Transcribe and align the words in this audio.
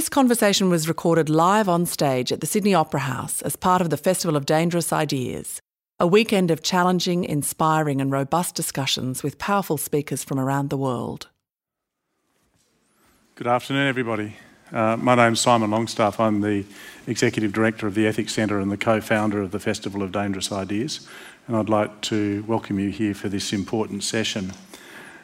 This 0.00 0.08
conversation 0.08 0.70
was 0.70 0.88
recorded 0.88 1.28
live 1.28 1.68
on 1.68 1.84
stage 1.84 2.32
at 2.32 2.40
the 2.40 2.46
Sydney 2.46 2.72
Opera 2.72 3.00
House 3.00 3.42
as 3.42 3.54
part 3.54 3.82
of 3.82 3.90
the 3.90 3.98
Festival 3.98 4.34
of 4.34 4.46
Dangerous 4.46 4.94
Ideas, 4.94 5.60
a 5.98 6.06
weekend 6.06 6.50
of 6.50 6.62
challenging, 6.62 7.22
inspiring, 7.22 8.00
and 8.00 8.10
robust 8.10 8.54
discussions 8.54 9.22
with 9.22 9.36
powerful 9.36 9.76
speakers 9.76 10.24
from 10.24 10.40
around 10.40 10.70
the 10.70 10.78
world. 10.78 11.28
Good 13.34 13.46
afternoon, 13.46 13.88
everybody. 13.88 14.36
Uh, 14.72 14.96
my 14.96 15.14
name's 15.14 15.40
Simon 15.40 15.70
Longstaff. 15.70 16.18
I'm 16.18 16.40
the 16.40 16.64
Executive 17.06 17.52
Director 17.52 17.86
of 17.86 17.94
the 17.94 18.06
Ethics 18.06 18.32
Centre 18.32 18.58
and 18.58 18.72
the 18.72 18.78
co 18.78 19.02
founder 19.02 19.42
of 19.42 19.50
the 19.50 19.60
Festival 19.60 20.02
of 20.02 20.12
Dangerous 20.12 20.50
Ideas. 20.50 21.06
And 21.46 21.54
I'd 21.54 21.68
like 21.68 22.00
to 22.02 22.42
welcome 22.48 22.78
you 22.78 22.88
here 22.88 23.12
for 23.12 23.28
this 23.28 23.52
important 23.52 24.02
session. 24.02 24.52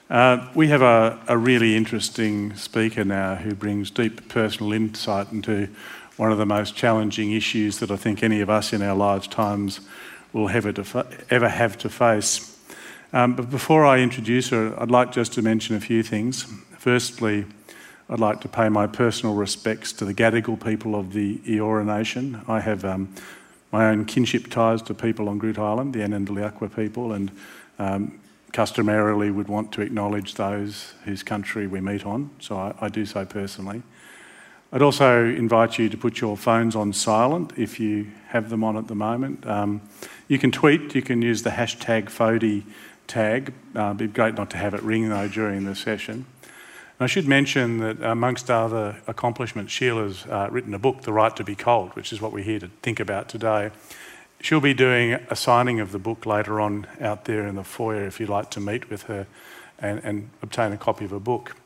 Uh, 0.09 0.49
we 0.55 0.69
have 0.69 0.83
a, 0.83 1.19
a, 1.27 1.37
really 1.37 1.77
interesting 1.77 2.55
speaker 2.55 3.05
now 3.05 3.35
who 3.35 3.57
brings 3.57 3.91
deep 3.91 4.29
personal 4.29 4.73
insight 4.73 5.33
into 5.33 5.69
one 6.17 6.31
of 6.31 6.39
the 6.39 6.47
most 6.47 6.77
challenging 6.77 7.33
issues 7.33 7.81
that 7.81 7.91
I 7.91 7.97
think 7.97 8.23
any 8.23 8.41
of 8.41 8.49
us 8.49 8.73
in 8.73 8.83
our 8.83 8.95
lifetimes 8.95 9.81
will 10.33 10.49
ever, 10.49 10.73
ever 11.29 11.49
have 11.49 11.77
to 11.79 11.89
face. 11.89 12.57
Um, 13.13 13.35
but 13.35 13.51
before 13.51 13.85
I 13.85 13.99
introduce 13.99 14.51
her, 14.51 14.81
I'd 14.81 14.93
like 14.93 15.11
just 15.11 15.33
to 15.35 15.43
mention 15.43 15.75
a 15.75 15.81
few 15.81 16.05
things. 16.05 16.45
Firstly, 16.79 17.45
I'd 18.09 18.21
like 18.21 18.41
to 18.43 18.49
pay 18.49 18.69
my 18.69 18.87
personal 18.87 19.35
respects 19.35 19.93
to 19.95 20.05
the 20.05 20.15
Gadigal 20.15 20.65
people 20.65 20.95
of 20.95 21.15
the 21.15 21.39
Eora 21.39 21.85
Nation. 21.85 22.43
I 22.47 22.61
have 22.61 22.85
um, 22.85 23.13
my 23.73 23.89
own 23.89 24.05
kinship 24.05 24.51
ties 24.51 24.83
to 24.83 24.95
people 24.95 25.29
on 25.29 25.41
Groote 25.41 25.57
Eylandt, 25.57 25.95
the 25.95 25.99
Anindilyakwa 25.99 26.77
people, 26.77 27.13
and 27.13 27.33
um, 27.81 28.21
customarily 28.57 29.31
would 29.31 29.49
want 29.49 29.71
to 29.71 29.83
acknowledge 29.83 30.37
those 30.37 30.95
whose 31.05 31.23
country 31.23 31.67
we 31.67 31.79
meet 31.79 32.07
on, 32.07 32.31
so 32.39 32.57
I, 32.57 32.75
I, 32.81 32.89
do 32.89 33.05
so 33.05 33.27
personally. 33.27 33.83
I'd 34.73 34.81
also 34.81 35.27
invite 35.27 35.79
you 35.79 35.91
to 35.91 35.97
put 35.99 36.23
your 36.23 36.39
phones 36.39 36.75
on 36.75 36.95
silent 36.95 37.53
if 37.59 37.79
you 37.79 38.11
have 38.29 38.49
them 38.49 38.65
on 38.65 38.79
at 38.79 38.89
the 38.89 38.95
moment. 38.95 39.47
Um, 39.47 39.83
you 40.27 40.39
can 40.39 40.51
tweet, 40.51 40.95
you 40.95 41.03
can 41.03 41.21
use 41.21 41.43
the 41.43 41.51
hashtag 41.51 42.07
FODI 42.07 42.65
tag. 43.07 43.53
Uh, 43.75 43.89
it'd 43.89 43.99
be 43.99 44.07
great 44.07 44.37
not 44.37 44.49
to 44.53 44.57
have 44.57 44.73
it 44.73 44.83
ring 44.83 45.11
though 45.11 45.29
during 45.29 45.67
the 45.67 45.75
session. 45.75 46.25
I 46.99 47.09
should 47.09 47.29
mention 47.29 47.81
that 47.81 48.03
amongst 48.03 48.51
other 48.51 48.97
accomplishments, 49.07 49.71
Sheila's 49.71 50.25
uh, 50.25 50.49
written 50.51 50.73
a 50.73 50.79
book, 50.79 51.03
The 51.03 51.13
Right 51.13 51.37
to 51.37 51.45
Be 51.45 51.57
Cold, 51.57 51.95
which 51.95 52.11
is 52.11 52.23
what 52.23 52.33
we're 52.33 52.43
here 52.43 52.61
to 52.61 52.71
think 52.81 53.01
about 53.01 53.29
today. 53.29 53.71
She'll 54.41 54.61
be 54.61 54.75
doing 54.75 55.15
a 55.15 55.37
signing 55.37 55.81
of 55.81 55.93
the 55.93 55.99
book 55.99 56.27
later 56.27 56.61
on 56.61 56.87
out 57.01 57.25
there 57.25 57.47
in 57.47 57.57
the 57.57 57.65
foyer 57.65 58.07
if 58.07 58.21
you'd 58.21 58.29
like 58.29 58.51
to 58.51 58.61
meet 58.61 58.91
with 58.91 59.05
her 59.05 59.27
and, 59.79 60.01
and 60.05 60.31
obtain 60.43 60.73
a 60.73 60.77
copy 60.77 61.05
of 61.05 61.11
her 61.11 61.19
book. 61.19 61.57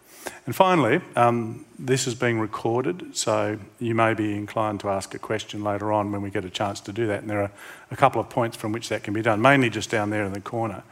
And 0.46 0.54
finally, 0.54 1.00
um, 1.16 1.64
this 1.78 2.06
is 2.06 2.14
being 2.14 2.38
recorded, 2.38 3.16
so 3.16 3.58
you 3.78 3.94
may 3.94 4.14
be 4.14 4.34
inclined 4.34 4.80
to 4.80 4.88
ask 4.88 5.14
a 5.14 5.18
question 5.18 5.64
later 5.64 5.92
on 5.92 6.12
when 6.12 6.22
we 6.22 6.30
get 6.30 6.44
a 6.44 6.50
chance 6.50 6.80
to 6.80 6.92
do 6.92 7.06
that. 7.06 7.20
And 7.20 7.30
there 7.30 7.42
are 7.42 7.50
a 7.90 7.96
couple 7.96 8.20
of 8.20 8.28
points 8.28 8.56
from 8.56 8.72
which 8.72 8.88
that 8.88 9.02
can 9.02 9.14
be 9.14 9.22
done, 9.22 9.40
mainly 9.40 9.70
just 9.70 9.90
down 9.90 10.10
there 10.10 10.24
in 10.24 10.32
the 10.32 10.40
corner. 10.40 10.82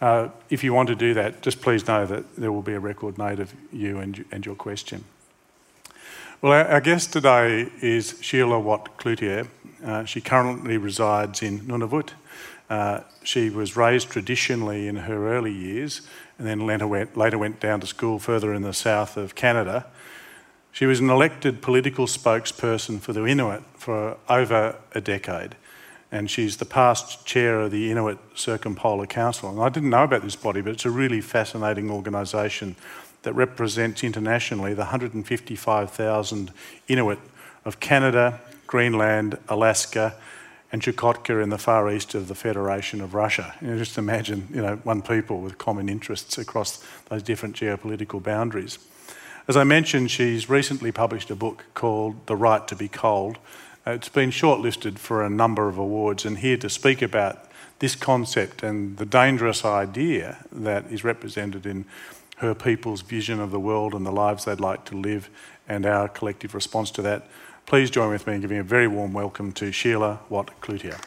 Uh, 0.00 0.28
if 0.50 0.62
you 0.62 0.74
want 0.74 0.88
to 0.88 0.94
do 0.94 1.14
that, 1.14 1.40
just 1.42 1.60
please 1.60 1.86
know 1.86 2.06
that 2.06 2.36
there 2.36 2.52
will 2.52 2.62
be 2.62 2.74
a 2.74 2.80
record 2.80 3.16
made 3.16 3.40
of 3.40 3.54
you 3.72 3.98
and, 3.98 4.24
and 4.30 4.44
your 4.44 4.54
question. 4.54 5.04
Well, 6.42 6.52
our, 6.52 6.68
our 6.68 6.80
guest 6.80 7.12
today 7.12 7.70
is 7.80 8.18
Sheila 8.20 8.60
Watt 8.60 8.98
Cloutier. 8.98 9.48
Uh, 9.86 10.04
she 10.04 10.20
currently 10.20 10.76
resides 10.76 11.42
in 11.42 11.60
Nunavut. 11.60 12.10
Uh, 12.68 13.00
she 13.22 13.48
was 13.48 13.76
raised 13.76 14.10
traditionally 14.10 14.88
in 14.88 14.96
her 14.96 15.28
early 15.32 15.52
years 15.52 16.02
and 16.38 16.46
then 16.46 16.66
later 16.66 16.88
went, 16.88 17.16
later 17.16 17.38
went 17.38 17.60
down 17.60 17.80
to 17.80 17.86
school 17.86 18.18
further 18.18 18.52
in 18.52 18.62
the 18.62 18.72
south 18.72 19.16
of 19.16 19.36
Canada. 19.36 19.86
She 20.72 20.86
was 20.86 20.98
an 20.98 21.08
elected 21.08 21.62
political 21.62 22.06
spokesperson 22.06 23.00
for 23.00 23.12
the 23.12 23.24
Inuit 23.24 23.62
for 23.76 24.16
over 24.28 24.76
a 24.92 25.00
decade 25.00 25.54
and 26.10 26.28
she's 26.28 26.56
the 26.56 26.64
past 26.64 27.24
chair 27.24 27.60
of 27.60 27.70
the 27.70 27.90
Inuit 27.90 28.18
Circumpolar 28.34 29.06
Council. 29.06 29.50
And 29.50 29.60
I 29.60 29.68
didn't 29.68 29.90
know 29.90 30.04
about 30.04 30.22
this 30.22 30.36
body, 30.36 30.62
but 30.62 30.72
it's 30.72 30.84
a 30.84 30.90
really 30.90 31.20
fascinating 31.20 31.90
organisation 31.90 32.74
that 33.22 33.34
represents 33.34 34.02
internationally 34.02 34.74
the 34.74 34.82
155,000 34.82 36.52
Inuit 36.88 37.18
of 37.64 37.80
Canada, 37.80 38.40
Greenland, 38.66 39.38
Alaska, 39.48 40.16
and 40.72 40.82
Chukotka 40.82 41.42
in 41.42 41.50
the 41.50 41.58
far 41.58 41.90
east 41.90 42.14
of 42.14 42.28
the 42.28 42.34
Federation 42.34 43.00
of 43.00 43.14
Russia. 43.14 43.54
You 43.60 43.68
know, 43.68 43.78
just 43.78 43.98
imagine, 43.98 44.48
you 44.52 44.62
know, 44.62 44.76
one 44.82 45.02
people 45.02 45.40
with 45.40 45.58
common 45.58 45.88
interests 45.88 46.38
across 46.38 46.84
those 47.08 47.22
different 47.22 47.56
geopolitical 47.56 48.22
boundaries. 48.22 48.78
As 49.48 49.56
I 49.56 49.64
mentioned, 49.64 50.10
she's 50.10 50.48
recently 50.50 50.90
published 50.90 51.30
a 51.30 51.36
book 51.36 51.64
called 51.74 52.26
The 52.26 52.34
Right 52.34 52.66
to 52.66 52.74
Be 52.74 52.88
Cold, 52.88 53.38
uh, 53.86 53.92
it's 53.92 54.08
been 54.08 54.30
shortlisted 54.30 54.98
for 54.98 55.22
a 55.22 55.30
number 55.30 55.68
of 55.68 55.78
awards, 55.78 56.24
and 56.24 56.38
here 56.38 56.56
to 56.56 56.68
speak 56.68 57.02
about 57.02 57.44
this 57.78 57.94
concept 57.94 58.64
and 58.64 58.96
the 58.96 59.06
dangerous 59.06 59.64
idea 59.64 60.44
that 60.50 60.90
is 60.90 61.04
represented 61.04 61.66
in 61.66 61.84
her 62.38 62.54
people's 62.54 63.02
vision 63.02 63.38
of 63.38 63.52
the 63.52 63.60
world 63.60 63.94
and 63.94 64.04
the 64.04 64.10
lives 64.10 64.44
they'd 64.44 64.58
like 64.58 64.84
to 64.86 64.96
live, 64.96 65.30
and 65.68 65.86
our 65.86 66.08
collective 66.08 66.52
response 66.52 66.90
to 66.90 67.02
that. 67.02 67.28
Please 67.66 67.90
join 67.90 68.10
with 68.10 68.28
me 68.28 68.34
in 68.36 68.40
giving 68.40 68.58
a 68.58 68.62
very 68.62 68.86
warm 68.86 69.12
welcome 69.12 69.50
to 69.50 69.72
Sheila 69.72 70.20
Watt 70.28 70.60
Cloutier. 70.60 71.00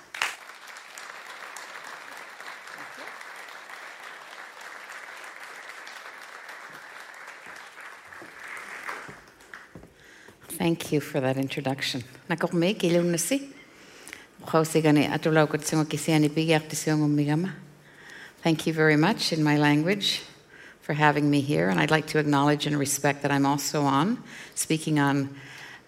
Thank 10.49 10.91
you 10.91 10.99
for 10.99 11.21
that 11.21 11.37
introduction. 11.37 12.03
Thank 18.41 18.67
you 18.67 18.73
very 18.73 18.97
much 18.97 19.31
in 19.31 19.43
my 19.45 19.57
language 19.57 20.23
for 20.81 20.93
having 20.93 21.29
me 21.29 21.39
here, 21.39 21.69
and 21.69 21.79
I'd 21.79 21.89
like 21.89 22.07
to 22.07 22.19
acknowledge 22.19 22.67
and 22.67 22.77
respect 22.77 23.21
that 23.21 23.31
I'm 23.31 23.45
also 23.45 23.83
on, 23.83 24.21
speaking 24.55 24.99
on 24.99 25.33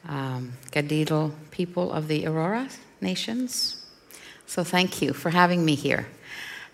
um, 0.08 0.54
Gadigal 0.72 1.32
people 1.52 1.92
of 1.92 2.08
the 2.08 2.24
Eora 2.24 2.76
Nations. 3.00 3.84
So 4.46 4.64
thank 4.64 5.02
you 5.02 5.14
for 5.14 5.30
having 5.30 5.64
me 5.64 5.76
here. 5.76 6.08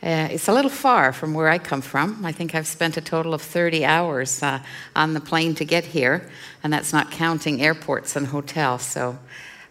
Uh, 0.02 0.28
it's 0.32 0.48
a 0.48 0.54
little 0.54 0.70
far 0.70 1.12
from 1.12 1.34
where 1.34 1.50
I 1.50 1.58
come 1.58 1.82
from. 1.82 2.24
I 2.24 2.32
think 2.32 2.54
I've 2.54 2.68
spent 2.68 2.98
a 2.98 3.02
total 3.02 3.34
of 3.34 3.42
30 3.42 3.84
hours 3.84 4.44
uh, 4.44 4.60
on 4.96 5.14
the 5.14 5.20
plane 5.20 5.56
to 5.56 5.66
get 5.66 5.86
here, 5.86 6.30
and 6.64 6.72
that's 6.72 6.94
not 6.94 7.10
counting 7.10 7.62
airports 7.64 8.16
and 8.16 8.28
hotels. 8.28 8.84
So 8.84 9.18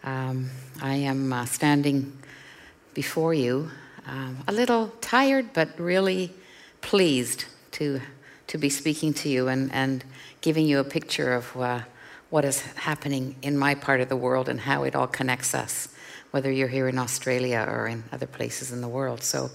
um, 0.03 0.51
I 0.83 0.95
am 0.95 1.33
uh, 1.33 1.47
standing 1.47 2.17
before 2.93 3.35
you, 3.35 3.71
um, 4.07 4.39
a 4.49 4.53
little 4.53 4.89
tired, 5.01 5.53
but 5.53 5.79
really 5.79 6.33
pleased 6.81 7.45
to, 7.73 8.01
to 8.49 8.59
be 8.59 8.69
speaking 8.69 9.15
to 9.15 9.29
you 9.29 9.47
and, 9.47 9.73
and 9.73 10.05
giving 10.41 10.67
you 10.67 10.81
a 10.81 10.85
picture 10.85 11.35
of 11.35 11.57
uh, 11.57 11.81
what 12.31 12.45
is 12.45 12.61
happening 12.61 13.37
in 13.43 13.57
my 13.57 13.75
part 13.75 14.01
of 14.01 14.09
the 14.09 14.17
world 14.17 14.49
and 14.49 14.61
how 14.61 14.85
it 14.85 14.95
all 14.95 15.07
connects 15.07 15.55
us, 15.55 15.89
whether 16.31 16.51
you're 16.51 16.69
here 16.69 16.89
in 16.89 16.99
Australia 16.99 17.65
or 17.69 17.87
in 17.87 18.05
other 18.13 18.27
places 18.27 18.73
in 18.73 18.81
the 18.81 18.89
world. 18.89 19.23
So 19.23 19.51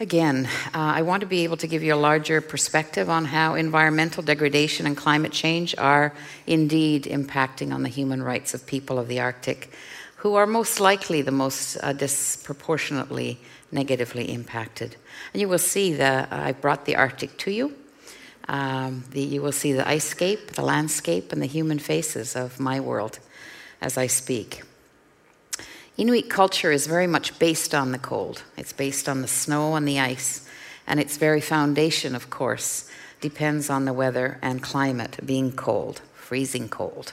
Again, 0.00 0.48
uh, 0.74 0.78
I 0.98 1.02
want 1.02 1.20
to 1.20 1.26
be 1.26 1.44
able 1.44 1.56
to 1.58 1.68
give 1.68 1.84
you 1.84 1.94
a 1.94 1.96
larger 1.96 2.40
perspective 2.40 3.08
on 3.08 3.26
how 3.26 3.54
environmental 3.54 4.24
degradation 4.24 4.86
and 4.86 4.96
climate 4.96 5.30
change 5.30 5.72
are 5.78 6.12
indeed 6.48 7.04
impacting 7.04 7.72
on 7.72 7.84
the 7.84 7.88
human 7.88 8.20
rights 8.20 8.54
of 8.54 8.66
people 8.66 8.98
of 8.98 9.06
the 9.06 9.20
Arctic, 9.20 9.72
who 10.16 10.34
are 10.34 10.46
most 10.46 10.80
likely 10.80 11.22
the 11.22 11.30
most 11.30 11.76
uh, 11.76 11.92
disproportionately 11.92 13.38
negatively 13.70 14.32
impacted. 14.32 14.96
And 15.32 15.40
you 15.40 15.48
will 15.48 15.58
see 15.58 15.92
that 15.94 16.32
I 16.32 16.50
brought 16.50 16.86
the 16.86 16.96
Arctic 16.96 17.38
to 17.38 17.52
you. 17.52 17.76
Um, 18.48 19.04
the, 19.10 19.22
you 19.22 19.40
will 19.40 19.52
see 19.52 19.72
the 19.72 19.88
ice 19.88 20.04
scape, 20.04 20.52
the 20.52 20.62
landscape, 20.62 21.32
and 21.32 21.40
the 21.40 21.46
human 21.46 21.78
faces 21.78 22.36
of 22.36 22.60
my 22.60 22.80
world 22.80 23.18
as 23.80 23.96
I 23.96 24.06
speak. 24.06 24.62
Inuit 25.96 26.28
culture 26.28 26.72
is 26.72 26.86
very 26.86 27.06
much 27.06 27.38
based 27.38 27.74
on 27.74 27.92
the 27.92 27.98
cold. 27.98 28.42
It's 28.56 28.72
based 28.72 29.08
on 29.08 29.22
the 29.22 29.28
snow 29.28 29.76
and 29.76 29.86
the 29.86 30.00
ice. 30.00 30.46
And 30.86 30.98
its 30.98 31.16
very 31.16 31.40
foundation, 31.40 32.14
of 32.14 32.30
course, 32.30 32.90
depends 33.20 33.70
on 33.70 33.84
the 33.84 33.92
weather 33.92 34.38
and 34.42 34.62
climate 34.62 35.18
being 35.24 35.52
cold, 35.52 36.02
freezing 36.14 36.68
cold. 36.68 37.12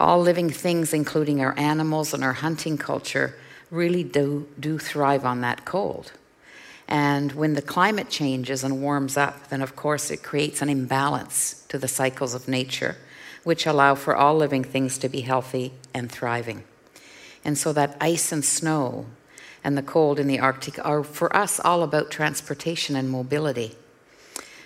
All 0.00 0.20
living 0.20 0.50
things, 0.50 0.94
including 0.94 1.40
our 1.40 1.58
animals 1.58 2.14
and 2.14 2.24
our 2.24 2.32
hunting 2.32 2.78
culture, 2.78 3.36
really 3.70 4.04
do, 4.04 4.48
do 4.58 4.78
thrive 4.78 5.24
on 5.24 5.40
that 5.40 5.64
cold. 5.64 6.12
And 6.86 7.32
when 7.32 7.54
the 7.54 7.62
climate 7.62 8.10
changes 8.10 8.62
and 8.62 8.82
warms 8.82 9.16
up, 9.16 9.48
then 9.48 9.62
of 9.62 9.74
course 9.74 10.10
it 10.10 10.22
creates 10.22 10.60
an 10.60 10.68
imbalance 10.68 11.64
to 11.68 11.78
the 11.78 11.88
cycles 11.88 12.34
of 12.34 12.48
nature, 12.48 12.96
which 13.42 13.66
allow 13.66 13.94
for 13.94 14.14
all 14.14 14.36
living 14.36 14.64
things 14.64 14.98
to 14.98 15.08
be 15.08 15.22
healthy 15.22 15.72
and 15.92 16.10
thriving. 16.10 16.64
And 17.44 17.56
so 17.56 17.72
that 17.72 17.96
ice 18.00 18.32
and 18.32 18.44
snow 18.44 19.06
and 19.62 19.78
the 19.78 19.82
cold 19.82 20.18
in 20.18 20.26
the 20.26 20.40
Arctic 20.40 20.84
are 20.84 21.02
for 21.02 21.34
us 21.34 21.58
all 21.58 21.82
about 21.82 22.10
transportation 22.10 22.96
and 22.96 23.08
mobility. 23.10 23.74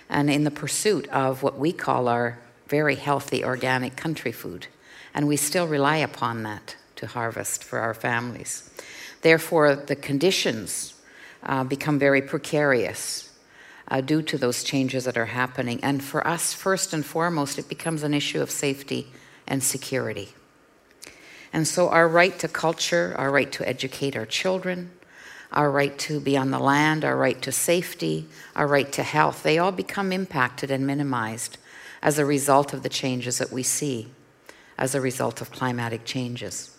And 0.09 0.29
in 0.29 0.43
the 0.43 0.51
pursuit 0.51 1.07
of 1.09 1.43
what 1.43 1.57
we 1.57 1.71
call 1.71 2.07
our 2.07 2.39
very 2.67 2.95
healthy 2.95 3.43
organic 3.43 3.95
country 3.95 4.31
food, 4.31 4.67
and 5.13 5.27
we 5.27 5.37
still 5.37 5.67
rely 5.67 5.97
upon 5.97 6.43
that 6.43 6.75
to 6.97 7.07
harvest 7.07 7.63
for 7.63 7.79
our 7.79 7.93
families. 7.93 8.69
Therefore, 9.21 9.75
the 9.75 9.95
conditions 9.95 10.93
uh, 11.43 11.63
become 11.63 11.99
very 11.99 12.21
precarious 12.21 13.29
uh, 13.87 14.01
due 14.01 14.21
to 14.21 14.37
those 14.37 14.63
changes 14.63 15.05
that 15.05 15.17
are 15.17 15.25
happening. 15.25 15.79
And 15.83 16.03
for 16.03 16.25
us, 16.27 16.53
first 16.53 16.93
and 16.93 17.05
foremost, 17.05 17.57
it 17.57 17.67
becomes 17.67 18.03
an 18.03 18.13
issue 18.13 18.41
of 18.41 18.51
safety 18.51 19.07
and 19.47 19.63
security. 19.63 20.29
And 21.51 21.67
so, 21.67 21.89
our 21.89 22.07
right 22.07 22.37
to 22.39 22.47
culture, 22.47 23.15
our 23.17 23.31
right 23.31 23.51
to 23.53 23.67
educate 23.67 24.15
our 24.15 24.27
children, 24.27 24.91
our 25.51 25.71
right 25.71 25.97
to 25.99 26.19
be 26.19 26.37
on 26.37 26.51
the 26.51 26.59
land, 26.59 27.03
our 27.03 27.17
right 27.17 27.41
to 27.41 27.51
safety, 27.51 28.27
our 28.55 28.67
right 28.67 28.91
to 28.93 29.01
health, 29.01 29.41
they 29.41 29.57
all 29.57 29.71
become 29.71 30.11
impacted 30.11 30.69
and 30.69 30.85
minimized 30.85 31.57
as 32.03 32.19
a 32.19 32.25
result 32.25 32.73
of 32.73 32.83
the 32.83 32.89
changes 32.89 33.39
that 33.39 33.51
we 33.51 33.63
see 33.63 34.09
as 34.77 34.95
a 34.95 35.01
result 35.01 35.41
of 35.41 35.51
climatic 35.51 36.05
changes. 36.05 36.75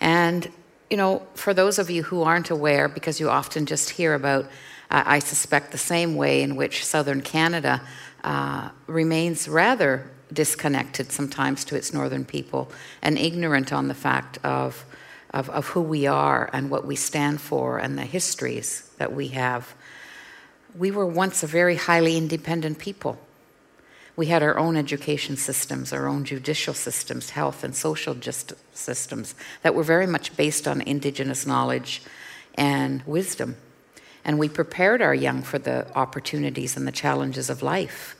And, 0.00 0.50
you 0.90 0.96
know, 0.96 1.22
for 1.34 1.54
those 1.54 1.78
of 1.78 1.88
you 1.88 2.02
who 2.02 2.22
aren't 2.22 2.50
aware, 2.50 2.88
because 2.88 3.20
you 3.20 3.30
often 3.30 3.64
just 3.64 3.90
hear 3.90 4.14
about, 4.14 4.44
uh, 4.90 5.04
I 5.06 5.20
suspect, 5.20 5.70
the 5.70 5.78
same 5.78 6.16
way 6.16 6.42
in 6.42 6.56
which 6.56 6.84
southern 6.84 7.20
Canada 7.20 7.80
uh, 8.24 8.70
remains 8.88 9.48
rather 9.48 10.10
disconnected 10.32 11.12
sometimes 11.12 11.64
to 11.64 11.76
its 11.76 11.92
northern 11.92 12.24
people 12.24 12.70
and 13.02 13.16
ignorant 13.16 13.72
on 13.72 13.88
the 13.88 13.94
fact 13.94 14.38
of, 14.44 14.84
of, 15.32 15.48
of 15.50 15.68
who 15.68 15.80
we 15.80 16.06
are 16.06 16.50
and 16.52 16.70
what 16.70 16.84
we 16.84 16.96
stand 16.96 17.40
for 17.40 17.78
and 17.78 17.96
the 17.96 18.04
histories 18.04 18.90
that 18.98 19.12
we 19.12 19.28
have. 19.28 19.74
We 20.76 20.90
were 20.90 21.06
once 21.06 21.42
a 21.42 21.46
very 21.46 21.76
highly 21.76 22.16
independent 22.16 22.78
people. 22.78 23.18
We 24.16 24.26
had 24.26 24.42
our 24.42 24.58
own 24.58 24.76
education 24.76 25.36
systems, 25.36 25.92
our 25.92 26.06
own 26.06 26.24
judicial 26.24 26.74
systems, 26.74 27.30
health 27.30 27.64
and 27.64 27.74
social 27.74 28.16
systems 28.74 29.34
that 29.62 29.74
were 29.74 29.82
very 29.82 30.06
much 30.06 30.36
based 30.36 30.68
on 30.68 30.80
indigenous 30.82 31.46
knowledge 31.46 32.02
and 32.54 33.02
wisdom. 33.06 33.56
And 34.24 34.38
we 34.38 34.48
prepared 34.48 35.00
our 35.00 35.14
young 35.14 35.42
for 35.42 35.58
the 35.58 35.90
opportunities 35.96 36.76
and 36.76 36.86
the 36.86 36.92
challenges 36.92 37.48
of 37.48 37.62
life 37.62 38.16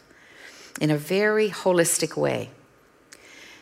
in 0.81 0.91
a 0.91 0.97
very 0.97 1.51
holistic 1.51 2.17
way. 2.17 2.51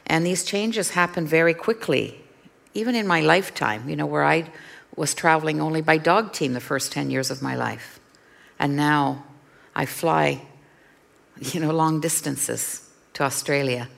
And 0.07 0.25
these 0.25 0.45
changes 0.45 0.91
happened 0.91 1.29
very 1.29 1.55
quickly, 1.55 2.21
even 2.75 2.95
in 2.95 3.07
my 3.07 3.21
lifetime, 3.21 3.89
you 3.89 3.97
know, 3.97 4.07
where 4.07 4.25
I 4.25 4.51
was 4.97 5.15
traveling 5.15 5.61
only 5.61 5.83
by 5.83 5.99
dog 5.99 6.33
team 6.33 6.55
the 6.55 6.61
first 6.61 6.93
10 6.93 7.11
years 7.11 7.31
of 7.31 7.43
my 7.43 7.55
life. 7.55 8.01
And 8.59 8.77
now 8.77 9.25
I 9.75 9.87
fly, 9.87 10.43
you 11.53 11.61
know, 11.61 11.73
long 11.73 12.01
distances 12.01 12.89
to 13.15 13.23
Australia. 13.23 13.89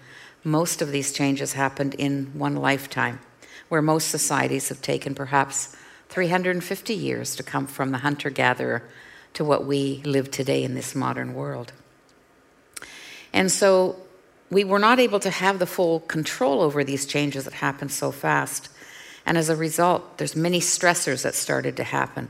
Most 0.44 0.82
of 0.82 0.92
these 0.92 1.12
changes 1.12 1.52
happened 1.52 1.94
in 1.94 2.26
one 2.34 2.56
lifetime, 2.56 3.20
where 3.68 3.82
most 3.82 4.08
societies 4.08 4.68
have 4.68 4.82
taken 4.82 5.14
perhaps 5.14 5.76
350 6.08 6.94
years 6.94 7.36
to 7.36 7.42
come 7.42 7.66
from 7.66 7.92
the 7.92 7.98
hunter 7.98 8.30
gatherer 8.30 8.82
to 9.34 9.44
what 9.44 9.64
we 9.64 10.02
live 10.04 10.30
today 10.30 10.64
in 10.64 10.74
this 10.74 10.94
modern 10.94 11.34
world. 11.34 11.72
And 13.32 13.50
so 13.50 13.96
we 14.50 14.64
were 14.64 14.80
not 14.80 14.98
able 14.98 15.20
to 15.20 15.30
have 15.30 15.58
the 15.58 15.66
full 15.66 16.00
control 16.00 16.60
over 16.60 16.82
these 16.82 17.06
changes 17.06 17.44
that 17.44 17.54
happened 17.54 17.92
so 17.92 18.10
fast. 18.10 18.68
And 19.24 19.38
as 19.38 19.48
a 19.48 19.54
result, 19.54 20.18
there's 20.18 20.34
many 20.34 20.60
stressors 20.60 21.22
that 21.22 21.34
started 21.34 21.76
to 21.76 21.84
happen. 21.84 22.28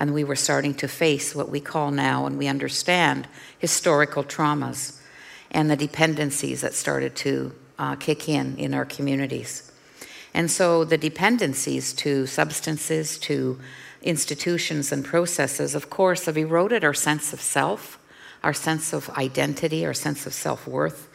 And 0.00 0.12
we 0.12 0.24
were 0.24 0.34
starting 0.34 0.74
to 0.74 0.88
face 0.88 1.32
what 1.32 1.48
we 1.48 1.60
call 1.60 1.92
now, 1.92 2.26
and 2.26 2.36
we 2.36 2.48
understand, 2.48 3.28
historical 3.56 4.24
traumas 4.24 5.00
and 5.52 5.70
the 5.70 5.76
dependencies 5.76 6.62
that 6.62 6.74
started 6.74 7.14
to 7.16 7.54
uh, 7.78 7.94
kick 7.94 8.28
in 8.28 8.56
in 8.56 8.74
our 8.74 8.84
communities. 8.84 9.70
And 10.34 10.50
so 10.50 10.84
the 10.84 10.98
dependencies 10.98 11.92
to 11.94 12.26
substances, 12.26 13.18
to 13.20 13.60
institutions 14.02 14.90
and 14.90 15.04
processes, 15.04 15.76
of 15.76 15.90
course, 15.90 16.24
have 16.24 16.36
eroded 16.36 16.82
our 16.82 16.94
sense 16.94 17.32
of 17.32 17.40
self 17.40 18.00
our 18.42 18.54
sense 18.54 18.92
of 18.92 19.10
identity, 19.10 19.84
our 19.84 19.94
sense 19.94 20.26
of 20.26 20.32
self 20.32 20.66
worth, 20.66 21.08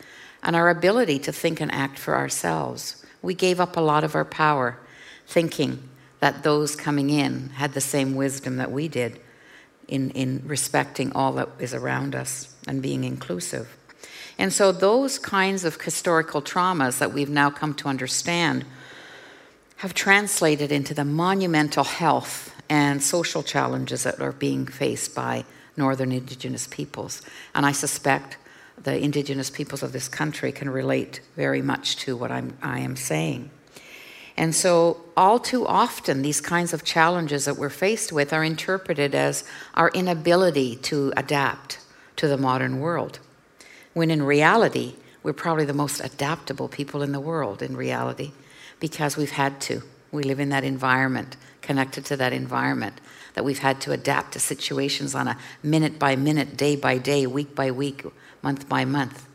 and 0.43 0.55
our 0.55 0.69
ability 0.69 1.19
to 1.19 1.31
think 1.31 1.59
and 1.59 1.73
act 1.73 1.97
for 1.97 2.15
ourselves. 2.15 3.03
We 3.21 3.33
gave 3.33 3.59
up 3.59 3.75
a 3.75 3.81
lot 3.81 4.03
of 4.03 4.15
our 4.15 4.25
power 4.25 4.77
thinking 5.25 5.89
that 6.19 6.43
those 6.43 6.75
coming 6.75 7.09
in 7.09 7.49
had 7.49 7.73
the 7.73 7.81
same 7.81 8.15
wisdom 8.15 8.57
that 8.57 8.71
we 8.71 8.87
did 8.87 9.19
in, 9.87 10.11
in 10.11 10.41
respecting 10.45 11.11
all 11.13 11.33
that 11.33 11.49
is 11.59 11.73
around 11.73 12.15
us 12.15 12.55
and 12.67 12.81
being 12.81 13.03
inclusive. 13.03 13.77
And 14.37 14.51
so, 14.51 14.71
those 14.71 15.17
kinds 15.17 15.63
of 15.63 15.79
historical 15.79 16.41
traumas 16.41 16.97
that 16.99 17.13
we've 17.13 17.29
now 17.29 17.49
come 17.49 17.73
to 17.75 17.87
understand 17.87 18.65
have 19.77 19.93
translated 19.93 20.71
into 20.71 20.93
the 20.93 21.05
monumental 21.05 21.83
health 21.83 22.53
and 22.69 23.01
social 23.01 23.43
challenges 23.43 24.03
that 24.03 24.19
are 24.19 24.31
being 24.31 24.65
faced 24.65 25.13
by 25.15 25.45
northern 25.77 26.11
indigenous 26.11 26.67
peoples. 26.67 27.21
And 27.53 27.65
I 27.65 27.71
suspect 27.71 28.37
the 28.81 28.97
indigenous 28.97 29.49
peoples 29.49 29.83
of 29.83 29.91
this 29.91 30.07
country 30.07 30.51
can 30.51 30.69
relate 30.69 31.21
very 31.35 31.61
much 31.61 31.97
to 31.97 32.17
what 32.17 32.31
I'm, 32.31 32.57
I 32.61 32.79
am 32.79 32.95
saying. 32.95 33.49
And 34.37 34.53
so, 34.53 34.97
all 35.15 35.39
too 35.39 35.65
often, 35.65 36.21
these 36.21 36.41
kinds 36.41 36.73
of 36.73 36.83
challenges 36.83 37.45
that 37.45 37.55
we're 37.55 37.69
faced 37.69 38.11
with 38.11 38.33
are 38.33 38.43
interpreted 38.43 39.15
as 39.15 39.45
our 39.75 39.89
inability 39.89 40.75
to 40.77 41.13
adapt 41.15 41.79
to 42.17 42.27
the 42.27 42.37
modern 42.37 42.79
world. 42.79 43.19
When 43.93 44.11
in 44.11 44.23
reality, 44.23 44.95
we're 45.23 45.33
probably 45.33 45.65
the 45.65 45.73
most 45.73 46.01
adaptable 46.01 46.67
people 46.67 47.01
in 47.01 47.13
the 47.13 47.19
world, 47.19 47.61
in 47.61 47.77
reality, 47.77 48.33
because 48.79 49.15
we've 49.15 49.31
had 49.31 49.61
to. 49.61 49.83
We 50.11 50.23
live 50.23 50.39
in 50.39 50.49
that 50.49 50.65
environment, 50.65 51.37
connected 51.61 52.05
to 52.05 52.17
that 52.17 52.33
environment 52.33 52.99
that 53.35 53.45
we've 53.45 53.59
had 53.59 53.79
to 53.81 53.91
adapt 53.91 54.33
to 54.33 54.39
situations 54.39 55.15
on 55.15 55.27
a 55.27 55.37
minute 55.63 55.97
by 55.97 56.15
minute, 56.15 56.57
day 56.57 56.75
by 56.75 56.97
day, 56.97 57.25
week 57.25 57.55
by 57.55 57.71
week, 57.71 58.03
month 58.41 58.67
by 58.67 58.83
month. 58.83 59.27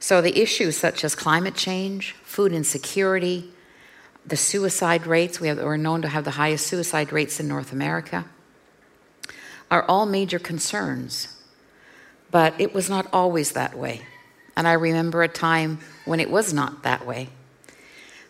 So, 0.00 0.20
the 0.20 0.40
issues 0.40 0.76
such 0.76 1.04
as 1.04 1.16
climate 1.16 1.54
change, 1.54 2.14
food 2.22 2.52
insecurity, 2.52 3.52
the 4.28 4.36
suicide 4.36 5.06
rates, 5.06 5.40
we 5.40 5.48
have, 5.48 5.58
we're 5.58 5.76
known 5.76 6.02
to 6.02 6.08
have 6.08 6.24
the 6.24 6.32
highest 6.32 6.66
suicide 6.66 7.12
rates 7.12 7.40
in 7.40 7.48
North 7.48 7.72
America, 7.72 8.26
are 9.70 9.82
all 9.84 10.06
major 10.06 10.38
concerns. 10.38 11.34
But 12.30 12.60
it 12.60 12.74
was 12.74 12.90
not 12.90 13.06
always 13.12 13.52
that 13.52 13.76
way. 13.76 14.02
And 14.54 14.68
I 14.68 14.72
remember 14.72 15.22
a 15.22 15.28
time 15.28 15.78
when 16.04 16.20
it 16.20 16.30
was 16.30 16.52
not 16.52 16.82
that 16.82 17.06
way. 17.06 17.30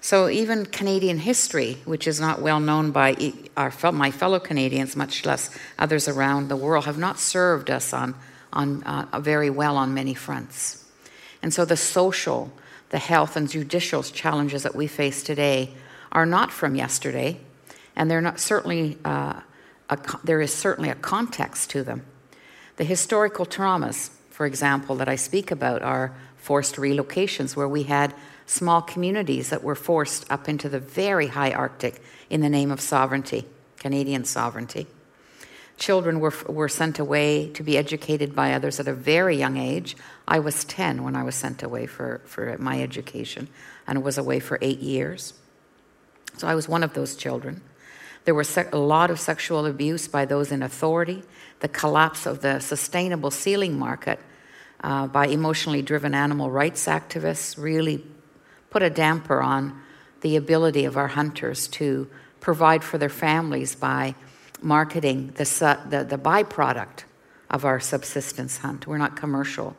So 0.00 0.28
even 0.28 0.66
Canadian 0.66 1.18
history, 1.18 1.78
which 1.84 2.06
is 2.06 2.20
not 2.20 2.40
well 2.40 2.60
known 2.60 2.92
by 2.92 3.32
our, 3.56 3.72
my 3.90 4.12
fellow 4.12 4.38
Canadians, 4.38 4.94
much 4.94 5.26
less 5.26 5.50
others 5.78 6.06
around 6.06 6.48
the 6.48 6.56
world, 6.56 6.84
have 6.84 6.98
not 6.98 7.18
served 7.18 7.70
us 7.70 7.92
on, 7.92 8.14
on 8.52 8.84
uh, 8.84 9.18
very 9.18 9.50
well 9.50 9.76
on 9.76 9.94
many 9.94 10.14
fronts. 10.14 10.84
And 11.42 11.52
so 11.52 11.64
the 11.64 11.76
social, 11.76 12.52
the 12.90 12.98
health, 12.98 13.36
and 13.36 13.50
judicial 13.50 14.04
challenges 14.04 14.62
that 14.62 14.76
we 14.76 14.86
face 14.86 15.24
today 15.24 15.74
are 16.12 16.26
not 16.26 16.52
from 16.52 16.74
yesterday, 16.74 17.38
and 17.96 18.10
they're 18.10 18.20
not 18.20 18.40
certainly 18.40 18.98
uh, 19.04 19.40
a, 19.90 19.98
there 20.24 20.40
is 20.40 20.52
certainly 20.52 20.90
a 20.90 20.94
context 20.94 21.70
to 21.70 21.82
them. 21.82 22.04
The 22.76 22.84
historical 22.84 23.46
traumas, 23.46 24.10
for 24.30 24.46
example, 24.46 24.96
that 24.96 25.08
I 25.08 25.16
speak 25.16 25.50
about 25.50 25.82
are 25.82 26.14
forced 26.36 26.76
relocations, 26.76 27.56
where 27.56 27.68
we 27.68 27.84
had 27.84 28.14
small 28.46 28.80
communities 28.80 29.50
that 29.50 29.62
were 29.62 29.74
forced 29.74 30.30
up 30.30 30.48
into 30.48 30.68
the 30.68 30.80
very 30.80 31.28
high 31.28 31.52
Arctic 31.52 32.00
in 32.30 32.40
the 32.40 32.48
name 32.48 32.70
of 32.70 32.80
sovereignty, 32.80 33.44
Canadian 33.78 34.24
sovereignty. 34.24 34.86
Children 35.76 36.18
were, 36.18 36.34
were 36.48 36.68
sent 36.68 36.98
away 36.98 37.50
to 37.50 37.62
be 37.62 37.78
educated 37.78 38.34
by 38.34 38.52
others 38.52 38.80
at 38.80 38.88
a 38.88 38.92
very 38.92 39.36
young 39.36 39.56
age. 39.56 39.96
I 40.26 40.40
was 40.40 40.64
10 40.64 41.04
when 41.04 41.14
I 41.14 41.22
was 41.22 41.36
sent 41.36 41.62
away 41.62 41.86
for, 41.86 42.20
for 42.24 42.56
my 42.58 42.82
education 42.82 43.48
and 43.86 44.02
was 44.02 44.18
away 44.18 44.40
for 44.40 44.58
eight 44.60 44.80
years. 44.80 45.34
So 46.38 46.46
I 46.46 46.54
was 46.54 46.68
one 46.68 46.82
of 46.82 46.94
those 46.94 47.16
children. 47.16 47.60
There 48.24 48.34
was 48.34 48.56
a 48.56 48.76
lot 48.76 49.10
of 49.10 49.18
sexual 49.18 49.66
abuse 49.66 50.06
by 50.06 50.24
those 50.24 50.52
in 50.52 50.62
authority, 50.62 51.22
the 51.60 51.68
collapse 51.68 52.26
of 52.26 52.42
the 52.42 52.60
sustainable 52.60 53.30
sealing 53.30 53.78
market 53.78 54.20
uh, 54.82 55.06
by 55.06 55.26
emotionally 55.26 55.82
driven 55.82 56.14
animal 56.14 56.50
rights 56.50 56.86
activists 56.86 57.60
really 57.60 58.04
put 58.70 58.82
a 58.82 58.90
damper 58.90 59.40
on 59.40 59.80
the 60.20 60.36
ability 60.36 60.84
of 60.84 60.96
our 60.96 61.08
hunters 61.08 61.68
to 61.68 62.08
provide 62.40 62.84
for 62.84 62.98
their 62.98 63.08
families 63.08 63.74
by 63.74 64.14
marketing 64.60 65.32
the, 65.36 65.78
the, 65.88 66.04
the 66.04 66.18
byproduct 66.18 67.04
of 67.50 67.64
our 67.64 67.80
subsistence 67.80 68.58
hunt. 68.58 68.86
We're 68.86 68.98
not 68.98 69.16
commercial 69.16 69.76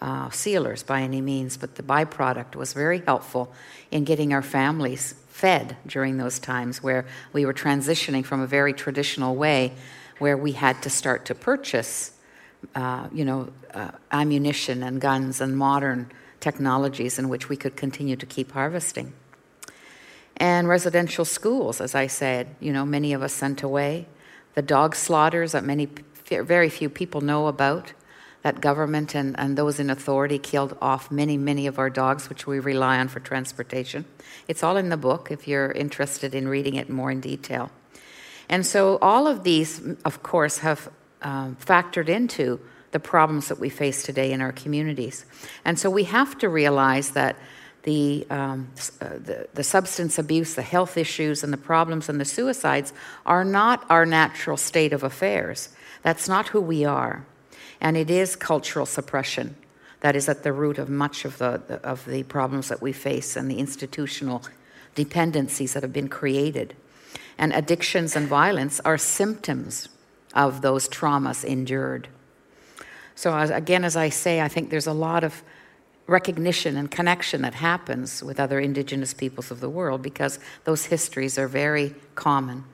uh, 0.00 0.28
sealers 0.30 0.82
by 0.82 1.02
any 1.02 1.20
means, 1.20 1.56
but 1.56 1.76
the 1.76 1.82
byproduct 1.82 2.56
was 2.56 2.72
very 2.72 3.00
helpful 3.06 3.52
in 3.90 4.04
getting 4.04 4.32
our 4.32 4.42
families 4.42 5.14
fed 5.34 5.76
during 5.84 6.16
those 6.16 6.38
times 6.38 6.80
where 6.80 7.04
we 7.32 7.44
were 7.44 7.52
transitioning 7.52 8.24
from 8.24 8.40
a 8.40 8.46
very 8.46 8.72
traditional 8.72 9.34
way 9.34 9.72
where 10.20 10.36
we 10.36 10.52
had 10.52 10.80
to 10.80 10.88
start 10.88 11.24
to 11.24 11.34
purchase, 11.34 12.12
uh, 12.76 13.08
you 13.12 13.24
know, 13.24 13.48
uh, 13.74 13.90
ammunition 14.12 14.84
and 14.84 15.00
guns 15.00 15.40
and 15.40 15.58
modern 15.58 16.08
technologies 16.38 17.18
in 17.18 17.28
which 17.28 17.48
we 17.48 17.56
could 17.56 17.74
continue 17.74 18.14
to 18.14 18.24
keep 18.24 18.52
harvesting. 18.52 19.12
And 20.36 20.68
residential 20.68 21.24
schools, 21.24 21.80
as 21.80 21.96
I 21.96 22.06
said, 22.06 22.54
you 22.60 22.72
know, 22.72 22.86
many 22.86 23.12
of 23.12 23.20
us 23.20 23.32
sent 23.32 23.64
away. 23.64 24.06
The 24.54 24.62
dog 24.62 24.94
slaughters 24.94 25.50
that 25.50 25.64
many, 25.64 25.88
very 26.28 26.68
few 26.68 26.88
people 26.88 27.22
know 27.22 27.48
about, 27.48 27.92
that 28.44 28.60
government 28.60 29.14
and, 29.14 29.34
and 29.40 29.56
those 29.56 29.80
in 29.80 29.88
authority 29.88 30.38
killed 30.38 30.76
off 30.82 31.10
many, 31.10 31.38
many 31.38 31.66
of 31.66 31.78
our 31.78 31.88
dogs, 31.88 32.28
which 32.28 32.46
we 32.46 32.60
rely 32.60 32.98
on 32.98 33.08
for 33.08 33.18
transportation. 33.18 34.04
It's 34.46 34.62
all 34.62 34.76
in 34.76 34.90
the 34.90 34.98
book 34.98 35.30
if 35.30 35.48
you're 35.48 35.72
interested 35.72 36.34
in 36.34 36.46
reading 36.46 36.74
it 36.74 36.90
more 36.90 37.10
in 37.10 37.20
detail. 37.20 37.70
And 38.50 38.66
so 38.66 38.98
all 39.00 39.26
of 39.26 39.44
these, 39.44 39.80
of 40.04 40.22
course, 40.22 40.58
have 40.58 40.90
um, 41.22 41.56
factored 41.56 42.10
into 42.10 42.60
the 42.90 43.00
problems 43.00 43.48
that 43.48 43.58
we 43.58 43.70
face 43.70 44.02
today 44.02 44.30
in 44.30 44.42
our 44.42 44.52
communities. 44.52 45.24
And 45.64 45.78
so 45.78 45.88
we 45.88 46.04
have 46.04 46.36
to 46.38 46.50
realize 46.50 47.12
that 47.12 47.36
the, 47.84 48.26
um, 48.28 48.68
uh, 49.00 49.08
the, 49.08 49.48
the, 49.54 49.64
substance 49.64 50.18
abuse, 50.18 50.54
the 50.54 50.62
health 50.62 50.98
issues, 50.98 51.42
and 51.42 51.52
the 51.52 51.58
problems 51.58 52.10
and 52.10 52.20
the 52.20 52.24
suicides 52.26 52.92
are 53.24 53.44
not 53.44 53.86
our 53.88 54.04
natural 54.04 54.58
state 54.58 54.92
of 54.92 55.02
affairs. 55.02 55.70
That's 56.02 56.28
not 56.28 56.48
who 56.48 56.60
we 56.60 56.84
are. 56.84 57.24
And 57.80 57.96
it 57.96 58.10
is 58.10 58.36
cultural 58.36 58.86
suppression 58.86 59.56
that 60.00 60.14
is 60.14 60.28
at 60.28 60.42
the 60.42 60.52
root 60.52 60.78
of 60.78 60.88
much 60.90 61.24
of 61.24 61.38
the, 61.38 61.80
of 61.82 62.04
the 62.04 62.22
problems 62.24 62.68
that 62.68 62.82
we 62.82 62.92
face 62.92 63.36
and 63.36 63.50
the 63.50 63.58
institutional 63.58 64.42
dependencies 64.94 65.72
that 65.72 65.82
have 65.82 65.92
been 65.92 66.08
created. 66.08 66.74
And 67.38 67.52
addictions 67.52 68.14
and 68.14 68.28
violence 68.28 68.80
are 68.80 68.98
symptoms 68.98 69.88
of 70.34 70.60
those 70.60 70.88
traumas 70.88 71.44
endured. 71.44 72.08
So, 73.14 73.34
as, 73.36 73.50
again, 73.50 73.84
as 73.84 73.96
I 73.96 74.08
say, 74.08 74.40
I 74.40 74.48
think 74.48 74.70
there's 74.70 74.86
a 74.86 74.92
lot 74.92 75.24
of 75.24 75.42
recognition 76.06 76.76
and 76.76 76.90
connection 76.90 77.42
that 77.42 77.54
happens 77.54 78.22
with 78.22 78.38
other 78.38 78.60
indigenous 78.60 79.14
peoples 79.14 79.50
of 79.50 79.60
the 79.60 79.70
world 79.70 80.02
because 80.02 80.38
those 80.64 80.86
histories 80.86 81.38
are 81.38 81.48
very 81.48 81.94
common. 82.14 82.64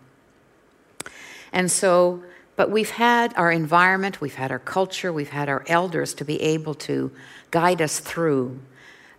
And 1.53 1.71
so, 1.71 2.23
but 2.61 2.71
we've 2.71 2.91
had 2.91 3.33
our 3.39 3.51
environment, 3.51 4.21
we've 4.21 4.35
had 4.35 4.53
our 4.53 4.59
culture, 4.59 5.11
we've 5.11 5.31
had 5.31 5.49
our 5.49 5.65
elders 5.67 6.13
to 6.13 6.27
be 6.27 6.39
able 6.43 6.75
to 6.75 7.11
guide 7.51 7.81
us 7.81 8.01
through, 8.01 8.61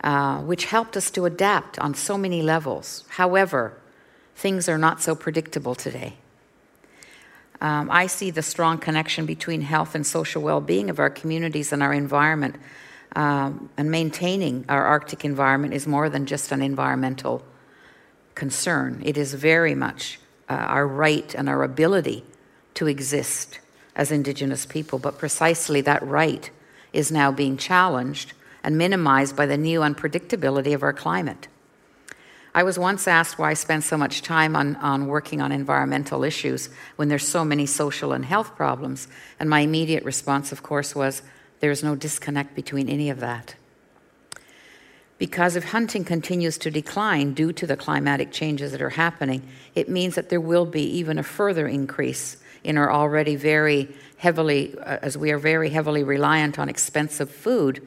uh, 0.03 0.41
which 0.41 0.65
helped 0.65 0.95
us 0.95 1.09
to 1.09 1.25
adapt 1.25 1.79
on 1.79 1.95
so 1.95 2.19
many 2.19 2.43
levels. 2.43 3.03
However, 3.09 3.75
things 4.35 4.69
are 4.69 4.77
not 4.77 5.01
so 5.01 5.15
predictable 5.15 5.73
today. 5.73 6.17
Um, 7.61 7.89
I 7.89 8.05
see 8.05 8.29
the 8.29 8.43
strong 8.43 8.77
connection 8.77 9.25
between 9.25 9.61
health 9.61 9.95
and 9.95 10.05
social 10.05 10.43
well 10.43 10.61
being 10.61 10.91
of 10.91 10.99
our 10.99 11.09
communities 11.09 11.73
and 11.73 11.81
our 11.81 11.93
environment. 11.93 12.57
Um, 13.15 13.71
and 13.75 13.89
maintaining 13.89 14.65
our 14.69 14.85
Arctic 14.85 15.25
environment 15.25 15.73
is 15.73 15.87
more 15.87 16.11
than 16.11 16.27
just 16.27 16.51
an 16.51 16.61
environmental 16.61 17.43
concern. 18.35 19.01
It 19.03 19.17
is 19.17 19.33
very 19.33 19.73
much 19.73 20.19
uh, 20.47 20.53
our 20.53 20.85
right 20.85 21.33
and 21.33 21.49
our 21.49 21.63
ability 21.63 22.23
to 22.75 22.87
exist 22.87 23.59
as 23.95 24.11
Indigenous 24.11 24.65
people. 24.65 24.99
But 24.99 25.17
precisely 25.17 25.81
that 25.81 26.01
right 26.03 26.49
is 26.93 27.11
now 27.11 27.31
being 27.31 27.57
challenged 27.57 28.33
and 28.63 28.77
minimized 28.77 29.35
by 29.35 29.45
the 29.45 29.57
new 29.57 29.81
unpredictability 29.81 30.73
of 30.73 30.83
our 30.83 30.93
climate. 30.93 31.47
I 32.53 32.63
was 32.63 32.77
once 32.77 33.07
asked 33.07 33.39
why 33.39 33.51
I 33.51 33.53
spend 33.53 33.83
so 33.83 33.97
much 33.97 34.21
time 34.21 34.57
on, 34.57 34.75
on 34.77 35.07
working 35.07 35.41
on 35.41 35.53
environmental 35.53 36.23
issues 36.23 36.69
when 36.97 37.07
there's 37.07 37.27
so 37.27 37.45
many 37.45 37.65
social 37.65 38.11
and 38.11 38.25
health 38.25 38.55
problems. 38.57 39.07
And 39.39 39.49
my 39.49 39.61
immediate 39.61 40.03
response, 40.03 40.51
of 40.51 40.61
course, 40.61 40.93
was 40.93 41.21
there's 41.61 41.83
no 41.83 41.95
disconnect 41.95 42.53
between 42.53 42.89
any 42.89 43.09
of 43.09 43.21
that. 43.21 43.55
Because 45.17 45.55
if 45.55 45.65
hunting 45.65 46.03
continues 46.03 46.57
to 46.57 46.71
decline 46.71 47.33
due 47.33 47.53
to 47.53 47.67
the 47.67 47.77
climatic 47.77 48.31
changes 48.31 48.71
that 48.71 48.81
are 48.81 48.89
happening, 48.89 49.47
it 49.75 49.87
means 49.87 50.15
that 50.15 50.29
there 50.29 50.41
will 50.41 50.65
be 50.65 50.83
even 50.97 51.17
a 51.17 51.23
further 51.23 51.67
increase 51.67 52.37
in 52.63 52.77
our 52.77 52.91
already 52.91 53.35
very 53.35 53.93
heavily, 54.17 54.77
uh, 54.77 54.99
as 55.01 55.17
we 55.17 55.31
are 55.31 55.37
very 55.37 55.69
heavily 55.69 56.03
reliant 56.03 56.59
on 56.59 56.69
expensive 56.69 57.29
food. 57.29 57.85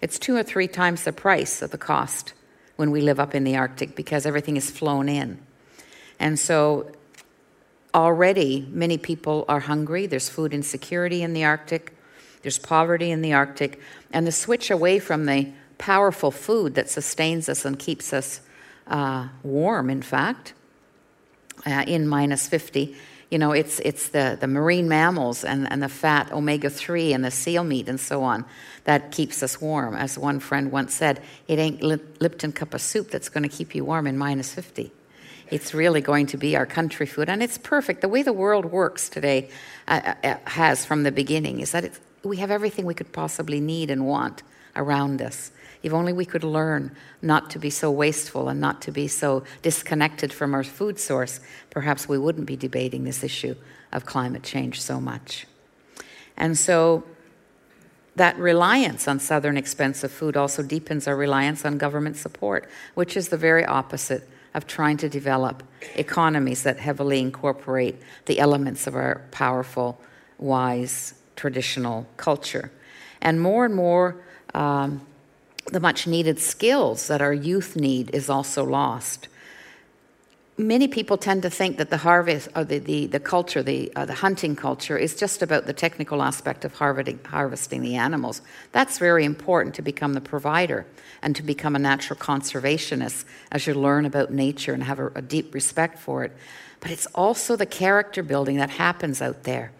It's 0.00 0.18
two 0.18 0.36
or 0.36 0.42
three 0.42 0.68
times 0.68 1.04
the 1.04 1.12
price 1.12 1.62
of 1.62 1.70
the 1.70 1.78
cost 1.78 2.32
when 2.76 2.90
we 2.90 3.00
live 3.00 3.20
up 3.20 3.34
in 3.34 3.44
the 3.44 3.56
Arctic 3.56 3.94
because 3.94 4.26
everything 4.26 4.56
is 4.56 4.70
flown 4.70 5.08
in. 5.08 5.38
And 6.18 6.38
so 6.38 6.90
already 7.94 8.66
many 8.70 8.98
people 8.98 9.44
are 9.48 9.60
hungry. 9.60 10.06
There's 10.06 10.28
food 10.28 10.52
insecurity 10.52 11.22
in 11.22 11.32
the 11.32 11.44
Arctic, 11.44 11.92
there's 12.42 12.58
poverty 12.58 13.10
in 13.10 13.22
the 13.22 13.32
Arctic. 13.32 13.80
And 14.12 14.26
the 14.26 14.32
switch 14.32 14.70
away 14.70 14.98
from 14.98 15.26
the 15.26 15.52
powerful 15.78 16.30
food 16.30 16.74
that 16.74 16.90
sustains 16.90 17.48
us 17.48 17.64
and 17.64 17.78
keeps 17.78 18.12
us 18.12 18.40
uh, 18.86 19.28
warm, 19.42 19.90
in 19.90 20.02
fact, 20.02 20.52
uh, 21.66 21.84
in 21.86 22.06
minus 22.06 22.46
50. 22.48 22.96
You 23.34 23.40
know, 23.40 23.50
it's, 23.50 23.80
it's 23.80 24.10
the, 24.10 24.38
the 24.40 24.46
marine 24.46 24.88
mammals 24.88 25.42
and, 25.42 25.68
and 25.68 25.82
the 25.82 25.88
fat 25.88 26.30
omega 26.30 26.70
3 26.70 27.12
and 27.12 27.24
the 27.24 27.32
seal 27.32 27.64
meat 27.64 27.88
and 27.88 27.98
so 27.98 28.22
on 28.22 28.44
that 28.84 29.10
keeps 29.10 29.42
us 29.42 29.60
warm. 29.60 29.96
As 29.96 30.16
one 30.16 30.38
friend 30.38 30.70
once 30.70 30.94
said, 30.94 31.20
it 31.48 31.58
ain't 31.58 31.82
Lipton 31.82 32.52
cup 32.52 32.74
of 32.74 32.80
soup 32.80 33.10
that's 33.10 33.28
going 33.28 33.42
to 33.42 33.48
keep 33.48 33.74
you 33.74 33.84
warm 33.84 34.06
in 34.06 34.16
minus 34.16 34.54
50. 34.54 34.92
It's 35.50 35.74
really 35.74 36.00
going 36.00 36.26
to 36.26 36.36
be 36.36 36.54
our 36.54 36.64
country 36.64 37.06
food, 37.06 37.28
and 37.28 37.42
it's 37.42 37.58
perfect. 37.58 38.02
The 38.02 38.08
way 38.08 38.22
the 38.22 38.32
world 38.32 38.66
works 38.66 39.08
today 39.08 39.50
uh, 39.88 40.14
uh, 40.22 40.36
has 40.44 40.86
from 40.86 41.02
the 41.02 41.10
beginning 41.10 41.58
is 41.58 41.72
that 41.72 41.90
we 42.22 42.36
have 42.36 42.52
everything 42.52 42.86
we 42.86 42.94
could 42.94 43.10
possibly 43.10 43.60
need 43.60 43.90
and 43.90 44.06
want 44.06 44.44
around 44.76 45.20
us. 45.20 45.50
If 45.84 45.92
only 45.92 46.14
we 46.14 46.24
could 46.24 46.44
learn 46.44 46.96
not 47.20 47.50
to 47.50 47.58
be 47.58 47.68
so 47.68 47.90
wasteful 47.90 48.48
and 48.48 48.58
not 48.58 48.80
to 48.82 48.90
be 48.90 49.06
so 49.06 49.44
disconnected 49.60 50.32
from 50.32 50.54
our 50.54 50.64
food 50.64 50.98
source, 50.98 51.40
perhaps 51.68 52.08
we 52.08 52.18
wouldn't 52.18 52.46
be 52.46 52.56
debating 52.56 53.04
this 53.04 53.22
issue 53.22 53.54
of 53.92 54.06
climate 54.06 54.42
change 54.42 54.80
so 54.80 54.98
much. 54.98 55.46
And 56.38 56.56
so 56.56 57.04
that 58.16 58.38
reliance 58.38 59.06
on 59.06 59.20
Southern 59.20 59.58
expensive 59.58 60.10
food 60.10 60.38
also 60.38 60.62
deepens 60.62 61.06
our 61.06 61.16
reliance 61.16 61.66
on 61.66 61.76
government 61.76 62.16
support, 62.16 62.66
which 62.94 63.14
is 63.14 63.28
the 63.28 63.36
very 63.36 63.66
opposite 63.66 64.26
of 64.54 64.66
trying 64.66 64.96
to 64.96 65.08
develop 65.10 65.62
economies 65.96 66.62
that 66.62 66.78
heavily 66.78 67.20
incorporate 67.20 67.96
the 68.24 68.38
elements 68.38 68.86
of 68.86 68.94
our 68.94 69.20
powerful, 69.32 70.00
wise, 70.38 71.12
traditional 71.36 72.06
culture. 72.16 72.72
And 73.20 73.38
more 73.38 73.66
and 73.66 73.74
more, 73.74 74.16
um, 74.54 75.02
the 75.72 75.80
much 75.80 76.06
needed 76.06 76.38
skills 76.38 77.08
that 77.08 77.22
our 77.22 77.32
youth 77.32 77.76
need 77.76 78.10
is 78.14 78.28
also 78.28 78.64
lost 78.64 79.28
many 80.56 80.86
people 80.86 81.16
tend 81.16 81.42
to 81.42 81.50
think 81.50 81.78
that 81.78 81.90
the 81.90 81.98
harvest 81.98 82.48
or 82.54 82.64
the, 82.64 82.78
the, 82.78 83.06
the 83.06 83.20
culture, 83.20 83.62
the, 83.62 83.92
uh, 83.96 84.04
the 84.04 84.14
hunting 84.14 84.54
culture, 84.54 84.96
is 84.96 85.16
just 85.16 85.42
about 85.42 85.66
the 85.66 85.72
technical 85.72 86.22
aspect 86.22 86.64
of 86.64 86.74
harvesting, 86.74 87.18
harvesting 87.24 87.82
the 87.82 87.96
animals. 87.96 88.40
That's 88.72 88.98
very 88.98 89.24
important 89.24 89.74
to 89.76 89.82
become 89.82 90.14
the 90.14 90.20
provider 90.20 90.86
and 91.22 91.34
to 91.36 91.42
become 91.42 91.74
a 91.74 91.78
natural 91.78 92.18
conservationist 92.18 93.24
as 93.50 93.66
you 93.66 93.74
learn 93.74 94.04
about 94.04 94.32
nature 94.32 94.72
and 94.72 94.84
have 94.84 94.98
a, 94.98 95.08
a 95.14 95.22
deep 95.22 95.54
respect 95.54 95.98
for 95.98 96.24
it. 96.24 96.32
But 96.80 96.90
it's 96.90 97.06
also 97.14 97.56
the 97.56 97.66
character 97.66 98.22
building 98.22 98.58
that 98.58 98.70
happens 98.70 99.20
out 99.20 99.44
there. 99.44 99.72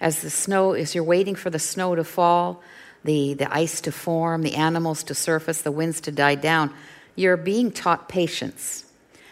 As 0.00 0.22
the 0.22 0.30
snow, 0.30 0.72
as 0.72 0.94
you're 0.94 1.04
waiting 1.04 1.34
for 1.34 1.50
the 1.50 1.58
snow 1.58 1.94
to 1.94 2.04
fall, 2.04 2.62
the, 3.04 3.34
the 3.34 3.52
ice 3.52 3.80
to 3.82 3.92
form, 3.92 4.42
the 4.42 4.56
animals 4.56 5.02
to 5.04 5.14
surface, 5.14 5.62
the 5.62 5.72
winds 5.72 6.00
to 6.02 6.12
die 6.12 6.34
down, 6.34 6.72
you're 7.16 7.36
being 7.36 7.72
taught 7.72 8.08
patience 8.08 8.84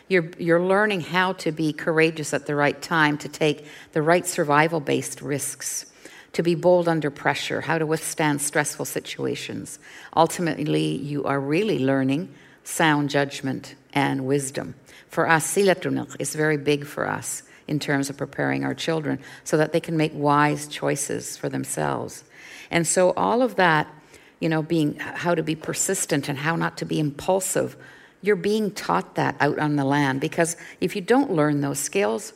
you're, 0.08 0.30
you're 0.38 0.62
learning 0.62 1.02
how 1.02 1.34
to 1.34 1.52
be 1.52 1.72
courageous 1.72 2.32
at 2.32 2.46
the 2.46 2.54
right 2.54 2.80
time, 2.80 3.18
to 3.18 3.28
take 3.28 3.66
the 3.92 4.02
right 4.02 4.26
survival 4.26 4.80
based 4.80 5.20
risks, 5.20 5.86
to 6.32 6.42
be 6.42 6.54
bold 6.54 6.88
under 6.88 7.10
pressure, 7.10 7.60
how 7.60 7.78
to 7.78 7.86
withstand 7.86 8.40
stressful 8.40 8.86
situations. 8.86 9.78
Ultimately, 10.16 10.96
you 10.96 11.24
are 11.24 11.38
really 11.38 11.78
learning 11.78 12.34
sound 12.64 13.10
judgment 13.10 13.74
and 13.92 14.26
wisdom. 14.26 14.74
For 15.08 15.28
us, 15.28 15.54
Silatuniq 15.54 16.16
is 16.18 16.34
very 16.34 16.56
big 16.56 16.86
for 16.86 17.06
us 17.06 17.42
in 17.66 17.78
terms 17.78 18.08
of 18.08 18.16
preparing 18.16 18.64
our 18.64 18.74
children 18.74 19.18
so 19.44 19.58
that 19.58 19.72
they 19.72 19.80
can 19.80 19.96
make 19.96 20.12
wise 20.14 20.68
choices 20.68 21.36
for 21.36 21.50
themselves. 21.50 22.24
And 22.70 22.86
so, 22.86 23.12
all 23.12 23.42
of 23.42 23.56
that, 23.56 23.88
you 24.40 24.48
know, 24.48 24.62
being 24.62 24.96
how 24.98 25.34
to 25.34 25.42
be 25.42 25.54
persistent 25.54 26.28
and 26.28 26.38
how 26.38 26.56
not 26.56 26.76
to 26.78 26.84
be 26.84 27.00
impulsive 27.00 27.76
you're 28.20 28.36
being 28.36 28.70
taught 28.70 29.14
that 29.14 29.36
out 29.40 29.58
on 29.58 29.76
the 29.76 29.84
land 29.84 30.20
because 30.20 30.56
if 30.80 30.96
you 30.96 31.02
don't 31.02 31.30
learn 31.30 31.60
those 31.60 31.78
skills, 31.78 32.32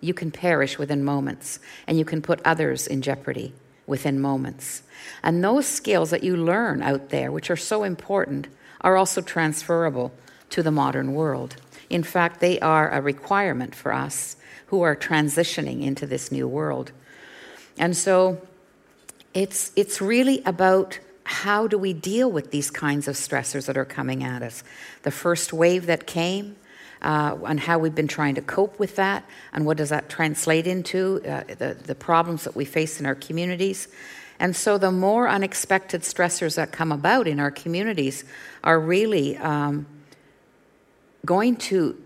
you 0.00 0.14
can 0.14 0.30
perish 0.30 0.78
within 0.78 1.04
moments 1.04 1.58
and 1.86 1.98
you 1.98 2.04
can 2.04 2.22
put 2.22 2.40
others 2.44 2.86
in 2.86 3.02
jeopardy 3.02 3.52
within 3.86 4.20
moments. 4.20 4.82
And 5.22 5.44
those 5.44 5.66
skills 5.66 6.10
that 6.10 6.24
you 6.24 6.36
learn 6.36 6.82
out 6.82 7.10
there, 7.10 7.30
which 7.30 7.50
are 7.50 7.56
so 7.56 7.82
important, 7.82 8.48
are 8.80 8.96
also 8.96 9.20
transferable 9.20 10.12
to 10.50 10.62
the 10.62 10.70
modern 10.70 11.12
world. 11.12 11.56
In 11.90 12.02
fact, 12.02 12.40
they 12.40 12.58
are 12.60 12.90
a 12.90 13.02
requirement 13.02 13.74
for 13.74 13.92
us 13.92 14.36
who 14.66 14.82
are 14.82 14.96
transitioning 14.96 15.82
into 15.82 16.06
this 16.06 16.32
new 16.32 16.48
world. 16.48 16.92
And 17.76 17.96
so 17.96 18.40
it's, 19.34 19.72
it's 19.76 20.00
really 20.00 20.42
about 20.44 20.98
how 21.24 21.66
do 21.66 21.78
we 21.78 21.92
deal 21.92 22.30
with 22.30 22.50
these 22.50 22.70
kinds 22.70 23.06
of 23.06 23.14
stressors 23.14 23.66
that 23.66 23.76
are 23.76 23.84
coming 23.84 24.24
at 24.24 24.42
us? 24.42 24.64
The 25.02 25.10
first 25.10 25.52
wave 25.52 25.86
that 25.86 26.06
came, 26.06 26.56
uh, 27.02 27.36
and 27.46 27.60
how 27.60 27.78
we've 27.78 27.94
been 27.94 28.08
trying 28.08 28.34
to 28.34 28.42
cope 28.42 28.78
with 28.78 28.96
that, 28.96 29.24
and 29.52 29.64
what 29.64 29.76
does 29.76 29.90
that 29.90 30.08
translate 30.08 30.66
into, 30.66 31.20
uh, 31.26 31.44
the, 31.44 31.76
the 31.82 31.94
problems 31.94 32.44
that 32.44 32.56
we 32.56 32.64
face 32.64 32.98
in 32.98 33.06
our 33.06 33.14
communities. 33.14 33.88
And 34.40 34.56
so, 34.56 34.78
the 34.78 34.90
more 34.90 35.28
unexpected 35.28 36.00
stressors 36.00 36.56
that 36.56 36.72
come 36.72 36.90
about 36.92 37.28
in 37.28 37.38
our 37.38 37.50
communities 37.50 38.24
are 38.64 38.80
really 38.80 39.36
um, 39.36 39.86
going 41.24 41.56
to 41.56 41.96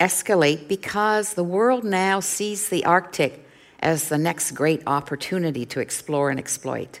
escalate 0.00 0.68
because 0.68 1.34
the 1.34 1.44
world 1.44 1.84
now 1.84 2.18
sees 2.18 2.68
the 2.68 2.84
Arctic 2.84 3.41
as 3.82 4.08
the 4.08 4.18
next 4.18 4.52
great 4.52 4.82
opportunity 4.86 5.66
to 5.66 5.80
explore 5.80 6.30
and 6.30 6.38
exploit 6.38 7.00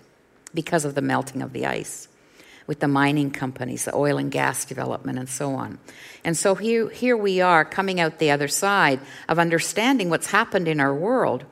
because 0.52 0.84
of 0.84 0.94
the 0.94 1.00
melting 1.00 1.40
of 1.40 1.52
the 1.52 1.64
ice 1.64 2.08
with 2.66 2.80
the 2.80 2.88
mining 2.88 3.30
companies, 3.30 3.84
the 3.84 3.94
oil 3.94 4.18
and 4.18 4.30
gas 4.30 4.64
development, 4.64 5.18
and 5.18 5.28
so 5.28 5.54
on. 5.54 5.78
And 6.24 6.36
so 6.36 6.54
here, 6.54 6.88
here 6.90 7.16
we 7.16 7.40
are 7.40 7.64
coming 7.64 8.00
out 8.00 8.18
the 8.18 8.30
other 8.30 8.48
side 8.48 9.00
of 9.28 9.38
understanding 9.38 10.10
what's 10.10 10.28
happened 10.28 10.68
in 10.68 10.80
our 10.80 10.94
world, 10.94 11.44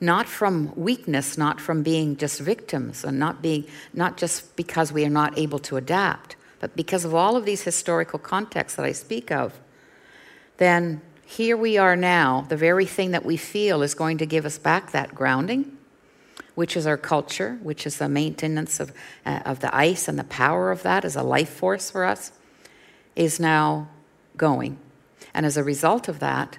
not 0.00 0.28
from 0.28 0.74
weakness, 0.74 1.38
not 1.38 1.60
from 1.60 1.82
being 1.82 2.16
just 2.16 2.40
victims, 2.40 3.04
and 3.04 3.18
not, 3.18 3.40
being, 3.40 3.66
not 3.92 4.16
just 4.16 4.56
because 4.56 4.92
we 4.92 5.04
are 5.04 5.10
not 5.10 5.38
able 5.38 5.60
to 5.60 5.76
adapt, 5.76 6.36
but 6.58 6.74
because 6.74 7.04
of 7.04 7.14
all 7.14 7.36
of 7.36 7.44
these 7.44 7.62
historical 7.62 8.18
contexts 8.18 8.76
that 8.76 8.86
I 8.86 8.92
speak 8.92 9.30
of. 9.30 9.58
Then 10.56 11.02
here 11.26 11.56
we 11.56 11.76
are 11.76 11.96
now, 11.96 12.46
the 12.48 12.56
very 12.56 12.86
thing 12.86 13.10
that 13.10 13.24
we 13.24 13.36
feel 13.36 13.82
is 13.82 13.94
going 13.94 14.18
to 14.18 14.26
give 14.26 14.46
us 14.46 14.58
back 14.58 14.92
that 14.92 15.14
grounding 15.14 15.76
which 16.56 16.74
is 16.74 16.86
our 16.86 16.96
culture, 16.96 17.58
which 17.62 17.86
is 17.86 17.98
the 17.98 18.08
maintenance 18.08 18.80
of, 18.80 18.90
uh, 19.26 19.40
of 19.44 19.60
the 19.60 19.76
ice 19.76 20.08
and 20.08 20.18
the 20.18 20.24
power 20.24 20.72
of 20.72 20.82
that 20.82 21.04
as 21.04 21.14
a 21.14 21.22
life 21.22 21.50
force 21.50 21.90
for 21.90 22.04
us, 22.04 22.32
is 23.14 23.38
now 23.38 23.88
going. 24.36 24.78
And 25.34 25.44
as 25.44 25.58
a 25.58 25.62
result 25.62 26.08
of 26.08 26.18
that, 26.20 26.58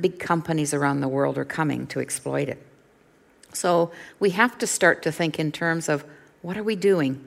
big 0.00 0.18
companies 0.18 0.74
around 0.74 1.00
the 1.00 1.08
world 1.08 1.38
are 1.38 1.44
coming 1.44 1.86
to 1.86 2.00
exploit 2.00 2.48
it. 2.48 2.60
So 3.52 3.92
we 4.18 4.30
have 4.30 4.58
to 4.58 4.66
start 4.66 5.00
to 5.04 5.12
think 5.12 5.38
in 5.38 5.52
terms 5.52 5.88
of 5.88 6.04
what 6.42 6.56
are 6.56 6.64
we 6.64 6.74
doing 6.74 7.24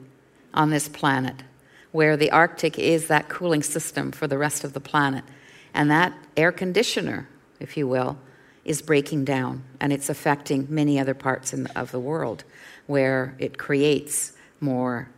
on 0.52 0.68
this 0.68 0.88
planet 0.88 1.42
where 1.90 2.18
the 2.18 2.30
Arctic 2.30 2.78
is 2.78 3.08
that 3.08 3.30
cooling 3.30 3.62
system 3.62 4.12
for 4.12 4.26
the 4.26 4.38
rest 4.38 4.62
of 4.62 4.74
the 4.74 4.80
planet. 4.80 5.24
And 5.74 5.90
that 5.90 6.12
air 6.36 6.52
conditioner, 6.52 7.28
if 7.58 7.76
you 7.76 7.86
will, 7.86 8.18
is 8.64 8.82
breaking 8.82 9.24
down 9.24 9.64
and 9.80 9.92
it's 9.92 10.08
affecting 10.08 10.66
many 10.68 10.98
other 10.98 11.14
parts 11.14 11.52
of 11.52 11.90
the 11.92 12.00
world 12.00 12.44
where 12.86 13.34
it 13.38 13.56
creates 13.56 14.32
more 14.60 15.08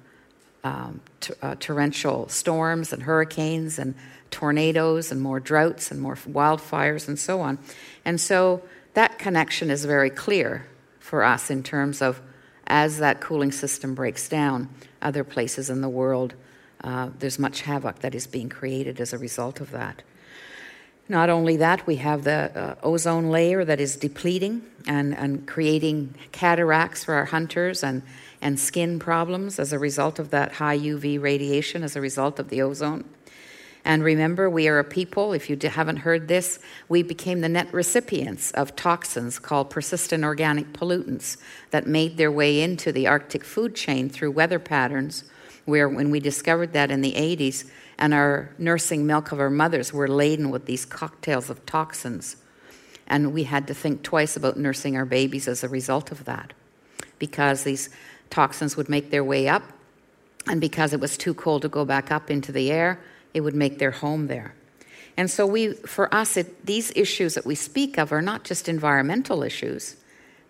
um, 0.65 1.01
t- 1.21 1.35
uh, 1.43 1.57
torrential 1.59 2.29
storms 2.29 2.93
and 2.93 3.03
hurricanes 3.03 3.79
and 3.79 3.95
tornadoes 4.31 5.11
and 5.11 5.21
more 5.21 5.41
droughts 5.41 5.91
and 5.91 6.01
more 6.01 6.15
wildfires 6.17 7.09
and 7.09 7.19
so 7.19 7.41
on. 7.41 7.59
And 8.05 8.21
so 8.21 8.63
that 8.95 9.19
connection 9.19 9.71
is 9.71 9.85
very 9.85 10.11
clear 10.11 10.67
for 11.01 11.25
us 11.25 11.51
in 11.51 11.63
terms 11.63 12.01
of 12.01 12.21
as 12.67 12.99
that 12.99 13.21
cooling 13.21 13.53
system 13.53 13.95
breaks 13.95 14.29
down, 14.29 14.69
other 15.03 15.25
places 15.25 15.69
in 15.69 15.81
the 15.81 15.89
world, 15.89 16.35
uh, 16.85 17.11
there's 17.19 17.39
much 17.39 17.63
havoc 17.63 17.99
that 18.01 18.15
is 18.15 18.27
being 18.27 18.49
created 18.49 19.01
as 19.01 19.13
a 19.13 19.19
result 19.19 19.61
of 19.61 19.71
that. 19.73 20.03
Not 21.09 21.31
only 21.31 21.57
that, 21.57 21.87
we 21.87 21.97
have 21.97 22.25
the 22.25 22.51
uh, 22.55 22.75
ozone 22.83 23.31
layer 23.31 23.65
that 23.65 23.81
is 23.81 23.97
depleting 23.97 24.63
and, 24.87 25.17
and 25.17 25.47
creating 25.47 26.15
cataracts 26.31 27.05
for 27.05 27.15
our 27.15 27.27
hunters 27.27 27.83
and, 27.83 28.03
and 28.41 28.59
skin 28.59 28.99
problems 28.99 29.59
as 29.59 29.73
a 29.73 29.79
result 29.79 30.19
of 30.19 30.31
that 30.31 30.53
high 30.53 30.79
UV 30.79 31.21
radiation, 31.21 31.83
as 31.83 31.97
a 31.97 32.01
result 32.01 32.39
of 32.39 32.49
the 32.49 32.63
ozone. 32.63 33.05
And 33.85 34.05
remember, 34.05 34.49
we 34.49 34.69
are 34.69 34.79
a 34.79 34.85
people, 34.85 35.33
if 35.33 35.51
you 35.51 35.59
haven't 35.61 35.99
heard 35.99 36.29
this, 36.29 36.61
we 36.89 37.03
became 37.03 37.41
the 37.41 37.49
net 37.49 37.73
recipients 37.75 38.53
of 38.53 38.77
toxins 38.77 39.41
called 39.41 39.71
persistent 39.71 40.23
organic 40.23 40.73
pollutants 40.73 41.37
that 41.71 41.87
made 41.87 42.17
their 42.17 42.31
way 42.31 42.61
into 42.61 42.93
the 42.93 43.09
Arctic 43.09 43.45
food 43.45 43.75
chain 43.75 44.09
through 44.09 44.31
weather 44.31 44.61
patterns. 44.61 45.25
Where, 45.65 45.89
when 45.89 46.11
we 46.11 46.21
discovered 46.21 46.73
that 46.73 46.91
in 46.91 47.03
the 47.03 47.13
80s, 47.13 47.71
and 47.99 48.15
our 48.15 48.51
nursing 48.59 49.07
milk 49.07 49.33
of 49.33 49.41
our 49.41 49.51
mothers 49.51 49.93
were 49.93 50.09
laden 50.09 50.51
with 50.51 50.67
these 50.67 50.85
cocktails 50.85 51.51
of 51.51 51.65
toxins. 51.67 52.37
And 53.07 53.33
we 53.33 53.45
had 53.45 53.67
to 53.67 53.75
think 53.75 54.03
twice 54.03 54.37
about 54.37 54.57
nursing 54.57 54.97
our 54.97 55.05
babies 55.05 55.49
as 55.49 55.63
a 55.63 55.69
result 55.69 56.11
of 56.11 56.25
that 56.25 56.53
because 57.19 57.63
these 57.63 57.89
toxins 58.31 58.77
would 58.77 58.89
make 58.89 59.11
their 59.11 59.23
way 59.23 59.47
up, 59.47 59.63
and 60.49 60.61
because 60.61 60.93
it 60.93 60.99
was 60.99 61.17
too 61.17 61.35
cold 61.35 61.63
to 61.63 61.69
go 61.69 61.85
back 61.85 62.11
up 62.11 62.33
into 62.33 62.51
the 62.51 62.73
air, 62.73 62.99
it 63.33 63.43
would 63.43 63.55
make 63.55 63.79
their 63.79 63.93
home 63.93 64.27
there. 64.27 64.55
And 65.17 65.31
so, 65.31 65.47
we, 65.47 65.75
for 65.75 66.13
us, 66.13 66.37
it, 66.37 66.67
these 66.67 66.91
issues 66.97 67.35
that 67.35 67.47
we 67.47 67.55
speak 67.55 67.99
of 67.99 68.13
are 68.13 68.23
not 68.23 68.43
just 68.43 68.69
environmental 68.69 69.45
issues, 69.45 69.97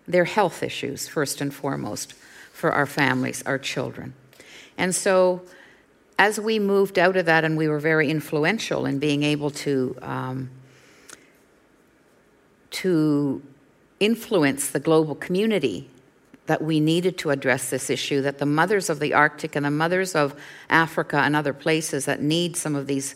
they're 0.07 0.25
health 0.25 0.63
issues, 0.63 1.07
first 1.07 1.41
and 1.41 1.53
foremost, 1.53 2.13
for 2.53 2.71
our 2.71 2.87
families, 2.87 3.43
our 3.45 3.59
children. 3.59 4.15
And 4.75 4.95
so, 4.95 5.43
as 6.23 6.39
we 6.39 6.57
moved 6.57 6.97
out 6.97 7.17
of 7.17 7.25
that 7.25 7.43
and 7.43 7.57
we 7.57 7.67
were 7.67 7.79
very 7.79 8.09
influential 8.09 8.85
in 8.85 8.97
being 8.97 9.23
able 9.23 9.49
to 9.49 9.93
um, 10.01 10.49
to 12.71 13.41
influence 13.99 14.69
the 14.69 14.79
global 14.79 15.15
community 15.15 15.89
that 16.45 16.61
we 16.61 16.79
needed 16.79 17.17
to 17.17 17.29
address 17.29 17.69
this 17.69 17.89
issue 17.89 18.21
that 18.21 18.37
the 18.37 18.45
mothers 18.45 18.89
of 18.89 19.01
the 19.01 19.13
arctic 19.13 19.53
and 19.57 19.65
the 19.65 19.69
mothers 19.83 20.15
of 20.15 20.33
africa 20.69 21.17
and 21.17 21.35
other 21.35 21.51
places 21.51 22.05
that 22.05 22.21
need 22.21 22.55
some 22.55 22.73
of 22.73 22.87
these 22.87 23.15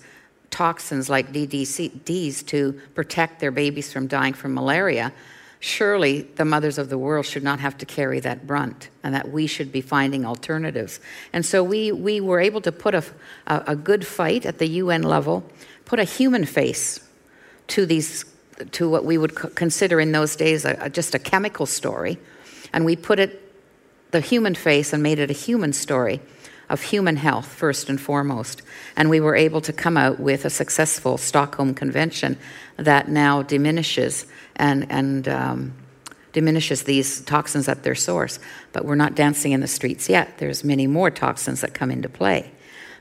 toxins 0.49 1.09
like 1.09 1.31
DDTs 1.31 2.45
to 2.47 2.73
protect 2.93 3.39
their 3.39 3.51
babies 3.51 3.91
from 3.93 4.07
dying 4.07 4.33
from 4.33 4.53
malaria 4.53 5.13
surely 5.59 6.21
the 6.21 6.45
mothers 6.45 6.77
of 6.77 6.89
the 6.89 6.97
world 6.97 7.25
should 7.25 7.43
not 7.43 7.59
have 7.59 7.77
to 7.77 7.85
carry 7.85 8.19
that 8.19 8.45
brunt 8.45 8.89
and 9.03 9.13
that 9.13 9.31
we 9.31 9.47
should 9.47 9.71
be 9.71 9.81
finding 9.81 10.25
alternatives. 10.25 10.99
And 11.33 11.45
so 11.45 11.63
we, 11.63 11.91
we 11.91 12.19
were 12.21 12.39
able 12.39 12.61
to 12.61 12.71
put 12.71 12.93
a, 12.93 13.03
a, 13.47 13.63
a 13.67 13.75
good 13.75 14.05
fight 14.05 14.45
at 14.45 14.59
the 14.59 14.67
UN 14.67 15.03
level, 15.03 15.43
put 15.85 15.99
a 15.99 16.03
human 16.03 16.45
face 16.45 16.99
to 17.67 17.85
these 17.85 18.25
to 18.71 18.89
what 18.89 19.05
we 19.05 19.17
would 19.17 19.35
consider 19.35 19.99
in 19.99 20.11
those 20.11 20.35
days 20.35 20.65
a, 20.65 20.75
a, 20.81 20.89
just 20.89 21.13
a 21.13 21.19
chemical 21.19 21.65
story, 21.65 22.17
and 22.73 22.85
we 22.85 22.95
put 22.95 23.19
it 23.19 23.43
the 24.11 24.19
human 24.21 24.55
face 24.55 24.93
and 24.93 25.03
made 25.03 25.19
it 25.19 25.29
a 25.29 25.33
human 25.33 25.73
story 25.73 26.19
of 26.69 26.81
human 26.81 27.15
health 27.15 27.47
first 27.47 27.89
and 27.89 27.99
foremost. 27.99 28.61
And 28.95 29.09
we 29.09 29.19
were 29.19 29.35
able 29.35 29.61
to 29.61 29.73
come 29.73 29.95
out 29.97 30.19
with 30.19 30.43
a 30.43 30.49
successful 30.49 31.17
Stockholm 31.17 31.73
Convention 31.73 32.37
that 32.77 33.09
now 33.09 33.41
diminishes 33.41 34.25
and, 34.57 34.91
and 34.91 35.27
um, 35.27 35.73
diminishes 36.33 36.83
these 36.83 37.21
toxins 37.21 37.67
at 37.67 37.83
their 37.83 37.95
source. 37.95 38.39
But 38.73 38.85
we're 38.85 38.95
not 38.95 39.15
dancing 39.15 39.53
in 39.53 39.61
the 39.61 39.67
streets 39.67 40.09
yet. 40.09 40.37
There's 40.37 40.63
many 40.63 40.87
more 40.87 41.09
toxins 41.09 41.61
that 41.61 41.73
come 41.73 41.89
into 41.89 42.09
play. 42.09 42.51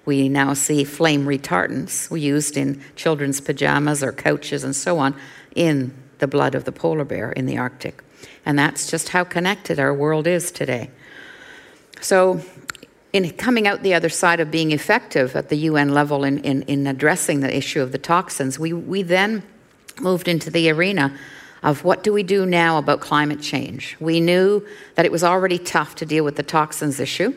We 0.04 0.28
now 0.28 0.54
see 0.54 0.84
flame 0.84 1.26
retardants 1.26 2.16
used 2.18 2.56
in 2.56 2.82
children's 2.94 3.40
pajamas 3.40 4.02
or 4.04 4.12
couches 4.12 4.62
and 4.62 4.74
so 4.74 4.98
on 4.98 5.16
in 5.54 5.92
the 6.18 6.28
blood 6.28 6.54
of 6.54 6.64
the 6.64 6.72
polar 6.72 7.04
bear 7.04 7.32
in 7.32 7.46
the 7.46 7.58
Arctic. 7.58 8.02
And 8.44 8.58
that's 8.58 8.88
just 8.88 9.10
how 9.10 9.24
connected 9.24 9.80
our 9.80 9.92
world 9.92 10.26
is 10.26 10.52
today. 10.52 10.90
So, 12.00 12.40
in 13.12 13.30
coming 13.32 13.66
out 13.66 13.82
the 13.82 13.94
other 13.94 14.08
side 14.08 14.40
of 14.40 14.50
being 14.50 14.72
effective 14.72 15.34
at 15.34 15.48
the 15.48 15.56
UN 15.56 15.88
level 15.88 16.22
in, 16.22 16.38
in, 16.40 16.62
in 16.62 16.86
addressing 16.86 17.40
the 17.40 17.56
issue 17.56 17.80
of 17.80 17.90
the 17.90 17.98
toxins, 17.98 18.58
we, 18.58 18.72
we 18.72 19.02
then 19.02 19.42
moved 20.00 20.28
into 20.28 20.50
the 20.50 20.70
arena 20.70 21.16
of 21.66 21.82
what 21.82 22.04
do 22.04 22.12
we 22.12 22.22
do 22.22 22.46
now 22.46 22.78
about 22.78 23.00
climate 23.00 23.42
change. 23.42 23.96
We 23.98 24.20
knew 24.20 24.64
that 24.94 25.04
it 25.04 25.10
was 25.10 25.24
already 25.24 25.58
tough 25.58 25.96
to 25.96 26.06
deal 26.06 26.24
with 26.24 26.36
the 26.36 26.44
toxins 26.44 27.00
issue. 27.00 27.34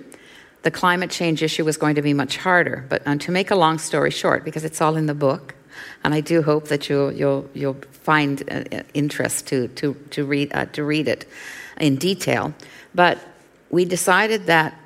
The 0.61 0.69
climate 0.69 1.09
change 1.09 1.41
issue 1.41 1.65
was 1.65 1.77
going 1.77 1.95
to 1.95 2.03
be 2.03 2.13
much 2.13 2.37
harder. 2.37 2.85
But 2.87 3.01
um, 3.07 3.17
to 3.19 3.31
make 3.31 3.49
a 3.49 3.55
long 3.55 3.79
story 3.79 4.11
short, 4.11 4.45
because 4.45 4.63
it's 4.63 4.81
all 4.81 4.95
in 4.97 5.07
the 5.07 5.15
book, 5.15 5.55
and 6.03 6.13
I 6.13 6.21
do 6.21 6.43
hope 6.43 6.67
that 6.67 6.89
you'll, 6.89 7.11
you'll, 7.11 7.49
you'll 7.55 7.81
find 7.91 8.43
uh, 8.51 8.83
interest 8.93 9.47
to, 9.47 9.67
to, 9.69 9.95
to, 10.11 10.25
read, 10.25 10.51
uh, 10.53 10.67
to 10.67 10.83
read 10.83 11.07
it 11.07 11.27
in 11.79 11.95
detail. 11.95 12.53
But 12.93 13.17
we 13.71 13.83
decided 13.83 14.45
that 14.45 14.79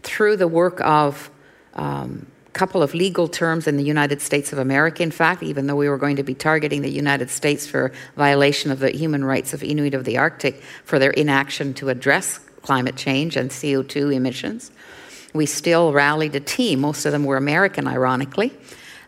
through 0.00 0.38
the 0.38 0.48
work 0.48 0.80
of 0.80 1.30
um, 1.74 2.26
couple 2.52 2.82
of 2.82 2.94
legal 2.94 3.28
terms 3.28 3.66
in 3.66 3.76
the 3.76 3.84
United 3.84 4.20
States 4.20 4.52
of 4.52 4.58
America, 4.58 5.02
in 5.02 5.10
fact, 5.10 5.42
even 5.42 5.66
though 5.66 5.76
we 5.76 5.88
were 5.88 5.98
going 5.98 6.16
to 6.16 6.22
be 6.22 6.34
targeting 6.34 6.82
the 6.82 6.90
United 6.90 7.30
States 7.30 7.66
for 7.66 7.92
violation 8.16 8.70
of 8.70 8.80
the 8.80 8.90
human 8.90 9.24
rights 9.24 9.52
of 9.52 9.62
Inuit 9.62 9.94
of 9.94 10.04
the 10.04 10.18
Arctic 10.18 10.62
for 10.84 10.98
their 10.98 11.10
inaction 11.12 11.74
to 11.74 11.88
address 11.88 12.40
climate 12.62 12.96
change 12.96 13.36
and 13.36 13.50
CO2 13.50 14.14
emissions. 14.14 14.70
We 15.32 15.46
still 15.46 15.92
rallied 15.92 16.34
a 16.34 16.40
team, 16.40 16.80
most 16.80 17.06
of 17.06 17.12
them 17.12 17.24
were 17.24 17.36
American, 17.36 17.86
ironically, 17.86 18.52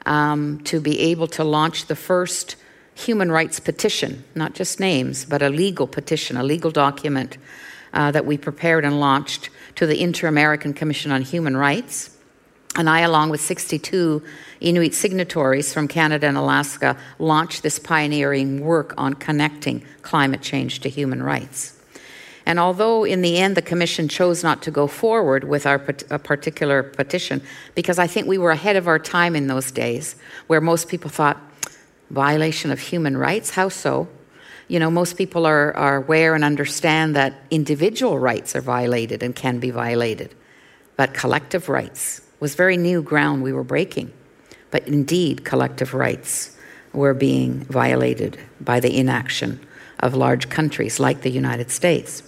um, 0.07 0.61
to 0.65 0.81
be 0.81 0.99
able 1.01 1.27
to 1.29 1.45
launch 1.45 1.87
the 1.87 1.97
first 1.97 2.57
human 2.95 3.33
rights 3.33 3.59
petition, 3.59 4.25
not 4.35 4.55
just 4.55 4.79
names, 4.79 5.25
but 5.25 5.43
a 5.43 5.49
legal 5.49 5.87
petition, 5.87 6.37
a 6.37 6.43
legal 6.43 6.71
document 6.71 7.39
uh, 7.93 8.11
that 8.11 8.25
we 8.25 8.39
prepared 8.39 8.85
and 8.85 9.01
launched 9.01 9.51
to 9.77 9.87
the 9.87 10.01
Inter 10.01 10.29
American 10.29 10.73
Commission 10.73 11.11
on 11.11 11.23
Human 11.23 11.57
Rights. 11.57 12.17
And 12.75 12.89
I, 12.89 13.01
along 13.01 13.29
with 13.31 13.41
62 13.41 14.23
Inuit 14.61 14.95
signatories 14.95 15.75
from 15.75 15.89
Canada 15.89 16.27
and 16.27 16.39
Alaska, 16.39 16.97
launched 17.19 17.63
this 17.63 17.79
pioneering 17.79 18.61
work 18.61 18.95
on 18.97 19.15
connecting 19.15 19.85
climate 20.01 20.41
change 20.41 20.81
to 20.81 20.89
human 20.89 21.23
rights. 21.23 21.79
And 22.47 22.59
although 22.59 23.05
in 23.05 23.21
the 23.21 23.37
end 23.37 23.57
the 23.57 23.63
Commission 23.63 24.09
chose 24.09 24.43
not 24.43 24.63
to 24.63 24.71
go 24.71 24.87
forward 24.87 25.45
with 25.45 25.67
our 25.67 25.79
particular 25.79 26.83
petition, 26.83 27.43
because 27.75 27.99
I 27.99 28.07
think 28.07 28.27
we 28.27 28.39
were 28.39 28.51
ahead 28.51 28.77
of 28.77 28.89
our 28.89 28.99
time 28.99 29.37
in 29.37 29.49
those 29.49 29.71
days, 29.71 30.17
where 30.47 30.61
most 30.61 30.89
people 30.89 31.11
thought, 31.11 31.39
violation 32.11 32.71
of 32.71 32.81
human 32.81 33.17
rights? 33.17 33.51
How 33.51 33.69
so? 33.69 34.09
You 34.69 34.79
know, 34.79 34.91
most 34.91 35.17
people 35.17 35.47
are, 35.47 35.75
are 35.77 35.97
aware 35.97 36.35
and 36.35 36.45
understand 36.45 37.15
that 37.17 37.35
individual 37.51 38.19
rights 38.19 38.57
are 38.57 38.61
violated 38.61 39.23
and 39.23 39.35
can 39.35 39.59
be 39.59 39.71
violated, 39.71 40.35
but 40.97 41.15
collective 41.15 41.69
rights 41.69 42.22
was 42.43 42.57
very 42.57 42.77
new 42.77 43.01
ground 43.01 43.41
we 43.41 43.53
were 43.53 43.63
breaking. 43.63 44.13
But 44.73 44.89
indeed, 44.89 45.45
collective 45.45 45.95
rights 45.95 46.57
were 46.93 47.15
being 47.15 47.61
violated 47.67 48.37
by 48.61 48.81
the 48.81 48.99
inaction 48.99 49.65
of 50.01 50.17
large 50.17 50.49
countries 50.49 50.99
like 50.99 51.23
the 51.23 51.31
United 51.31 51.71
States. 51.71 52.25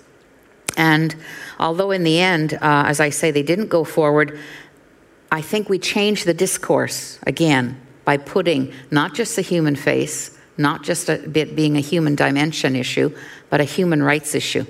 And 0.76 1.16
although 1.58 1.90
in 1.90 2.04
the 2.04 2.20
end, 2.20 2.54
uh, 2.54 2.84
as 2.86 3.00
I 3.00 3.10
say, 3.10 3.32
they 3.32 3.42
didn't 3.42 3.66
go 3.66 3.82
forward, 3.82 4.38
I 5.32 5.40
think 5.40 5.68
we 5.68 5.80
changed 5.80 6.26
the 6.26 6.34
discourse 6.34 7.18
again 7.26 7.80
by 8.04 8.16
putting 8.16 8.72
not 8.92 9.14
just 9.14 9.34
the 9.34 9.42
human 9.42 9.74
face, 9.74 10.38
not 10.56 10.84
just 10.84 11.08
a 11.08 11.18
being 11.26 11.76
a 11.76 11.80
human 11.80 12.14
dimension 12.14 12.76
issue, 12.76 13.12
but 13.50 13.60
a 13.60 13.64
human 13.64 14.00
rights 14.00 14.36
issue. 14.36 14.64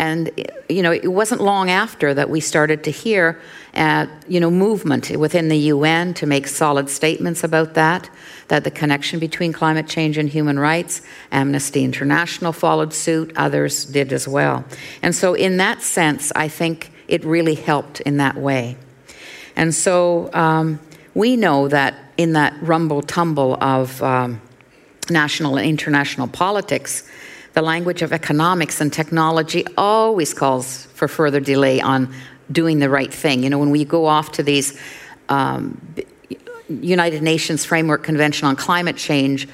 And 0.00 0.30
you 0.70 0.82
know, 0.82 0.92
it 0.92 1.12
wasn't 1.12 1.42
long 1.42 1.68
after 1.68 2.14
that 2.14 2.30
we 2.30 2.40
started 2.40 2.84
to 2.84 2.90
hear, 2.90 3.38
uh, 3.74 4.06
you 4.26 4.40
know, 4.40 4.50
movement 4.50 5.10
within 5.10 5.48
the 5.48 5.58
UN 5.74 6.14
to 6.14 6.26
make 6.26 6.46
solid 6.46 6.88
statements 6.88 7.44
about 7.44 7.74
that. 7.74 8.08
That 8.48 8.64
the 8.64 8.70
connection 8.70 9.20
between 9.20 9.52
climate 9.52 9.86
change 9.86 10.16
and 10.16 10.26
human 10.26 10.58
rights. 10.58 11.02
Amnesty 11.30 11.84
International 11.84 12.50
followed 12.50 12.94
suit. 12.94 13.30
Others 13.36 13.84
did 13.84 14.10
as 14.14 14.26
well. 14.26 14.64
And 15.02 15.14
so, 15.14 15.34
in 15.34 15.58
that 15.58 15.82
sense, 15.82 16.32
I 16.34 16.48
think 16.48 16.90
it 17.06 17.22
really 17.22 17.54
helped 17.54 18.00
in 18.00 18.16
that 18.16 18.36
way. 18.36 18.78
And 19.54 19.74
so, 19.74 20.30
um, 20.32 20.80
we 21.12 21.36
know 21.36 21.68
that 21.68 21.94
in 22.16 22.32
that 22.32 22.54
rumble 22.62 23.02
tumble 23.02 23.62
of 23.62 24.02
um, 24.02 24.40
national 25.10 25.58
and 25.58 25.68
international 25.68 26.28
politics 26.28 27.06
the 27.52 27.62
language 27.62 28.02
of 28.02 28.12
economics 28.12 28.80
and 28.80 28.92
technology 28.92 29.64
always 29.76 30.32
calls 30.34 30.86
for 30.86 31.08
further 31.08 31.40
delay 31.40 31.80
on 31.80 32.12
doing 32.50 32.78
the 32.78 32.88
right 32.88 33.12
thing. 33.12 33.42
You 33.42 33.50
know, 33.50 33.58
when 33.58 33.70
we 33.70 33.84
go 33.84 34.06
off 34.06 34.32
to 34.32 34.42
these 34.42 34.78
um, 35.28 35.80
United 36.68 37.22
Nations 37.22 37.64
Framework 37.64 38.02
Convention 38.02 38.46
on 38.46 38.56
Climate 38.56 38.96
Change 38.96 39.48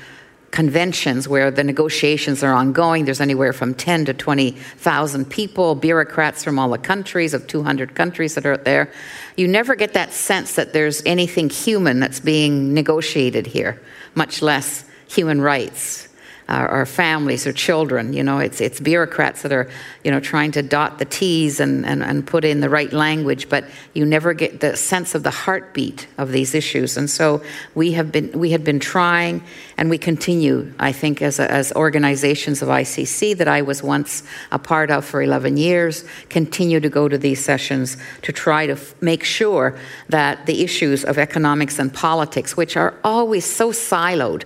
conventions 0.51 1.29
where 1.29 1.51
the 1.51 1.65
negotiations 1.65 2.43
are 2.43 2.53
ongoing, 2.53 3.05
there's 3.05 3.21
anywhere 3.21 3.53
from 3.53 3.75
10 3.75 4.07
to 4.07 4.15
20,000 4.15 5.25
people, 5.29 5.75
bureaucrats 5.75 6.45
from 6.45 6.59
all 6.59 6.71
the 6.71 6.79
countries, 6.79 7.35
of 7.35 7.47
200 7.47 7.95
countries 7.95 8.35
that 8.35 8.47
are 8.47 8.57
there. 8.57 8.91
You 9.37 9.49
never 9.49 9.75
get 9.75 9.93
that 9.95 10.13
sense 10.13 10.55
that 10.55 10.73
there's 10.73 11.03
anything 11.05 11.51
human 11.51 12.01
that's 12.01 12.21
being 12.21 12.73
negotiated 12.73 13.47
here, 13.47 13.83
much 14.15 14.41
less 14.41 14.85
human 15.09 15.41
rights 15.41 16.06
our, 16.49 16.87
families 16.87 17.47
or 17.47 17.53
children. 17.53 18.13
You 18.13 18.23
know, 18.23 18.39
it's, 18.39 18.61
it's 18.61 18.79
bureaucrats 18.79 19.43
that 19.43 19.53
are, 19.53 19.69
you 20.05 20.11
know, 20.11 20.21
trying 20.21 20.53
to 20.53 20.63
dot 20.63 20.99
the 20.99 21.05
T's 21.05 21.59
and, 21.59 21.85
and, 21.85 22.03
and 22.03 22.27
put 22.27 22.45
in 22.45 22.61
the 22.61 22.71
right 22.71 22.93
language, 22.93 23.49
but 23.49 23.65
you 23.95 24.05
never 24.05 24.33
get 24.33 24.61
the 24.61 24.77
sense 24.77 25.15
of 25.15 25.25
the 25.25 25.31
heartbeat 25.31 26.07
of 26.19 26.31
these 26.31 26.55
issues. 26.55 26.97
And 26.97 27.11
so 27.11 27.43
we 27.75 27.93
have 27.93 28.13
been, 28.13 28.31
we 28.33 28.51
had 28.51 28.63
been 28.63 28.79
trying, 28.79 29.43
and 29.77 29.91
we 29.91 29.99
continue, 29.99 30.73
I 30.79 30.93
think, 30.93 31.21
as, 31.21 31.41
a, 31.41 31.51
as 31.51 31.73
organizations 31.73 32.63
of 32.63 32.69
ICC 32.69 33.37
that 33.39 33.49
I 33.49 33.63
was 33.63 33.83
once 33.83 34.23
a 34.53 34.59
part 34.59 34.91
of 34.91 35.05
for 35.05 35.23
11 35.23 35.57
years, 35.57 36.05
continue 36.29 36.79
to 36.79 36.89
go 36.89 37.09
to 37.09 37.19
these 37.19 37.45
sessions 37.45 37.97
to 38.23 38.33
try 38.33 38.67
to 38.67 38.75
f- 38.75 38.95
make 39.03 39.25
sure 39.25 39.77
that 40.09 40.47
the 40.47 40.63
issues 40.63 41.05
of 41.05 41.19
economics 41.19 41.81
and 41.81 41.93
politics, 41.93 42.57
which 42.57 42.77
are 42.77 42.95
always 43.03 43.45
so 43.45 43.73
siloed, 43.73 44.45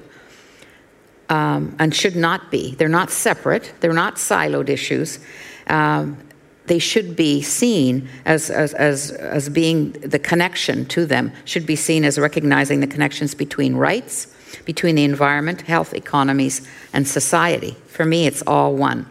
um, 1.31 1.75
and 1.79 1.95
should 1.95 2.17
not 2.17 2.51
be. 2.51 2.75
They're 2.75 2.89
not 2.89 3.11
separate, 3.11 3.73
they're 3.81 3.93
not 3.93 4.17
siloed 4.17 4.69
issues. 4.69 5.21
Um, 5.69 6.19
they 6.67 6.79
should 6.79 7.17
be 7.17 7.43
seen 7.43 8.09
as, 8.25 8.49
as, 8.51 8.75
as, 8.75 9.11
as 9.11 9.49
being 9.49 9.91
the 9.93 10.21
connection 10.21 10.85
to 10.87 11.05
them, 11.05 11.33
should 11.45 11.67
be 11.67 11.75
seen 11.75 12.05
as 12.05 12.17
recognizing 12.17 12.79
the 12.79 12.87
connections 12.87 13.35
between 13.35 13.75
rights, 13.75 14.33
between 14.67 14.95
the 14.95 15.03
environment, 15.03 15.63
health, 15.63 15.95
economies, 15.95 16.67
and 16.93 17.09
society. 17.09 17.73
For 17.89 18.05
me, 18.05 18.27
it's 18.27 18.43
all 18.47 18.77
one. 18.77 19.07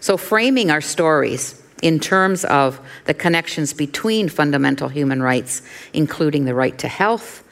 So, 0.00 0.18
framing 0.18 0.70
our 0.70 0.82
stories 0.82 1.62
in 1.82 1.98
terms 1.98 2.44
of 2.44 2.80
the 3.06 3.14
connections 3.14 3.72
between 3.72 4.28
fundamental 4.28 4.88
human 4.88 5.22
rights, 5.22 5.62
including 5.94 6.44
the 6.44 6.54
right 6.54 6.76
to 6.78 6.88
health, 6.88 7.42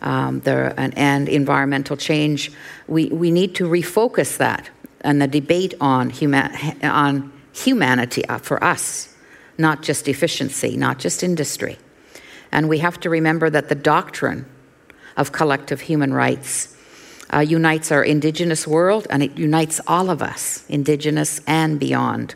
um, 0.00 0.40
the, 0.40 0.74
and, 0.78 0.96
and, 0.96 1.28
environmental 1.28 1.96
change, 1.96 2.50
we, 2.88 3.06
we 3.08 3.30
need 3.30 3.54
to 3.56 3.64
refocus 3.64 4.38
that 4.38 4.70
and 5.02 5.20
the 5.20 5.26
debate 5.26 5.74
on, 5.80 6.10
huma- 6.10 6.82
on 6.84 7.32
humanity 7.52 8.26
uh, 8.26 8.38
for 8.38 8.62
us, 8.62 9.14
not 9.58 9.82
just 9.82 10.08
efficiency, 10.08 10.76
not 10.76 10.98
just 10.98 11.22
industry. 11.22 11.78
And 12.52 12.68
we 12.68 12.78
have 12.78 12.98
to 13.00 13.10
remember 13.10 13.50
that 13.50 13.68
the 13.68 13.74
doctrine 13.74 14.46
of 15.16 15.32
collective 15.32 15.82
human 15.82 16.12
rights 16.12 16.76
uh, 17.32 17.40
unites 17.40 17.92
our 17.92 18.02
Indigenous 18.02 18.66
world 18.66 19.06
and 19.10 19.22
it 19.22 19.38
unites 19.38 19.80
all 19.86 20.10
of 20.10 20.22
us, 20.22 20.64
Indigenous 20.68 21.40
and 21.46 21.78
beyond 21.78 22.34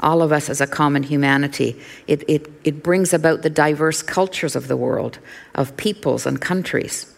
all 0.00 0.22
of 0.22 0.32
us 0.32 0.48
as 0.48 0.60
a 0.60 0.66
common 0.66 1.02
humanity. 1.02 1.80
It, 2.06 2.24
it, 2.28 2.50
it 2.64 2.82
brings 2.82 3.12
about 3.12 3.42
the 3.42 3.50
diverse 3.50 4.02
cultures 4.02 4.56
of 4.56 4.68
the 4.68 4.76
world, 4.76 5.18
of 5.54 5.76
peoples 5.76 6.26
and 6.26 6.40
countries. 6.40 7.14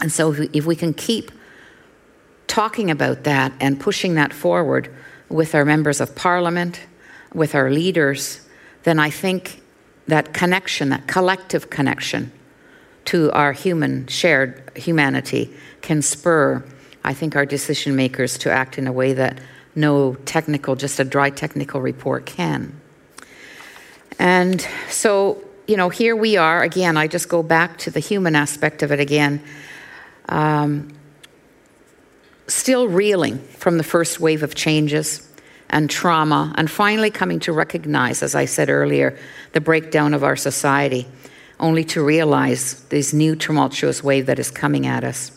And 0.00 0.10
so, 0.10 0.32
if 0.32 0.38
we, 0.38 0.50
if 0.52 0.66
we 0.66 0.76
can 0.76 0.94
keep 0.94 1.30
talking 2.46 2.90
about 2.90 3.24
that 3.24 3.52
and 3.60 3.78
pushing 3.78 4.14
that 4.14 4.32
forward 4.32 4.92
with 5.28 5.54
our 5.54 5.64
members 5.64 6.00
of 6.00 6.14
parliament, 6.14 6.80
with 7.32 7.54
our 7.54 7.70
leaders, 7.70 8.40
then 8.84 8.98
I 8.98 9.10
think 9.10 9.62
that 10.06 10.34
connection, 10.34 10.90
that 10.90 11.06
collective 11.06 11.70
connection 11.70 12.32
to 13.06 13.30
our 13.32 13.52
human, 13.52 14.06
shared 14.06 14.70
humanity, 14.76 15.52
can 15.82 16.02
spur, 16.02 16.64
I 17.02 17.12
think, 17.14 17.36
our 17.36 17.46
decision 17.46 17.96
makers 17.96 18.38
to 18.38 18.50
act 18.50 18.78
in 18.78 18.86
a 18.86 18.92
way 18.92 19.12
that 19.14 19.40
no 19.74 20.14
technical, 20.24 20.76
just 20.76 21.00
a 21.00 21.04
dry 21.04 21.30
technical 21.30 21.80
report 21.80 22.26
can. 22.26 22.80
And 24.18 24.66
so, 24.88 25.42
you 25.66 25.76
know, 25.76 25.88
here 25.88 26.14
we 26.14 26.36
are 26.36 26.62
again. 26.62 26.96
I 26.96 27.08
just 27.08 27.28
go 27.28 27.42
back 27.42 27.78
to 27.78 27.90
the 27.90 28.00
human 28.00 28.36
aspect 28.36 28.82
of 28.82 28.92
it 28.92 29.00
again. 29.00 29.42
Um, 30.28 30.94
still 32.46 32.88
reeling 32.88 33.38
from 33.38 33.78
the 33.78 33.84
first 33.84 34.20
wave 34.20 34.42
of 34.42 34.54
changes 34.54 35.28
and 35.70 35.90
trauma, 35.90 36.54
and 36.56 36.70
finally 36.70 37.10
coming 37.10 37.40
to 37.40 37.52
recognize, 37.52 38.22
as 38.22 38.34
I 38.34 38.44
said 38.44 38.68
earlier, 38.68 39.18
the 39.52 39.60
breakdown 39.60 40.14
of 40.14 40.22
our 40.22 40.36
society, 40.36 41.06
only 41.58 41.84
to 41.84 42.04
realize 42.04 42.84
this 42.90 43.12
new 43.12 43.34
tumultuous 43.34 44.04
wave 44.04 44.26
that 44.26 44.38
is 44.38 44.50
coming 44.50 44.86
at 44.86 45.02
us. 45.02 45.32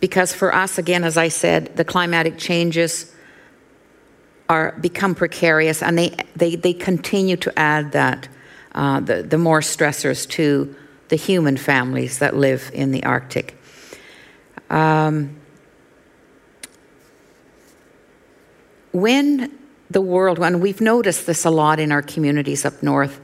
Because 0.00 0.32
for 0.32 0.54
us, 0.54 0.78
again, 0.78 1.04
as 1.04 1.16
I 1.16 1.28
said, 1.28 1.76
the 1.76 1.84
climatic 1.84 2.38
changes 2.38 3.14
are 4.48 4.72
become 4.80 5.14
precarious 5.14 5.82
and 5.82 5.98
they, 5.98 6.14
they, 6.36 6.56
they 6.56 6.72
continue 6.72 7.36
to 7.36 7.58
add 7.58 7.92
that, 7.92 8.28
uh, 8.72 9.00
the, 9.00 9.22
the 9.22 9.38
more 9.38 9.60
stressors 9.60 10.28
to 10.30 10.74
the 11.08 11.16
human 11.16 11.56
families 11.56 12.18
that 12.18 12.36
live 12.36 12.70
in 12.72 12.92
the 12.92 13.02
Arctic. 13.04 13.56
Um, 14.70 15.36
when 18.92 19.58
the 19.90 20.00
world, 20.00 20.38
and 20.38 20.60
we've 20.60 20.80
noticed 20.80 21.26
this 21.26 21.44
a 21.44 21.50
lot 21.50 21.80
in 21.80 21.92
our 21.92 22.02
communities 22.02 22.64
up 22.64 22.82
north, 22.82 23.20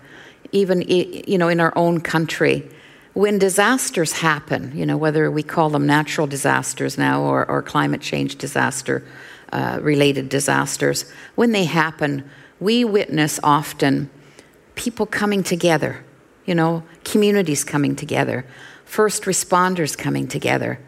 even 0.53 0.83
you 0.83 1.37
know 1.37 1.49
in 1.49 1.61
our 1.61 1.73
own 1.77 2.01
country, 2.01 2.69
when 3.15 3.39
disasters 3.39 4.13
happen, 4.13 4.77
you 4.77 4.85
know, 4.85 4.97
whether 4.97 5.31
we 5.31 5.43
call 5.43 5.71
them 5.71 5.87
natural 5.87 6.27
disasters 6.27 6.99
now 6.99 7.23
or, 7.23 7.49
or 7.49 7.63
climate 7.63 8.01
change 8.01 8.37
disaster 8.37 9.07
uh, 9.53 9.79
related 9.81 10.29
disasters, 10.29 11.11
when 11.37 11.53
they 11.53 11.65
happen, 11.65 12.29
we 12.59 12.85
witness 12.85 13.39
often 13.43 14.11
people 14.75 15.07
coming 15.07 15.45
together, 15.45 16.05
you 16.45 16.55
know, 16.55 16.83
communities 17.05 17.63
coming 17.63 17.95
together, 17.95 18.45
first 18.85 19.23
responders 19.23 19.97
coming 19.97 20.27
together, 20.27 20.81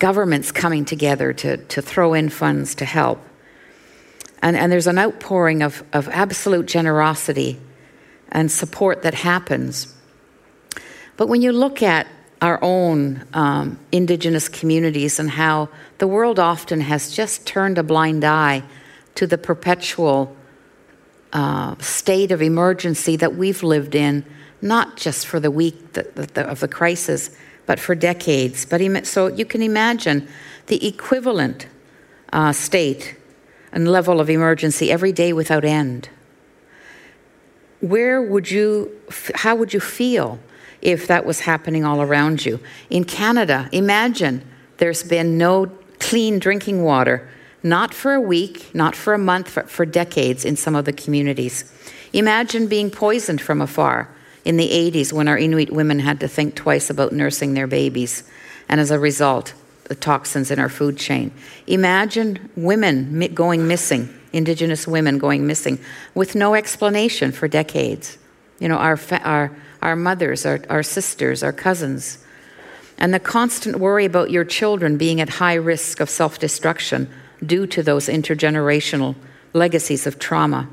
governments 0.00 0.50
coming 0.50 0.84
together 0.84 1.32
to, 1.32 1.56
to 1.56 1.80
throw 1.80 2.12
in 2.12 2.28
funds 2.28 2.74
to 2.74 2.84
help. 2.84 3.20
And, 4.42 4.56
and 4.56 4.72
there's 4.72 4.88
an 4.88 4.98
outpouring 4.98 5.62
of, 5.62 5.84
of 5.92 6.08
absolute 6.08 6.66
generosity 6.66 7.60
and 8.30 8.50
support 8.50 9.02
that 9.02 9.14
happens. 9.14 9.94
But 11.20 11.28
when 11.28 11.42
you 11.42 11.52
look 11.52 11.82
at 11.82 12.06
our 12.40 12.58
own 12.62 13.26
um, 13.34 13.78
indigenous 13.92 14.48
communities 14.48 15.18
and 15.18 15.28
how 15.28 15.68
the 15.98 16.06
world 16.06 16.38
often 16.38 16.80
has 16.80 17.12
just 17.12 17.46
turned 17.46 17.76
a 17.76 17.82
blind 17.82 18.24
eye 18.24 18.62
to 19.16 19.26
the 19.26 19.36
perpetual 19.36 20.34
uh, 21.34 21.76
state 21.76 22.32
of 22.32 22.40
emergency 22.40 23.16
that 23.16 23.34
we've 23.34 23.62
lived 23.62 23.94
in, 23.94 24.24
not 24.62 24.96
just 24.96 25.26
for 25.26 25.38
the 25.38 25.50
week 25.50 25.94
of 25.94 26.60
the 26.60 26.68
crisis, 26.68 27.36
but 27.66 27.78
for 27.78 27.94
decades. 27.94 28.64
But 28.64 29.06
so 29.06 29.26
you 29.26 29.44
can 29.44 29.60
imagine 29.60 30.26
the 30.68 30.88
equivalent 30.88 31.66
uh, 32.32 32.54
state 32.54 33.14
and 33.72 33.86
level 33.86 34.20
of 34.20 34.30
emergency 34.30 34.90
every 34.90 35.12
day 35.12 35.34
without 35.34 35.66
end. 35.66 36.08
Where 37.80 38.22
would 38.22 38.50
you, 38.50 38.98
how 39.34 39.54
would 39.54 39.74
you 39.74 39.80
feel 39.80 40.38
if 40.82 41.06
that 41.06 41.24
was 41.24 41.40
happening 41.40 41.84
all 41.84 42.00
around 42.02 42.44
you? 42.44 42.60
In 42.88 43.04
Canada, 43.04 43.68
imagine 43.72 44.44
there's 44.78 45.02
been 45.02 45.36
no 45.38 45.70
clean 45.98 46.38
drinking 46.38 46.82
water, 46.82 47.28
not 47.62 47.92
for 47.92 48.14
a 48.14 48.20
week, 48.20 48.74
not 48.74 48.96
for 48.96 49.12
a 49.12 49.18
month, 49.18 49.54
but 49.54 49.70
for 49.70 49.84
decades 49.84 50.44
in 50.44 50.56
some 50.56 50.74
of 50.74 50.84
the 50.84 50.92
communities. 50.92 51.70
Imagine 52.12 52.66
being 52.66 52.90
poisoned 52.90 53.40
from 53.40 53.60
afar 53.60 54.08
in 54.44 54.56
the 54.56 54.68
80s 54.68 55.12
when 55.12 55.28
our 55.28 55.38
Inuit 55.38 55.70
women 55.70 55.98
had 55.98 56.20
to 56.20 56.28
think 56.28 56.54
twice 56.54 56.90
about 56.90 57.12
nursing 57.12 57.54
their 57.54 57.66
babies. 57.66 58.24
And 58.68 58.80
as 58.80 58.90
a 58.90 58.98
result, 58.98 59.54
the 59.84 59.94
toxins 59.94 60.50
in 60.50 60.58
our 60.58 60.68
food 60.68 60.96
chain. 60.96 61.32
Imagine 61.66 62.50
women 62.56 63.18
going 63.34 63.66
missing, 63.66 64.08
Indigenous 64.32 64.86
women 64.86 65.18
going 65.18 65.46
missing, 65.46 65.80
with 66.14 66.34
no 66.34 66.54
explanation 66.54 67.32
for 67.32 67.48
decades. 67.48 68.16
You 68.60 68.68
know, 68.68 68.76
our, 68.76 68.98
our, 69.24 69.56
our 69.82 69.96
mothers, 69.96 70.44
our, 70.44 70.60
our 70.68 70.82
sisters, 70.82 71.42
our 71.42 71.52
cousins. 71.52 72.18
And 72.98 73.14
the 73.14 73.20
constant 73.20 73.76
worry 73.76 74.04
about 74.04 74.30
your 74.30 74.44
children 74.44 74.98
being 74.98 75.20
at 75.20 75.28
high 75.28 75.54
risk 75.54 76.00
of 76.00 76.10
self 76.10 76.38
destruction 76.38 77.10
due 77.44 77.66
to 77.68 77.82
those 77.82 78.06
intergenerational 78.06 79.16
legacies 79.52 80.06
of 80.06 80.18
trauma. 80.18 80.68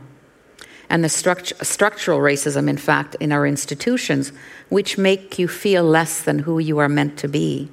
And 0.90 1.04
the 1.04 1.10
struct- 1.10 1.66
structural 1.66 2.20
racism, 2.20 2.70
in 2.70 2.78
fact, 2.78 3.16
in 3.20 3.32
our 3.32 3.46
institutions, 3.46 4.32
which 4.70 4.98
make 4.98 5.40
you 5.40 5.48
feel 5.48 5.84
less 5.84 6.22
than 6.22 6.40
who 6.40 6.60
you 6.60 6.78
are 6.78 6.90
meant 6.90 7.18
to 7.20 7.28
be 7.28 7.70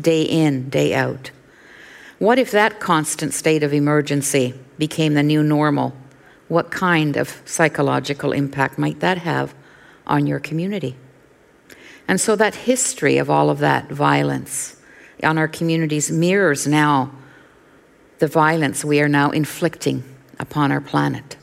day 0.00 0.22
in, 0.22 0.68
day 0.68 0.94
out? 0.94 1.30
What 2.18 2.38
if 2.38 2.50
that 2.50 2.80
constant 2.80 3.34
state 3.34 3.62
of 3.62 3.74
emergency 3.74 4.54
became 4.78 5.14
the 5.14 5.22
new 5.22 5.42
normal? 5.42 5.94
What 6.48 6.70
kind 6.70 7.16
of 7.16 7.42
psychological 7.44 8.32
impact 8.32 8.78
might 8.78 9.00
that 9.00 9.18
have 9.18 9.54
on 10.06 10.26
your 10.26 10.40
community? 10.40 10.96
And 12.08 12.20
so 12.20 12.36
that 12.36 12.54
history 12.54 13.18
of 13.18 13.28
all 13.28 13.50
of 13.50 13.58
that 13.58 13.90
violence 13.90 14.76
on 15.22 15.38
our 15.38 15.48
communities 15.48 16.10
mirrors 16.10 16.66
now 16.66 17.12
the 18.18 18.26
violence 18.26 18.84
we 18.84 19.00
are 19.00 19.08
now 19.08 19.30
inflicting 19.30 20.02
upon 20.38 20.72
our 20.72 20.80
planet. 20.80 21.36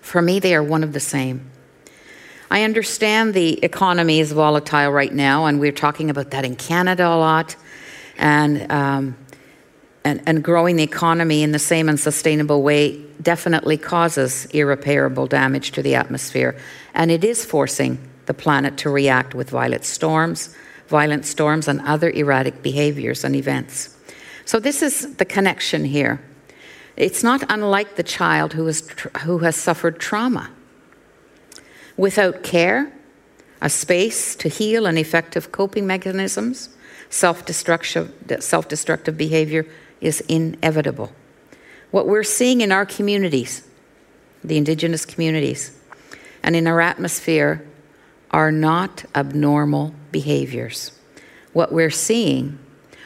For 0.00 0.22
me, 0.22 0.38
they 0.38 0.54
are 0.54 0.62
one 0.62 0.84
of 0.84 0.92
the 0.92 1.00
same. 1.00 1.50
I 2.50 2.62
understand 2.62 3.34
the 3.34 3.62
economy 3.64 4.20
is 4.20 4.32
volatile 4.32 4.90
right 4.90 5.12
now, 5.12 5.46
and 5.46 5.58
we're 5.58 5.72
talking 5.72 6.10
about 6.10 6.30
that 6.30 6.44
in 6.44 6.56
Canada 6.56 7.06
a 7.08 7.16
lot. 7.16 7.56
And, 8.16 8.70
um, 8.70 9.16
and, 10.04 10.22
and 10.26 10.44
growing 10.44 10.76
the 10.76 10.82
economy 10.82 11.42
in 11.42 11.52
the 11.52 11.58
same 11.58 11.88
unsustainable 11.88 12.62
way 12.62 13.02
definitely 13.22 13.78
causes 13.78 14.46
irreparable 14.46 15.26
damage 15.26 15.72
to 15.72 15.82
the 15.82 15.94
atmosphere. 15.94 16.56
And 16.92 17.10
it 17.10 17.24
is 17.24 17.44
forcing 17.44 17.98
the 18.26 18.34
planet 18.34 18.76
to 18.78 18.90
react 18.90 19.34
with 19.34 19.50
violent 19.50 19.84
storms, 19.84 20.54
violent 20.88 21.24
storms, 21.24 21.68
and 21.68 21.80
other 21.82 22.10
erratic 22.10 22.62
behaviors 22.62 23.24
and 23.24 23.34
events. 23.34 23.96
So, 24.44 24.60
this 24.60 24.82
is 24.82 25.16
the 25.16 25.24
connection 25.24 25.84
here. 25.84 26.20
It's 26.96 27.24
not 27.24 27.42
unlike 27.48 27.96
the 27.96 28.02
child 28.02 28.52
who, 28.52 28.68
is, 28.68 28.88
who 29.22 29.38
has 29.38 29.56
suffered 29.56 29.98
trauma. 29.98 30.50
Without 31.96 32.42
care, 32.42 32.92
a 33.62 33.70
space 33.70 34.36
to 34.36 34.48
heal 34.48 34.84
and 34.86 34.98
effective 34.98 35.50
coping 35.50 35.86
mechanisms, 35.86 36.68
self 37.08 37.46
destructive, 37.46 39.16
behavior 39.16 39.66
is 40.04 40.20
inevitable. 40.28 41.10
What 41.90 42.06
we're 42.06 42.22
seeing 42.22 42.60
in 42.60 42.70
our 42.70 42.84
communities, 42.84 43.66
the 44.44 44.58
Indigenous 44.58 45.06
communities, 45.06 45.76
and 46.42 46.54
in 46.54 46.66
our 46.66 46.80
atmosphere 46.80 47.66
are 48.30 48.52
not 48.52 49.04
abnormal 49.14 49.94
behaviors. 50.12 50.92
What 51.52 51.72
we're 51.72 51.90
seeing 51.90 52.58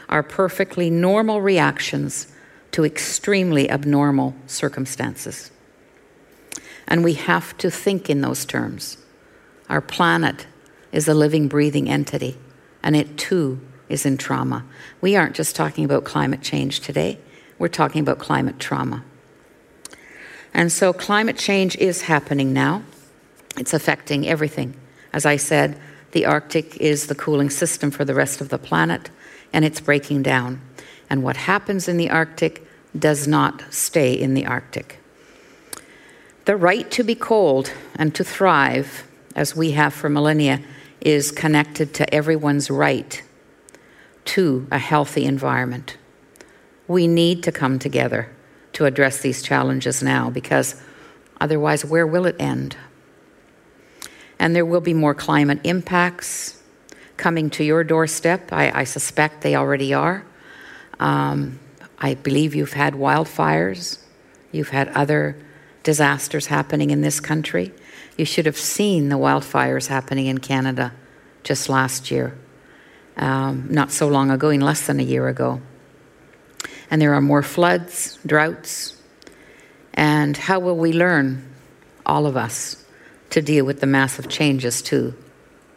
are 0.09 0.23
perfectly 0.23 0.91
normal 0.91 1.41
reactions 1.41 2.33
to 2.73 2.85
extremely 2.85 3.71
abnormal 3.71 4.35
circumstances. 4.47 5.51
And 6.87 7.05
we 7.05 7.15
have 7.15 7.57
to 7.59 7.71
think 7.71 8.11
in 8.11 8.23
those 8.23 8.45
terms. 8.45 8.97
Our 9.69 9.83
planet 9.83 10.47
is 10.91 11.07
a 11.07 11.15
living, 11.15 11.47
breathing 11.47 11.89
entity, 11.89 12.39
and 12.83 12.97
it 12.97 13.19
too 13.19 13.61
is 13.89 14.07
in 14.07 14.17
trauma. 14.17 14.65
We 15.01 15.17
aren't 15.17 15.35
just 15.35 15.57
talking 15.57 15.85
about 15.85 16.05
climate 16.05 16.43
change 16.43 16.81
today, 16.81 17.19
we're 17.59 17.69
talking 17.69 18.01
about 18.01 18.19
climate 18.19 18.59
trauma. 18.59 19.05
And 20.55 20.73
so 20.73 20.93
climate 20.93 21.37
change 21.37 21.77
is 21.77 22.03
happening 22.03 22.53
now. 22.53 22.83
It's 23.57 23.75
affecting 23.75 24.27
everything. 24.27 24.75
As 25.13 25.27
I 25.27 25.37
said, 25.37 25.79
the 26.13 26.27
Arctic 26.27 26.77
is 26.77 27.07
the 27.07 27.15
cooling 27.15 27.51
system 27.51 27.91
for 27.91 28.05
the 28.05 28.15
rest 28.15 28.41
of 28.41 28.49
the 28.49 28.59
planet, 28.59 29.11
and 29.53 29.65
it's 29.65 29.81
breaking 29.81 30.23
down. 30.23 30.61
And 31.11 31.23
what 31.23 31.37
happens 31.37 31.89
in 31.89 31.97
the 31.97 32.11
Arctic 32.11 32.67
does 32.99 33.27
not 33.27 33.63
stay 33.71 34.13
in 34.15 34.35
the 34.35 34.47
Arctic. 34.47 35.01
The 36.47 36.57
right 36.57 36.91
to 36.93 37.05
be 37.05 37.15
cold 37.15 37.73
and 37.97 38.15
to 38.15 38.25
thrive, 38.25 39.07
as 39.37 39.55
we 39.55 39.73
have 39.73 39.93
for 39.93 40.09
millennia, 40.09 40.61
is 41.01 41.31
connected 41.31 41.95
to 41.95 42.15
everyone's 42.15 42.71
right 42.71 43.23
to 44.29 44.67
a 44.71 44.79
healthy 44.79 45.25
environment. 45.25 45.97
We 46.87 47.07
need 47.07 47.43
to 47.45 47.53
come 47.53 47.79
together 47.79 48.31
to 48.75 48.85
address 48.85 49.21
these 49.21 49.43
challenges 49.43 50.03
now 50.03 50.31
because 50.31 50.81
otherwise, 51.41 51.85
where 51.85 52.07
will 52.07 52.27
it 52.27 52.37
end? 52.39 52.77
And 54.39 54.55
there 54.55 54.65
will 54.65 54.81
be 54.81 54.95
more 54.95 55.15
climate 55.15 55.61
impacts 55.65 56.63
coming 57.17 57.51
to 57.51 57.65
your 57.65 57.83
doorstep. 57.85 58.53
I, 58.53 58.81
I 58.81 58.85
suspect 58.85 59.43
they 59.43 59.57
already 59.57 59.93
are. 59.93 60.25
Um, 61.01 61.59
I 61.99 62.15
believe 62.15 62.55
you've 62.55 62.75
had 62.75 62.95
wildfires, 62.95 63.99
you've 64.53 64.69
had 64.69 64.89
other 64.91 65.37
disasters 65.83 66.47
happening 66.47 66.91
in 66.91 67.01
this 67.01 67.19
country. 67.19 67.73
You 68.17 68.25
should 68.25 68.47
have 68.47 68.57
seen 68.57 69.09
the 69.09 69.17
wildfires 69.17 69.89
happening 69.89 70.27
in 70.27 70.39
Canada 70.39 70.93
just 71.43 71.69
last 71.69 72.11
year, 72.11 72.37
um, 73.19 73.67
not 73.71 73.91
so 73.91 74.09
long 74.09 74.31
ago, 74.31 74.51
in 74.51 74.61
less 74.61 74.87
than 74.87 75.01
a 75.01 75.03
year 75.03 75.29
ago. 75.29 75.61
And 76.91 77.03
there 77.03 77.15
are 77.15 77.21
more 77.21 77.43
floods, 77.43 78.19
droughts. 78.25 78.97
And 79.95 80.37
how 80.37 80.59
will 80.61 80.77
we 80.77 80.93
learn, 80.93 81.53
all 82.07 82.27
of 82.27 82.37
us, 82.37 82.85
to 83.31 83.43
deal 83.43 83.65
with 83.65 83.81
the 83.81 83.87
massive 83.87 84.29
changes 84.29 84.81
to 84.83 85.15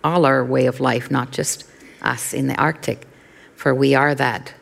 all 0.03 0.25
our 0.25 0.43
way 0.45 0.67
of 0.67 0.79
life, 0.79 1.11
not 1.11 1.31
just 1.31 1.65
us 2.01 2.33
in 2.33 2.47
the 2.47 2.55
Arctic? 2.55 3.07
For 3.55 3.75
we 3.75 3.93
are 3.95 4.15
that 4.15 4.53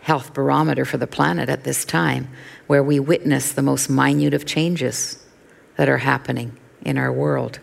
health 0.00 0.34
barometer 0.34 0.84
for 0.84 0.98
the 0.98 1.06
planet 1.06 1.48
at 1.48 1.64
this 1.64 1.84
time, 1.84 2.28
where 2.66 2.82
we 2.82 2.98
witness 3.00 3.52
the 3.52 3.62
most 3.62 3.90
minute 3.90 4.34
of 4.34 4.46
changes 4.46 5.24
that 5.76 5.88
are 5.88 5.98
happening 5.98 6.56
in 6.82 6.96
our 6.96 7.12
world. 7.12 7.58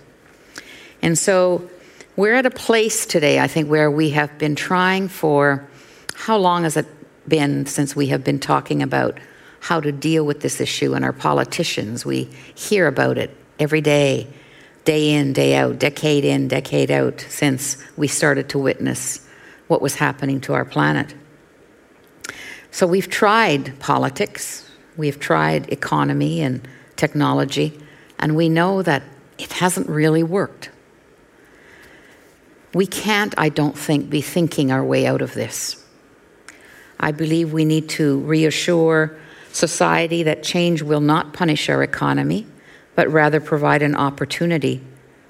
And 1.02 1.18
so 1.18 1.70
we're 2.16 2.36
at 2.36 2.46
a 2.46 2.52
place 2.52 3.06
today, 3.06 3.40
I 3.40 3.48
think, 3.48 3.70
where 3.70 3.90
we 3.90 4.12
have 4.12 4.38
been 4.38 4.56
trying 4.56 5.08
for 5.08 5.68
how 6.14 6.38
long 6.38 6.64
has 6.64 6.78
it 6.78 6.88
been 7.28 7.66
since 7.66 7.96
we 7.96 8.08
have 8.08 8.24
been 8.24 8.40
talking 8.40 8.84
about 8.84 9.20
how 9.62 9.80
to 9.80 9.92
deal 9.92 10.26
with 10.26 10.42
this 10.42 10.62
issue? 10.62 10.94
And 10.94 11.04
our 11.04 11.14
politicians, 11.14 12.06
we 12.06 12.26
hear 12.56 12.88
about 12.88 13.18
it 13.18 13.36
every 13.60 13.82
day, 13.82 14.28
day 14.86 15.14
in, 15.14 15.34
day 15.34 15.56
out, 15.56 15.80
decade 15.80 16.24
in, 16.24 16.48
decade 16.48 16.92
out, 16.92 17.26
since 17.30 17.78
we 17.98 18.08
started 18.08 18.50
to 18.50 18.60
witness 18.60 19.28
what 19.68 19.82
was 19.82 19.96
happening 19.96 20.40
to 20.42 20.54
our 20.54 20.66
planet. 20.66 21.16
So 22.70 22.86
we've 22.86 23.10
tried 23.10 23.80
politics, 23.80 24.70
we've 24.98 25.20
tried 25.20 25.72
economy 25.72 26.42
and 26.42 26.68
technology, 26.96 27.80
and 28.20 28.36
we 28.36 28.50
know 28.50 28.82
that 28.84 29.04
it 29.40 29.54
hasn't 29.54 29.90
really 29.90 30.24
worked. 30.24 30.70
We 32.74 32.88
can't, 32.88 33.34
I 33.38 33.50
don't 33.50 33.78
think, 33.78 34.10
be 34.10 34.22
thinking 34.22 34.72
our 34.72 34.84
way 34.84 35.06
out 35.06 35.22
of 35.22 35.34
this. 35.34 35.84
I 37.00 37.12
believe 37.12 37.54
we 37.54 37.66
need 37.66 37.90
to 37.90 38.20
reassure 38.22 39.18
society 39.52 40.24
that 40.24 40.42
change 40.42 40.82
will 40.82 41.02
not 41.02 41.34
punish 41.34 41.70
our 41.70 41.84
economy, 41.84 42.48
but 42.96 43.10
rather 43.10 43.40
provide 43.40 43.82
an 43.82 43.96
opportunity 43.96 44.82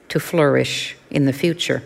to 0.10 0.20
flourish 0.20 0.96
in 1.10 1.26
the 1.26 1.34
future, 1.34 1.84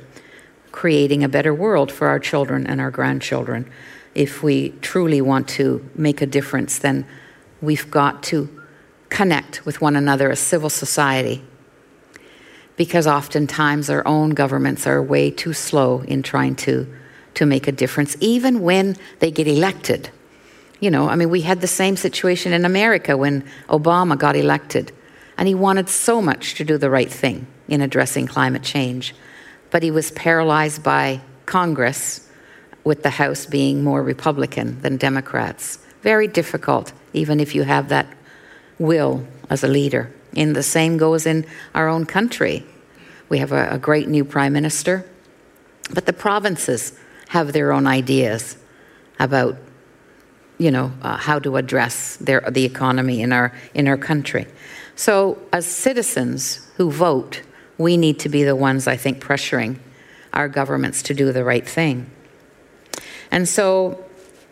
creating 0.71 1.23
a 1.23 1.29
better 1.29 1.53
world 1.53 1.91
for 1.91 2.07
our 2.07 2.19
children 2.19 2.67
and 2.67 2.79
our 2.79 2.91
grandchildren. 2.91 3.69
If 4.13 4.43
we 4.43 4.69
truly 4.81 5.21
want 5.21 5.47
to 5.49 5.89
make 5.95 6.21
a 6.21 6.25
difference, 6.25 6.79
then 6.79 7.05
we've 7.61 7.89
got 7.89 8.21
to 8.23 8.49
connect 9.09 9.65
with 9.65 9.81
one 9.81 9.95
another 9.95 10.29
as 10.29 10.39
civil 10.39 10.69
society. 10.69 11.43
Because 12.77 13.07
oftentimes 13.07 13.89
our 13.89 14.07
own 14.07 14.29
governments 14.29 14.87
are 14.87 15.03
way 15.03 15.29
too 15.29 15.51
slow 15.51 16.01
in 16.01 16.23
trying 16.23 16.55
to, 16.57 16.87
to 17.33 17.45
make 17.45 17.67
a 17.67 17.71
difference, 17.73 18.15
even 18.21 18.61
when 18.61 18.95
they 19.19 19.31
get 19.31 19.47
elected. 19.47 20.09
You 20.79 20.89
know, 20.89 21.09
I 21.09 21.15
mean, 21.15 21.29
we 21.29 21.41
had 21.41 21.59
the 21.59 21.67
same 21.67 21.97
situation 21.97 22.53
in 22.53 22.63
America 22.63 23.17
when 23.17 23.43
Obama 23.67 24.17
got 24.17 24.35
elected, 24.35 24.93
and 25.37 25.47
he 25.47 25.55
wanted 25.55 25.89
so 25.89 26.21
much 26.21 26.55
to 26.55 26.63
do 26.63 26.77
the 26.77 26.89
right 26.89 27.11
thing 27.11 27.47
in 27.67 27.81
addressing 27.81 28.27
climate 28.27 28.63
change, 28.63 29.13
but 29.71 29.83
he 29.83 29.91
was 29.91 30.11
paralyzed 30.11 30.83
by 30.83 31.19
Congress, 31.45 32.27
with 32.87 33.03
the 33.03 33.09
House 33.09 33.45
being 33.45 33.83
more 33.83 34.01
Republican 34.01 34.81
than 34.81 34.95
Democrats. 34.95 35.77
Very 36.03 36.27
difficult, 36.27 36.93
even 37.11 37.41
if 37.41 37.53
you 37.53 37.63
have 37.63 37.89
that 37.89 38.07
will 38.79 39.27
as 39.49 39.61
a 39.61 39.67
leader. 39.67 40.09
And 40.35 40.55
the 40.55 40.63
same 40.63 40.97
goes 40.97 41.25
in 41.25 41.45
our 41.73 41.87
own 41.87 42.05
country. 42.05 42.65
We 43.29 43.39
have 43.39 43.51
a, 43.51 43.69
a 43.71 43.77
great 43.77 44.07
new 44.07 44.23
prime 44.23 44.53
minister, 44.53 45.09
but 45.93 46.05
the 46.05 46.13
provinces 46.13 46.97
have 47.29 47.53
their 47.53 47.71
own 47.71 47.87
ideas 47.87 48.57
about 49.19 49.57
you 50.57 50.71
know, 50.71 50.91
uh, 51.01 51.17
how 51.17 51.39
to 51.39 51.57
address 51.57 52.17
their, 52.17 52.41
the 52.41 52.65
economy 52.65 53.21
in 53.21 53.31
our, 53.31 53.53
in 53.73 53.87
our 53.87 53.97
country. 53.97 54.47
So, 54.95 55.37
as 55.53 55.65
citizens 55.65 56.67
who 56.77 56.91
vote, 56.91 57.41
we 57.77 57.97
need 57.97 58.19
to 58.19 58.29
be 58.29 58.43
the 58.43 58.55
ones, 58.55 58.87
I 58.87 58.97
think, 58.97 59.23
pressuring 59.23 59.77
our 60.33 60.47
governments 60.47 61.03
to 61.03 61.13
do 61.13 61.31
the 61.31 61.43
right 61.43 61.67
thing. 61.67 62.09
And 63.29 63.47
so, 63.47 64.03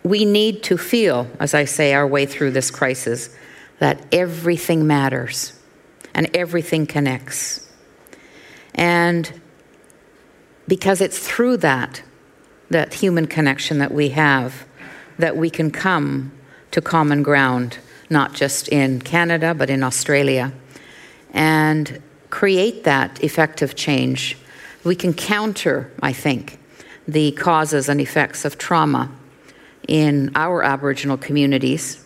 we 0.03 0.25
need 0.25 0.61
to 0.63 0.77
feel, 0.77 1.27
as 1.39 1.55
I 1.55 1.65
say, 1.65 1.93
our 1.95 2.05
way 2.05 2.27
through 2.27 2.51
this 2.51 2.69
crisis, 2.69 3.35
that 3.79 4.05
everything 4.11 4.85
matters 4.85 5.59
and 6.15 6.35
everything 6.35 6.87
connects. 6.87 7.69
And 8.73 9.41
because 10.67 11.01
it's 11.01 11.19
through 11.19 11.57
that, 11.57 12.01
that 12.71 12.95
human 12.95 13.27
connection 13.27 13.77
that 13.77 13.91
we 13.91 14.09
have, 14.09 14.65
that 15.19 15.37
we 15.37 15.49
can 15.49 15.69
come 15.69 16.31
to 16.71 16.81
common 16.81 17.21
ground, 17.21 17.77
not 18.09 18.33
just 18.33 18.67
in 18.69 19.01
Canada, 19.01 19.53
but 19.53 19.69
in 19.69 19.83
Australia, 19.83 20.51
and 21.31 22.01
create 22.29 22.85
that 22.85 23.23
effective 23.23 23.75
change. 23.75 24.37
We 24.83 24.95
can 24.95 25.13
counter, 25.13 25.91
I 26.01 26.13
think, 26.13 26.59
the 27.07 27.33
causes 27.33 27.87
and 27.87 28.01
effects 28.01 28.45
of 28.45 28.57
trauma 28.57 29.11
in 29.87 30.31
our 30.35 30.63
Aboriginal 30.63 31.17
communities 31.17 32.03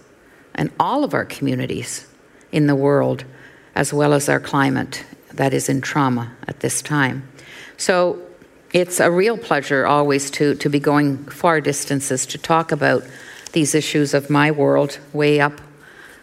and 0.55 0.71
all 0.79 1.03
of 1.03 1.13
our 1.13 1.25
communities 1.25 2.05
in 2.51 2.67
the 2.67 2.75
world, 2.75 3.23
as 3.75 3.93
well 3.93 4.13
as 4.13 4.29
our 4.29 4.39
climate 4.39 5.05
that 5.33 5.53
is 5.53 5.69
in 5.69 5.81
trauma 5.81 6.31
at 6.47 6.59
this 6.59 6.81
time. 6.81 7.27
So 7.77 8.21
it's 8.73 8.99
a 8.99 9.09
real 9.09 9.37
pleasure 9.37 9.87
always 9.87 10.29
to, 10.31 10.55
to 10.55 10.69
be 10.69 10.79
going 10.79 11.17
far 11.25 11.61
distances 11.61 12.25
to 12.27 12.37
talk 12.37 12.71
about 12.71 13.03
these 13.53 13.73
issues 13.73 14.13
of 14.13 14.29
my 14.29 14.51
world, 14.51 14.99
way 15.13 15.39
up 15.39 15.61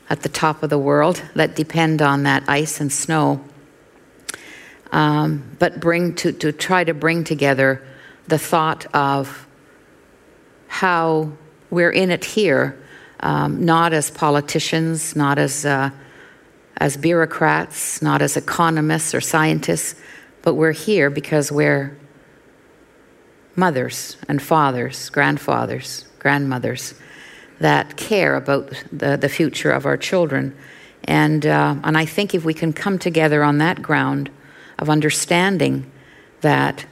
at 0.08 0.22
the 0.22 0.28
top 0.28 0.62
of 0.62 0.70
the 0.70 0.78
world, 0.78 1.22
that 1.34 1.56
depend 1.56 2.00
on 2.00 2.22
that 2.22 2.44
ice 2.48 2.80
and 2.80 2.92
snow. 2.92 3.44
Um, 4.92 5.56
but 5.58 5.80
bring 5.80 6.14
to, 6.16 6.32
to 6.32 6.52
try 6.52 6.84
to 6.84 6.94
bring 6.94 7.24
together 7.24 7.82
the 8.28 8.38
thought 8.38 8.86
of 8.94 9.46
how 10.68 11.32
we're 11.70 11.90
in 11.90 12.10
it 12.10 12.24
here, 12.24 12.78
um, 13.20 13.64
not 13.64 13.92
as 13.92 14.10
politicians, 14.10 15.16
not 15.16 15.38
as 15.38 15.64
uh, 15.64 15.90
as 16.78 16.96
bureaucrats, 16.96 18.02
not 18.02 18.22
as 18.22 18.36
economists 18.36 19.14
or 19.14 19.20
scientists, 19.20 19.94
but 20.42 20.54
we're 20.54 20.72
here 20.72 21.10
because 21.10 21.50
we're 21.50 21.96
mothers 23.56 24.16
and 24.28 24.42
fathers, 24.42 25.08
grandfathers, 25.10 26.04
grandmothers 26.18 26.94
that 27.58 27.96
care 27.96 28.36
about 28.36 28.70
the, 28.92 29.16
the 29.16 29.28
future 29.28 29.70
of 29.70 29.86
our 29.86 29.96
children. 29.96 30.54
And, 31.04 31.46
uh, 31.46 31.76
and 31.82 31.96
I 31.96 32.04
think 32.04 32.34
if 32.34 32.44
we 32.44 32.52
can 32.52 32.72
come 32.72 32.98
together 32.98 33.42
on 33.42 33.58
that 33.58 33.80
ground 33.80 34.30
of 34.78 34.90
understanding 34.90 35.90
that 36.42 36.84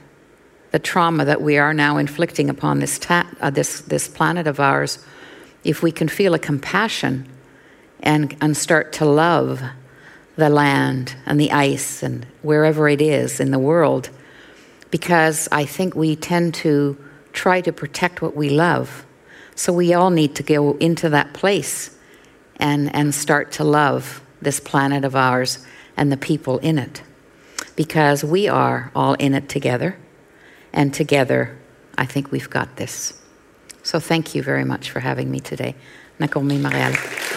the 0.71 0.79
trauma 0.79 1.23
that 1.25 1.41
we 1.41 1.57
are 1.57 1.73
now 1.73 1.97
inflicting 1.97 2.49
upon 2.49 2.79
this, 2.79 2.97
ta- 2.97 3.29
uh, 3.39 3.51
this, 3.51 3.81
this 3.81 4.07
planet 4.07 4.47
of 4.47 4.59
ours, 4.59 5.05
if 5.63 5.83
we 5.83 5.91
can 5.91 6.07
feel 6.07 6.33
a 6.33 6.39
compassion 6.39 7.29
and, 8.05 8.35
and 8.39 8.55
start 8.55 8.93
to 8.93 9.05
love 9.05 9.61
the 10.37 10.49
land 10.49 11.15
and 11.25 11.39
the 11.39 11.51
ice 11.51 12.03
and 12.03 12.25
wherever 12.43 12.87
it 12.87 13.01
is 13.01 13.39
in 13.39 13.51
the 13.51 13.59
world, 13.59 14.09
because 14.91 15.49
I 15.51 15.65
think 15.65 15.95
we 15.95 16.15
tend 16.15 16.53
to 16.55 16.97
try 17.33 17.61
to 17.61 17.73
protect 17.73 18.21
what 18.21 18.35
we 18.35 18.49
love. 18.49 19.05
So 19.55 19.73
we 19.73 19.93
all 19.93 20.09
need 20.09 20.35
to 20.35 20.43
go 20.43 20.77
into 20.77 21.09
that 21.09 21.33
place 21.33 21.97
and, 22.57 22.93
and 22.95 23.13
start 23.13 23.51
to 23.53 23.63
love 23.63 24.21
this 24.41 24.59
planet 24.59 25.03
of 25.03 25.15
ours 25.15 25.65
and 25.97 26.11
the 26.11 26.17
people 26.17 26.59
in 26.59 26.77
it. 26.77 27.01
Because 27.75 28.23
we 28.23 28.47
are 28.47 28.91
all 28.95 29.15
in 29.15 29.33
it 29.33 29.49
together, 29.49 29.97
and 30.71 30.93
together 30.93 31.57
I 31.97 32.05
think 32.05 32.31
we've 32.31 32.49
got 32.49 32.77
this. 32.77 33.21
So 33.83 33.99
thank 33.99 34.35
you 34.35 34.43
very 34.43 34.63
much 34.63 34.89
for 34.89 34.99
having 34.99 35.29
me 35.29 35.39
today. 35.39 35.75
Nakomi 36.19 36.59
Marielle. 36.59 37.34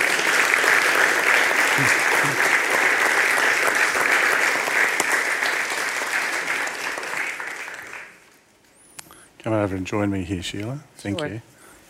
Come 9.49 9.57
over 9.57 9.77
and 9.77 9.87
join 9.87 10.11
me 10.11 10.25
here, 10.25 10.43
Sheila. 10.43 10.79
Thank 10.99 11.21
Sure. 11.21 11.27
you. 11.27 11.41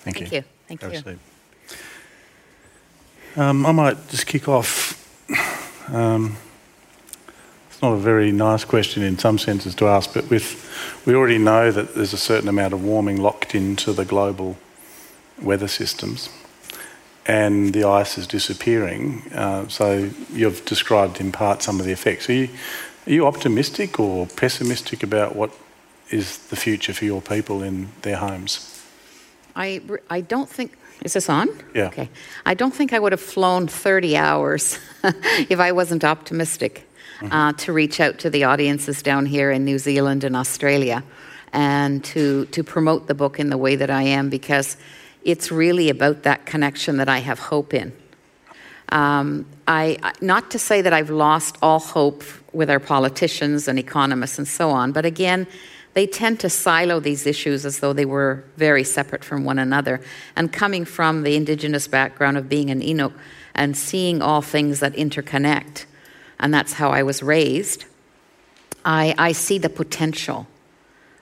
Thank, 0.03 0.19
Thank 0.19 0.31
you. 0.31 0.37
you. 0.39 0.45
Thank 0.69 0.81
Have 0.81 1.05
you. 1.05 1.19
Um, 3.35 3.67
I 3.67 3.73
might 3.73 4.09
just 4.11 4.29
kick 4.29 4.47
off. 4.47 4.95
Um, 5.93 6.37
it's 7.69 7.83
not 7.83 7.95
a 7.95 7.97
very 7.97 8.31
nice 8.31 8.65
question 8.65 9.03
in 9.03 9.19
some 9.19 9.39
senses 9.39 9.75
to 9.75 9.89
ask, 9.89 10.15
but 10.15 10.31
with 10.31 10.55
we 11.05 11.17
already 11.17 11.39
know 11.39 11.73
that 11.73 11.97
there's 11.97 12.13
a 12.13 12.17
certain 12.17 12.49
amount 12.49 12.75
of 12.75 12.85
warming 12.85 13.21
locked 13.21 13.57
into 13.57 13.93
the 13.93 14.05
global 14.05 14.57
weather 15.43 15.67
systems, 15.67 16.29
and 17.27 17.75
the 17.75 17.83
ice 17.83 18.17
is 18.19 18.29
disappearing. 18.29 19.23
Uh, 19.35 19.67
so 19.67 20.11
you've 20.33 20.65
described 20.65 21.21
in 21.21 21.33
part 21.33 21.65
some 21.65 21.81
of 21.81 21.87
the 21.87 21.93
effects. 21.93 22.31
Are 22.31 22.35
you, 22.35 22.51
are 23.09 23.13
you 23.13 23.27
optimistic 23.27 23.99
or 23.99 24.29
pessimistic 24.29 25.03
about 25.03 25.35
what 25.35 25.51
is 26.11 26.39
the 26.49 26.57
future 26.57 26.93
for 26.95 27.05
your 27.05 27.21
people 27.23 27.63
in 27.63 27.89
their 28.03 28.17
homes? 28.17 28.83
I, 29.57 29.81
I 30.09 30.21
don't 30.21 30.49
think, 30.49 30.77
is 31.05 31.13
this 31.15 31.29
on? 31.29 31.49
Yeah. 31.75 31.87
Okay. 31.89 32.09
I 32.47 32.55
don't 32.55 32.75
think 32.75 32.93
I 32.93 32.99
would 32.99 33.13
have 33.13 33.21
flown 33.21 33.67
30 33.67 34.17
hours 34.17 34.79
if 35.05 35.59
I 35.59 35.73
wasn't 35.73 36.05
optimistic 36.05 36.89
uh, 37.31 37.53
to 37.55 37.73
reach 37.73 37.99
out 38.01 38.19
to 38.21 38.31
the 38.31 38.45
audiences 38.45 39.03
down 39.03 39.27
here 39.27 39.51
in 39.51 39.65
New 39.65 39.79
Zealand 39.79 40.23
and 40.25 40.37
Australia 40.37 41.03
and 41.53 42.05
to, 42.05 42.45
to 42.47 42.63
promote 42.63 43.07
the 43.09 43.15
book 43.15 43.41
in 43.41 43.51
the 43.51 43.59
way 43.59 43.75
that 43.77 43.91
I 43.91 44.03
am 44.03 44.29
because 44.31 44.77
it's 45.25 45.51
really 45.51 45.91
about 45.91 46.23
that 46.23 46.47
connection 46.47 46.99
that 46.99 47.09
I 47.09 47.19
have 47.19 47.39
hope 47.41 47.75
in. 47.75 47.93
Um, 48.91 49.47
I, 49.67 49.99
I- 50.03 50.13
not 50.21 50.51
to 50.53 50.59
say 50.59 50.81
that 50.83 50.93
I've 50.93 51.11
lost 51.11 51.57
all 51.61 51.81
hope 51.81 52.23
with 52.53 52.71
our 52.71 52.81
politicians 52.81 53.67
and 53.69 53.79
economists 53.79 54.39
and 54.39 54.47
so 54.47 54.71
on, 54.71 54.93
but 54.93 55.05
again, 55.05 55.47
they 55.99 56.07
tend 56.07 56.39
to 56.39 56.49
silo 56.49 57.01
these 57.01 57.27
issues 57.27 57.67
as 57.67 57.81
though 57.81 57.93
they 57.93 58.05
were 58.05 58.45
very 58.57 58.85
separate 58.85 59.25
from 59.25 59.43
one 59.43 59.59
another. 59.59 60.01
And 60.37 60.53
coming 60.53 60.85
from 60.85 61.25
the 61.25 61.35
Indigenous 61.35 61.89
background 61.89 62.37
of 62.37 62.49
being 62.49 62.71
an 62.71 62.81
Inuk 62.81 63.13
and 63.53 63.77
seeing 63.77 64.23
all 64.23 64.41
things 64.41 64.79
that 64.79 64.93
interconnect, 64.93 65.87
and 66.39 66.55
that's 66.55 66.75
how 66.75 66.91
I 66.91 67.03
was 67.03 67.21
raised, 67.21 67.85
I, 68.85 69.13
I 69.19 69.33
see 69.33 69.59
the 69.59 69.69
potential 69.69 70.47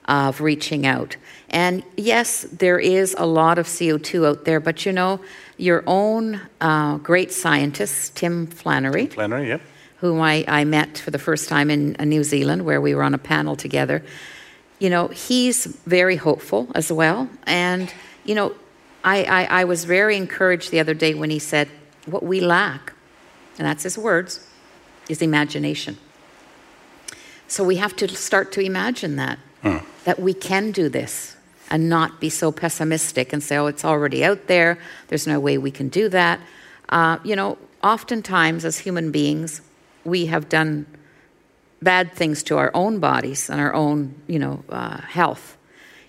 of 0.05 0.41
reaching 0.41 0.85
out. 0.85 1.17
And 1.49 1.81
yes, 1.95 2.43
there 2.43 2.77
is 2.77 3.15
a 3.17 3.25
lot 3.25 3.57
of 3.57 3.65
CO2 3.65 4.27
out 4.27 4.45
there, 4.45 4.59
but 4.59 4.85
you 4.85 4.93
know, 4.93 5.19
your 5.57 5.83
own 5.87 6.39
uh, 6.61 6.97
great 6.97 7.31
scientist, 7.31 8.15
Tim 8.15 8.45
Flannery, 8.45 9.07
Flannery, 9.07 9.47
yep. 9.47 9.61
whom 10.01 10.21
I, 10.21 10.45
I 10.47 10.65
met 10.65 10.99
for 10.99 11.09
the 11.09 11.17
first 11.17 11.49
time 11.49 11.71
in 11.71 11.95
uh, 11.97 12.05
New 12.05 12.23
Zealand, 12.23 12.63
where 12.63 12.79
we 12.79 12.93
were 12.93 13.01
on 13.01 13.15
a 13.15 13.17
panel 13.17 13.55
together. 13.55 14.03
You 14.79 14.89
know, 14.89 15.07
he's 15.07 15.65
very 15.65 16.17
hopeful 16.17 16.67
as 16.75 16.91
well. 16.91 17.29
And, 17.45 17.93
you 18.25 18.35
know, 18.35 18.53
I, 19.03 19.23
I, 19.23 19.43
I 19.61 19.63
was 19.63 19.85
very 19.85 20.15
encouraged 20.17 20.71
the 20.71 20.79
other 20.79 20.93
day 20.93 21.13
when 21.13 21.29
he 21.29 21.39
said, 21.39 21.69
what 22.05 22.23
we 22.23 22.39
lack, 22.39 22.93
and 23.57 23.67
that's 23.67 23.83
his 23.83 23.97
words, 23.97 24.47
is 25.09 25.21
imagination. 25.21 25.97
So 27.47 27.63
we 27.63 27.77
have 27.77 27.95
to 27.97 28.07
start 28.09 28.51
to 28.53 28.61
imagine 28.61 29.15
that, 29.15 29.39
mm. 29.63 29.83
that 30.03 30.19
we 30.19 30.33
can 30.33 30.71
do 30.71 30.89
this 30.89 31.35
and 31.69 31.89
not 31.89 32.19
be 32.19 32.29
so 32.29 32.51
pessimistic 32.51 33.33
and 33.33 33.41
say, 33.41 33.57
oh, 33.57 33.67
it's 33.67 33.83
already 33.83 34.23
out 34.23 34.47
there. 34.47 34.77
There's 35.07 35.27
no 35.27 35.39
way 35.39 35.57
we 35.57 35.71
can 35.71 35.89
do 35.89 36.09
that. 36.09 36.39
Uh, 36.89 37.17
you 37.23 37.35
know, 37.35 37.57
oftentimes 37.83 38.63
as 38.63 38.79
human 38.79 39.11
beings, 39.11 39.61
we 40.03 40.27
have 40.27 40.49
done 40.49 40.85
bad 41.81 42.13
things 42.13 42.43
to 42.43 42.57
our 42.57 42.71
own 42.73 42.99
bodies 42.99 43.49
and 43.49 43.59
our 43.59 43.73
own, 43.73 44.15
you 44.27 44.39
know, 44.39 44.63
uh, 44.69 45.01
health. 45.01 45.57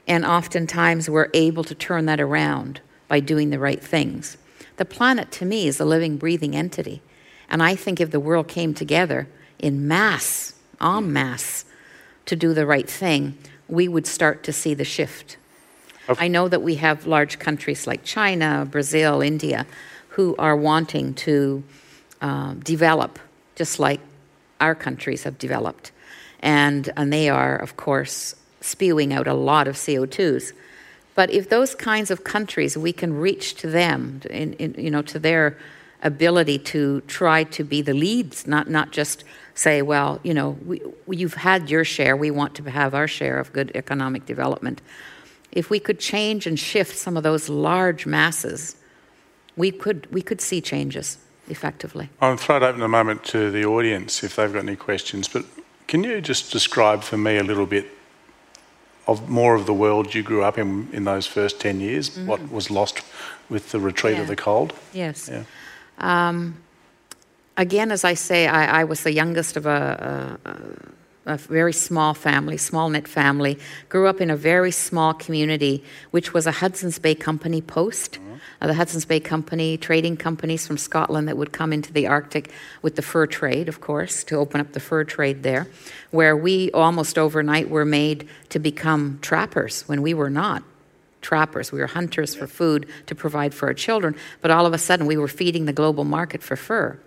And 0.06 0.24
oftentimes 0.24 1.10
we're 1.10 1.30
able 1.34 1.64
to 1.64 1.74
turn 1.74 2.06
that 2.06 2.20
around 2.20 2.80
by 3.08 3.20
doing 3.20 3.50
the 3.50 3.58
right 3.58 3.82
things. 3.82 4.38
The 4.76 4.84
planet, 4.84 5.30
to 5.32 5.44
me, 5.44 5.66
is 5.66 5.80
a 5.80 5.84
living, 5.84 6.16
breathing 6.16 6.54
entity. 6.56 7.02
And 7.50 7.62
I 7.62 7.74
think 7.74 8.00
if 8.00 8.10
the 8.10 8.20
world 8.20 8.48
came 8.48 8.74
together 8.74 9.28
in 9.58 9.88
mass, 9.88 10.54
en 10.80 11.12
masse, 11.12 11.64
to 12.26 12.36
do 12.36 12.54
the 12.54 12.66
right 12.66 12.88
thing, 12.88 13.36
we 13.68 13.88
would 13.88 14.06
start 14.06 14.42
to 14.44 14.52
see 14.52 14.74
the 14.74 14.84
shift. 14.84 15.36
I 16.08 16.28
know 16.28 16.48
that 16.48 16.62
we 16.62 16.76
have 16.76 17.06
large 17.06 17.38
countries 17.38 17.86
like 17.86 18.02
China, 18.02 18.66
Brazil, 18.70 19.20
India, 19.20 19.66
who 20.10 20.34
are 20.38 20.56
wanting 20.56 21.12
to 21.14 21.62
uh, 22.22 22.54
develop 22.54 23.18
just 23.56 23.78
like 23.78 24.00
our 24.60 24.74
countries 24.74 25.24
have 25.24 25.38
developed. 25.38 25.92
And, 26.40 26.90
and 26.96 27.12
they 27.12 27.28
are, 27.28 27.56
of 27.56 27.76
course, 27.76 28.34
spewing 28.60 29.12
out 29.12 29.26
a 29.26 29.34
lot 29.34 29.68
of 29.68 29.76
CO2s. 29.76 30.52
But 31.14 31.30
if 31.30 31.48
those 31.48 31.74
kinds 31.74 32.10
of 32.10 32.24
countries, 32.24 32.76
we 32.76 32.92
can 32.92 33.12
reach 33.12 33.54
to 33.56 33.68
them, 33.68 34.20
in, 34.30 34.52
in, 34.54 34.74
you 34.78 34.90
know, 34.90 35.02
to 35.02 35.18
their 35.18 35.58
ability 36.02 36.60
to 36.60 37.00
try 37.02 37.42
to 37.42 37.64
be 37.64 37.82
the 37.82 37.92
leads, 37.92 38.46
not, 38.46 38.70
not 38.70 38.92
just 38.92 39.24
say, 39.54 39.82
well, 39.82 40.20
you 40.22 40.32
know, 40.32 40.50
we, 40.64 40.80
you've 41.08 41.34
had 41.34 41.68
your 41.68 41.84
share, 41.84 42.16
we 42.16 42.30
want 42.30 42.54
to 42.54 42.70
have 42.70 42.94
our 42.94 43.08
share 43.08 43.38
of 43.40 43.52
good 43.52 43.72
economic 43.74 44.26
development. 44.26 44.80
If 45.50 45.70
we 45.70 45.80
could 45.80 45.98
change 45.98 46.46
and 46.46 46.56
shift 46.56 46.96
some 46.96 47.16
of 47.16 47.24
those 47.24 47.48
large 47.48 48.06
masses, 48.06 48.76
we 49.56 49.72
could, 49.72 50.06
we 50.12 50.22
could 50.22 50.40
see 50.40 50.60
changes 50.60 51.18
effectively. 51.48 52.08
I'll 52.20 52.36
throw 52.36 52.56
it 52.56 52.62
open 52.62 52.82
a 52.82 52.88
moment 52.88 53.24
to 53.24 53.50
the 53.50 53.64
audience 53.64 54.22
if 54.22 54.36
they've 54.36 54.52
got 54.52 54.60
any 54.60 54.76
questions. 54.76 55.28
But 55.28 55.44
can 55.86 56.04
you 56.04 56.20
just 56.20 56.52
describe 56.52 57.02
for 57.02 57.16
me 57.16 57.38
a 57.38 57.42
little 57.42 57.66
bit 57.66 57.86
of 59.06 59.28
more 59.28 59.54
of 59.54 59.64
the 59.66 59.74
world 59.74 60.14
you 60.14 60.22
grew 60.22 60.42
up 60.42 60.58
in 60.58 60.88
in 60.92 61.04
those 61.04 61.26
first 61.26 61.60
10 61.60 61.80
years? 61.80 62.10
Mm-hmm. 62.10 62.26
What 62.26 62.52
was 62.52 62.70
lost 62.70 63.02
with 63.48 63.70
the 63.70 63.80
retreat 63.80 64.16
yeah. 64.16 64.22
of 64.22 64.28
the 64.28 64.36
cold? 64.36 64.72
Yes. 64.92 65.28
Yeah. 65.28 65.44
Um, 65.98 66.54
again, 67.56 67.90
as 67.90 68.04
I 68.04 68.14
say, 68.14 68.46
I, 68.46 68.80
I 68.80 68.84
was 68.84 69.02
the 69.02 69.12
youngest 69.12 69.56
of 69.56 69.66
a, 69.66 70.38
a, 71.26 71.34
a 71.34 71.36
very 71.36 71.72
small 71.72 72.14
family, 72.14 72.56
small 72.56 72.88
knit 72.88 73.08
family, 73.08 73.58
grew 73.88 74.06
up 74.06 74.20
in 74.20 74.30
a 74.30 74.36
very 74.36 74.70
small 74.70 75.12
community, 75.12 75.82
which 76.10 76.32
was 76.32 76.46
a 76.46 76.52
Hudson's 76.52 76.98
Bay 76.98 77.14
Company 77.14 77.60
post. 77.60 78.18
Uh, 78.60 78.66
the 78.66 78.74
Hudson's 78.74 79.04
Bay 79.04 79.20
Company, 79.20 79.76
trading 79.76 80.16
companies 80.16 80.66
from 80.66 80.78
Scotland 80.78 81.28
that 81.28 81.36
would 81.36 81.52
come 81.52 81.72
into 81.72 81.92
the 81.92 82.06
Arctic 82.06 82.50
with 82.82 82.96
the 82.96 83.02
fur 83.02 83.26
trade, 83.26 83.68
of 83.68 83.80
course, 83.80 84.24
to 84.24 84.36
open 84.36 84.60
up 84.60 84.72
the 84.72 84.80
fur 84.80 85.04
trade 85.04 85.42
there, 85.42 85.68
where 86.10 86.36
we 86.36 86.70
almost 86.72 87.18
overnight 87.18 87.70
were 87.70 87.84
made 87.84 88.28
to 88.48 88.58
become 88.58 89.18
trappers 89.22 89.82
when 89.82 90.02
we 90.02 90.12
were 90.12 90.30
not 90.30 90.62
trappers. 91.20 91.70
We 91.72 91.80
were 91.80 91.86
hunters 91.86 92.34
for 92.34 92.46
food 92.46 92.86
to 93.06 93.14
provide 93.14 93.54
for 93.54 93.66
our 93.66 93.74
children, 93.74 94.16
but 94.40 94.50
all 94.50 94.66
of 94.66 94.72
a 94.72 94.78
sudden 94.78 95.06
we 95.06 95.16
were 95.16 95.28
feeding 95.28 95.66
the 95.66 95.72
global 95.72 96.04
market 96.04 96.42
for 96.42 96.56
fur. 96.56 96.98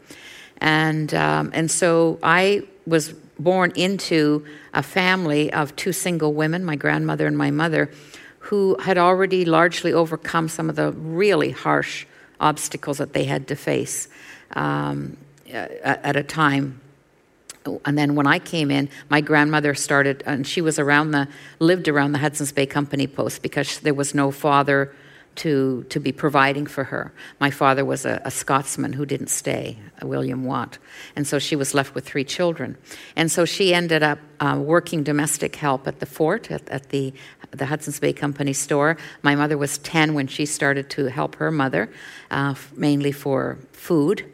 And, 0.57 1.13
um, 1.13 1.51
and 1.53 1.71
so 1.71 2.19
I 2.21 2.63
was 2.85 3.13
born 3.39 3.71
into 3.75 4.45
a 4.73 4.83
family 4.83 5.51
of 5.51 5.75
two 5.75 5.91
single 5.91 6.33
women, 6.33 6.63
my 6.63 6.75
grandmother 6.75 7.25
and 7.25 7.37
my 7.37 7.51
mother, 7.51 7.89
who 8.41 8.75
had 8.79 8.97
already 8.97 9.45
largely 9.45 9.93
overcome 9.93 10.49
some 10.49 10.69
of 10.69 10.75
the 10.75 10.91
really 10.91 11.51
harsh 11.51 12.05
obstacles 12.39 12.97
that 12.97 13.13
they 13.13 13.25
had 13.25 13.47
to 13.47 13.55
face 13.55 14.07
um, 14.53 15.15
at, 15.51 16.15
a 16.15 16.23
time. 16.23 16.81
And 17.85 17.95
then 17.95 18.15
when 18.15 18.25
I 18.25 18.39
came 18.39 18.71
in, 18.71 18.89
my 19.09 19.21
grandmother 19.21 19.75
started, 19.75 20.23
and 20.25 20.47
she 20.47 20.59
was 20.59 20.79
around 20.79 21.11
the, 21.11 21.27
lived 21.59 21.87
around 21.87 22.13
the 22.13 22.17
Hudson's 22.17 22.51
Bay 22.51 22.65
Company 22.65 23.05
post 23.05 23.43
because 23.43 23.79
there 23.79 23.93
was 23.93 24.15
no 24.15 24.31
father 24.31 24.93
to, 25.35 25.85
to 25.89 25.99
be 25.99 26.11
providing 26.11 26.65
for 26.65 26.85
her. 26.85 27.13
My 27.39 27.51
father 27.51 27.85
was 27.85 28.05
a, 28.05 28.21
a, 28.25 28.31
Scotsman 28.31 28.93
who 28.93 29.05
didn't 29.05 29.29
stay, 29.29 29.77
William 30.01 30.43
Watt. 30.43 30.77
And 31.15 31.25
so 31.25 31.39
she 31.39 31.55
was 31.55 31.73
left 31.73 31.95
with 31.95 32.05
three 32.05 32.23
children. 32.23 32.77
And 33.15 33.31
so 33.31 33.45
she 33.45 33.73
ended 33.73 34.03
up 34.03 34.19
uh, 34.39 34.59
working 34.61 35.03
domestic 35.03 35.55
help 35.55 35.87
at 35.87 35.99
the 35.99 36.05
fort, 36.05 36.51
at, 36.51 36.67
at, 36.69 36.89
the, 36.89 37.13
the 37.51 37.65
Hudson's 37.65 37.99
Bay 37.99 38.13
Company 38.13 38.53
store. 38.53 38.97
My 39.21 39.35
mother 39.35 39.57
was 39.57 39.77
10 39.79 40.13
when 40.13 40.27
she 40.27 40.45
started 40.45 40.89
to 40.91 41.05
help 41.05 41.35
her 41.35 41.49
mother, 41.49 41.89
uh, 42.29 42.55
mainly 42.75 43.11
for 43.11 43.57
food. 43.71 44.25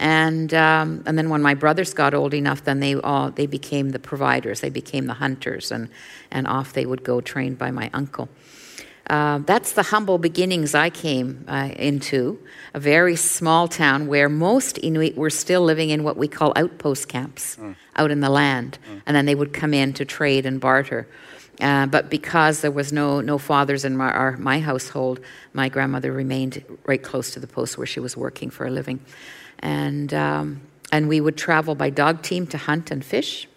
And, 0.00 0.52
um, 0.54 1.02
and 1.06 1.16
then 1.16 1.30
when 1.30 1.42
my 1.42 1.54
brothers 1.54 1.94
got 1.94 2.14
old 2.14 2.34
enough, 2.34 2.64
then 2.64 2.80
they 2.80 2.96
all 2.96 3.30
they 3.30 3.46
became 3.46 3.90
the 3.90 4.00
providers. 4.00 4.60
They 4.60 4.70
became 4.70 5.06
the 5.06 5.14
hunters, 5.14 5.70
and, 5.70 5.88
and 6.30 6.48
off 6.48 6.72
they 6.72 6.84
would 6.84 7.04
go, 7.04 7.20
trained 7.20 7.58
by 7.58 7.70
my 7.70 7.90
uncle. 7.94 8.28
Uh, 9.10 9.38
that's 9.38 9.72
the 9.72 9.82
humble 9.82 10.16
beginnings 10.16 10.74
I 10.74 10.88
came 10.88 11.44
uh, 11.46 11.70
into, 11.76 12.38
a 12.72 12.80
very 12.80 13.16
small 13.16 13.68
town 13.68 14.06
where 14.06 14.28
most 14.30 14.78
Inuit 14.82 15.16
were 15.16 15.30
still 15.30 15.60
living 15.62 15.90
in 15.90 16.04
what 16.04 16.16
we 16.16 16.26
call 16.26 16.54
outpost 16.56 17.08
camps 17.08 17.56
mm. 17.56 17.76
out 17.96 18.10
in 18.10 18.20
the 18.20 18.30
land. 18.30 18.78
Mm. 18.88 19.02
And 19.06 19.16
then 19.16 19.26
they 19.26 19.34
would 19.34 19.52
come 19.52 19.74
in 19.74 19.92
to 19.94 20.04
trade 20.06 20.46
and 20.46 20.58
barter. 20.58 21.06
Uh, 21.60 21.86
but 21.86 22.10
because 22.10 22.62
there 22.62 22.70
was 22.70 22.92
no, 22.92 23.20
no 23.20 23.38
fathers 23.38 23.84
in 23.84 23.96
my, 23.96 24.10
our, 24.10 24.36
my 24.38 24.58
household, 24.58 25.20
my 25.52 25.68
grandmother 25.68 26.10
remained 26.10 26.64
right 26.86 27.02
close 27.02 27.30
to 27.32 27.40
the 27.40 27.46
post 27.46 27.76
where 27.76 27.86
she 27.86 28.00
was 28.00 28.16
working 28.16 28.48
for 28.50 28.66
a 28.66 28.70
living. 28.70 29.00
And, 29.58 30.12
um, 30.14 30.62
and 30.90 31.08
we 31.08 31.20
would 31.20 31.36
travel 31.36 31.74
by 31.74 31.90
dog 31.90 32.22
team 32.22 32.46
to 32.48 32.58
hunt 32.58 32.90
and 32.90 33.04
fish 33.04 33.48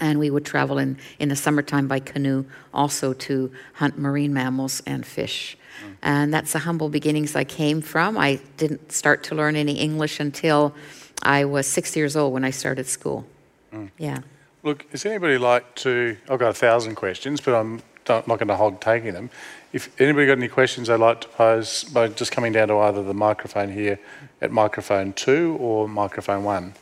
and 0.00 0.18
we 0.18 0.30
would 0.30 0.44
travel 0.44 0.78
in, 0.78 0.98
in 1.18 1.28
the 1.28 1.36
summertime 1.36 1.86
by 1.86 2.00
canoe 2.00 2.44
also 2.72 3.12
to 3.12 3.52
hunt 3.74 3.98
marine 3.98 4.32
mammals 4.32 4.82
and 4.86 5.06
fish. 5.06 5.56
Mm. 5.84 5.96
And 6.02 6.34
that's 6.34 6.52
the 6.52 6.60
humble 6.60 6.88
beginnings 6.88 7.36
I 7.36 7.44
came 7.44 7.80
from. 7.80 8.18
I 8.18 8.40
didn't 8.56 8.92
start 8.92 9.22
to 9.24 9.34
learn 9.34 9.56
any 9.56 9.78
English 9.78 10.20
until 10.20 10.74
I 11.22 11.44
was 11.44 11.66
six 11.66 11.94
years 11.96 12.16
old 12.16 12.32
when 12.32 12.44
I 12.44 12.50
started 12.50 12.86
school. 12.86 13.26
Mm. 13.72 13.90
Yeah. 13.98 14.18
Look, 14.62 14.86
is 14.92 15.06
anybody 15.06 15.38
like 15.38 15.74
to? 15.76 16.16
I've 16.28 16.38
got 16.38 16.50
a 16.50 16.54
thousand 16.54 16.94
questions, 16.94 17.40
but 17.40 17.54
I'm 17.54 17.82
not 18.08 18.26
going 18.26 18.48
to 18.48 18.56
hog 18.56 18.80
taking 18.80 19.12
them. 19.12 19.30
If 19.72 19.88
anybody 20.00 20.26
got 20.26 20.38
any 20.38 20.48
questions 20.48 20.88
they'd 20.88 20.96
like 20.96 21.20
to 21.20 21.28
pose 21.28 21.84
by 21.84 22.08
just 22.08 22.32
coming 22.32 22.52
down 22.52 22.68
to 22.68 22.78
either 22.78 23.02
the 23.02 23.14
microphone 23.14 23.72
here 23.72 23.98
at 24.40 24.50
microphone 24.50 25.12
two 25.12 25.56
or 25.60 25.88
microphone 25.88 26.44
one. 26.44 26.74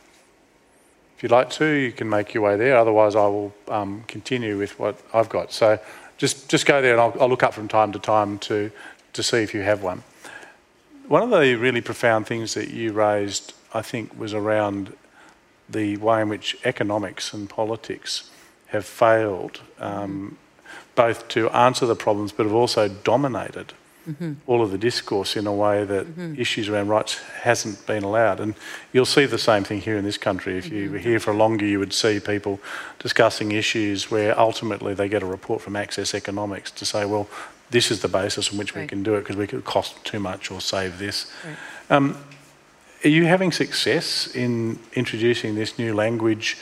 If 1.19 1.23
you'd 1.23 1.31
like 1.33 1.49
to, 1.49 1.65
you 1.65 1.91
can 1.91 2.09
make 2.09 2.33
your 2.33 2.43
way 2.43 2.55
there. 2.55 2.77
Otherwise, 2.77 3.13
I 3.13 3.27
will 3.27 3.53
um, 3.67 4.05
continue 4.07 4.57
with 4.57 4.79
what 4.79 4.97
I've 5.13 5.27
got. 5.27 5.51
So 5.51 5.77
just, 6.17 6.47
just 6.47 6.65
go 6.65 6.81
there 6.81 6.93
and 6.93 7.01
I'll, 7.01 7.13
I'll 7.19 7.27
look 7.27 7.43
up 7.43 7.53
from 7.53 7.67
time 7.67 7.91
to 7.91 7.99
time 7.99 8.39
to, 8.39 8.71
to 9.11 9.21
see 9.21 9.39
if 9.39 9.53
you 9.53 9.59
have 9.59 9.83
one. 9.83 10.03
One 11.09 11.21
of 11.21 11.29
the 11.29 11.55
really 11.55 11.81
profound 11.81 12.25
things 12.25 12.53
that 12.53 12.69
you 12.69 12.93
raised, 12.93 13.53
I 13.73 13.81
think, 13.81 14.17
was 14.17 14.33
around 14.33 14.95
the 15.67 15.97
way 15.97 16.21
in 16.21 16.29
which 16.29 16.55
economics 16.63 17.33
and 17.33 17.49
politics 17.49 18.31
have 18.67 18.85
failed 18.85 19.59
um, 19.77 20.37
both 20.95 21.27
to 21.27 21.49
answer 21.49 21.85
the 21.85 21.97
problems 21.97 22.31
but 22.31 22.45
have 22.45 22.55
also 22.55 22.87
dominated 22.87 23.73
mm-hmm. 24.07 24.33
all 24.47 24.61
of 24.61 24.71
the 24.71 24.77
discourse 24.77 25.35
in 25.35 25.47
a 25.47 25.53
way 25.53 25.83
that 25.83 26.05
mm-hmm. 26.05 26.39
issues 26.39 26.69
around 26.69 26.87
rights 26.89 27.19
hasn't 27.41 27.85
been 27.85 28.03
allowed. 28.03 28.39
And 28.39 28.55
you'll 28.93 29.05
see 29.05 29.25
the 29.25 29.37
same 29.37 29.63
thing 29.63 29.81
here 29.81 29.97
in 29.97 30.03
this 30.03 30.17
country. 30.17 30.57
If 30.57 30.71
you 30.71 30.91
were 30.91 30.97
mm-hmm. 30.97 31.07
here 31.09 31.19
for 31.19 31.33
longer, 31.33 31.65
you 31.65 31.79
would 31.79 31.93
see 31.93 32.19
people 32.19 32.59
discussing 32.99 33.51
issues 33.51 34.11
where 34.11 34.37
ultimately 34.39 34.93
they 34.93 35.09
get 35.09 35.23
a 35.23 35.25
report 35.25 35.61
from 35.61 35.75
Access 35.75 36.13
Economics 36.13 36.71
to 36.71 36.85
say, 36.85 37.05
well, 37.05 37.27
this 37.71 37.91
is 37.91 38.01
the 38.01 38.07
basis 38.07 38.51
on 38.51 38.57
which 38.57 38.75
right. 38.75 38.81
we 38.81 38.87
can 38.87 39.03
do 39.03 39.15
it 39.15 39.21
because 39.21 39.35
we 39.35 39.47
could 39.47 39.63
cost 39.63 40.03
too 40.03 40.19
much 40.19 40.51
or 40.51 40.59
save 40.59 40.97
this. 40.97 41.31
Right. 41.45 41.95
Um, 41.95 42.17
are 43.03 43.09
you 43.09 43.25
having 43.25 43.51
success 43.51 44.27
in 44.35 44.79
introducing 44.93 45.55
this 45.55 45.79
new 45.79 45.93
language 45.93 46.57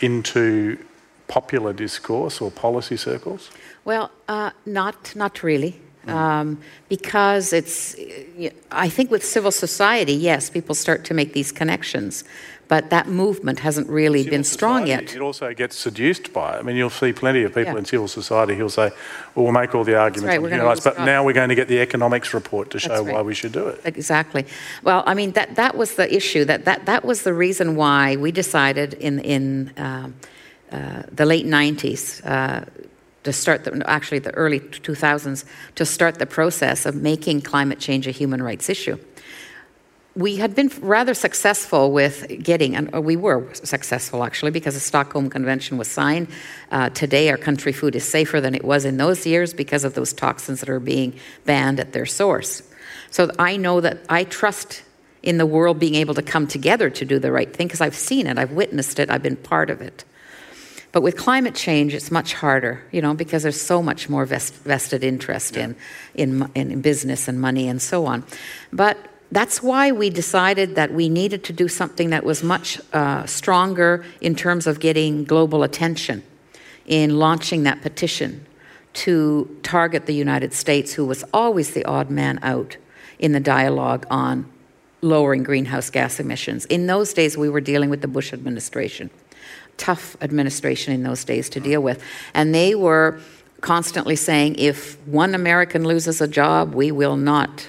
into 0.00 0.78
popular 1.26 1.72
discourse 1.72 2.40
or 2.40 2.50
policy 2.50 2.96
circles? 2.96 3.50
Well, 3.84 4.10
uh, 4.28 4.50
not 4.64 5.16
not 5.16 5.42
really. 5.42 5.80
Um, 6.06 6.58
because 6.88 7.52
it's, 7.52 7.94
I 8.70 8.88
think 8.88 9.10
with 9.10 9.24
civil 9.24 9.52
society, 9.52 10.12
yes, 10.14 10.50
people 10.50 10.74
start 10.74 11.04
to 11.04 11.14
make 11.14 11.32
these 11.32 11.52
connections, 11.52 12.24
but 12.68 12.90
that 12.90 13.06
movement 13.06 13.60
hasn't 13.60 13.88
really 13.88 14.22
Civil 14.22 14.30
been 14.30 14.44
strong 14.44 14.86
society, 14.86 15.04
yet. 15.04 15.14
It 15.14 15.20
also 15.20 15.52
gets 15.54 15.76
seduced 15.76 16.32
by 16.32 16.56
it. 16.56 16.58
I 16.60 16.62
mean, 16.62 16.76
you'll 16.76 16.90
see 16.90 17.12
plenty 17.12 17.42
of 17.42 17.54
people 17.54 17.74
Yeah. 17.74 17.78
in 17.78 17.84
civil 17.84 18.08
society 18.08 18.56
who'll 18.56 18.68
say, 18.68 18.90
well, 19.34 19.44
we'll 19.44 19.52
make 19.52 19.74
all 19.74 19.84
the 19.84 19.96
arguments 19.96 20.38
right, 20.38 20.62
rights, 20.62 20.80
but 20.80 20.98
lose 20.98 21.06
now 21.06 21.22
we're 21.24 21.34
going 21.34 21.50
to 21.50 21.54
get 21.54 21.68
the 21.68 21.80
economics 21.80 22.32
report 22.34 22.70
to 22.70 22.78
show 22.78 23.04
right. 23.04 23.14
why 23.14 23.22
we 23.22 23.34
should 23.34 23.52
do 23.52 23.68
it. 23.68 23.80
Exactly. 23.84 24.46
Well, 24.82 25.02
I 25.06 25.14
mean 25.14 25.32
that 25.32 25.54
that 25.56 25.76
was 25.76 25.94
the 25.94 26.12
issue. 26.12 26.44
That 26.46 26.64
that 26.64 26.86
that 26.86 27.04
was 27.04 27.22
the 27.22 27.34
reason 27.34 27.76
why 27.76 28.16
we 28.16 28.32
decided 28.32 28.94
in 28.94 29.18
in 29.20 29.72
um, 29.76 30.14
uh, 30.72 31.02
the 31.12 31.26
late 31.26 31.46
'90s 31.46 32.24
uh, 32.24 32.64
to 33.24 33.32
start 33.32 33.64
the 33.64 33.82
actually 33.88 34.18
the 34.18 34.34
early 34.34 34.60
2000s 34.60 35.44
to 35.74 35.84
start 35.84 36.18
the 36.18 36.26
process 36.26 36.86
of 36.86 36.94
making 36.94 37.40
climate 37.40 37.78
change 37.78 38.06
a 38.06 38.10
human 38.10 38.42
rights 38.42 38.68
issue. 38.68 38.98
We 40.14 40.36
had 40.36 40.54
been 40.54 40.70
rather 40.82 41.14
successful 41.14 41.90
with 41.90 42.26
getting, 42.42 42.76
and 42.76 42.92
we 43.02 43.16
were 43.16 43.48
successful 43.54 44.24
actually, 44.24 44.50
because 44.50 44.74
the 44.74 44.80
Stockholm 44.80 45.30
Convention 45.30 45.78
was 45.78 45.88
signed. 45.88 46.28
Uh, 46.70 46.90
today, 46.90 47.30
our 47.30 47.38
country 47.38 47.72
food 47.72 47.96
is 47.96 48.04
safer 48.04 48.38
than 48.38 48.54
it 48.54 48.62
was 48.62 48.84
in 48.84 48.98
those 48.98 49.24
years 49.26 49.54
because 49.54 49.84
of 49.84 49.94
those 49.94 50.12
toxins 50.12 50.60
that 50.60 50.68
are 50.68 50.80
being 50.80 51.14
banned 51.46 51.80
at 51.80 51.94
their 51.94 52.04
source. 52.04 52.62
So 53.10 53.30
I 53.38 53.56
know 53.56 53.80
that 53.80 54.04
I 54.10 54.24
trust 54.24 54.82
in 55.22 55.38
the 55.38 55.46
world 55.46 55.78
being 55.78 55.94
able 55.94 56.14
to 56.14 56.22
come 56.22 56.46
together 56.46 56.90
to 56.90 57.04
do 57.04 57.18
the 57.18 57.32
right 57.32 57.54
thing 57.54 57.68
because 57.68 57.80
I've 57.80 57.94
seen 57.94 58.26
it, 58.26 58.38
I've 58.38 58.52
witnessed 58.52 58.98
it, 58.98 59.10
I've 59.10 59.22
been 59.22 59.36
part 59.36 59.70
of 59.70 59.80
it. 59.80 60.04
But 60.92 61.02
with 61.02 61.16
climate 61.16 61.54
change, 61.54 61.94
it's 61.94 62.10
much 62.10 62.34
harder, 62.34 62.82
you 62.92 63.00
know, 63.00 63.14
because 63.14 63.42
there's 63.42 63.60
so 63.60 63.82
much 63.82 64.10
more 64.10 64.26
vest, 64.26 64.54
vested 64.56 65.02
interest 65.02 65.56
in, 65.56 65.74
in, 66.14 66.50
in 66.54 66.82
business 66.82 67.28
and 67.28 67.40
money 67.40 67.66
and 67.66 67.80
so 67.80 68.04
on. 68.04 68.24
But 68.72 68.98
that's 69.30 69.62
why 69.62 69.90
we 69.90 70.10
decided 70.10 70.74
that 70.74 70.92
we 70.92 71.08
needed 71.08 71.44
to 71.44 71.52
do 71.54 71.66
something 71.66 72.10
that 72.10 72.24
was 72.24 72.42
much 72.42 72.78
uh, 72.92 73.24
stronger 73.24 74.04
in 74.20 74.34
terms 74.34 74.66
of 74.66 74.78
getting 74.78 75.24
global 75.24 75.62
attention 75.62 76.22
in 76.86 77.18
launching 77.18 77.62
that 77.62 77.80
petition 77.80 78.44
to 78.92 79.58
target 79.62 80.04
the 80.04 80.14
United 80.14 80.52
States, 80.52 80.92
who 80.92 81.06
was 81.06 81.24
always 81.32 81.72
the 81.72 81.84
odd 81.86 82.10
man 82.10 82.38
out 82.42 82.76
in 83.18 83.32
the 83.32 83.40
dialogue 83.40 84.06
on 84.10 84.44
lowering 85.00 85.42
greenhouse 85.42 85.88
gas 85.88 86.20
emissions. 86.20 86.66
In 86.66 86.86
those 86.86 87.14
days, 87.14 87.36
we 87.38 87.48
were 87.48 87.62
dealing 87.62 87.88
with 87.88 88.02
the 88.02 88.08
Bush 88.08 88.34
administration. 88.34 89.08
Tough 89.76 90.16
administration 90.20 90.92
in 90.92 91.02
those 91.02 91.24
days 91.24 91.48
to 91.50 91.60
deal 91.60 91.82
with. 91.82 92.02
And 92.34 92.54
they 92.54 92.74
were 92.74 93.20
constantly 93.60 94.16
saying 94.16 94.56
if 94.56 94.98
one 95.06 95.34
American 95.34 95.84
loses 95.84 96.20
a 96.20 96.28
job, 96.28 96.74
we 96.74 96.92
will 96.92 97.16
not 97.16 97.68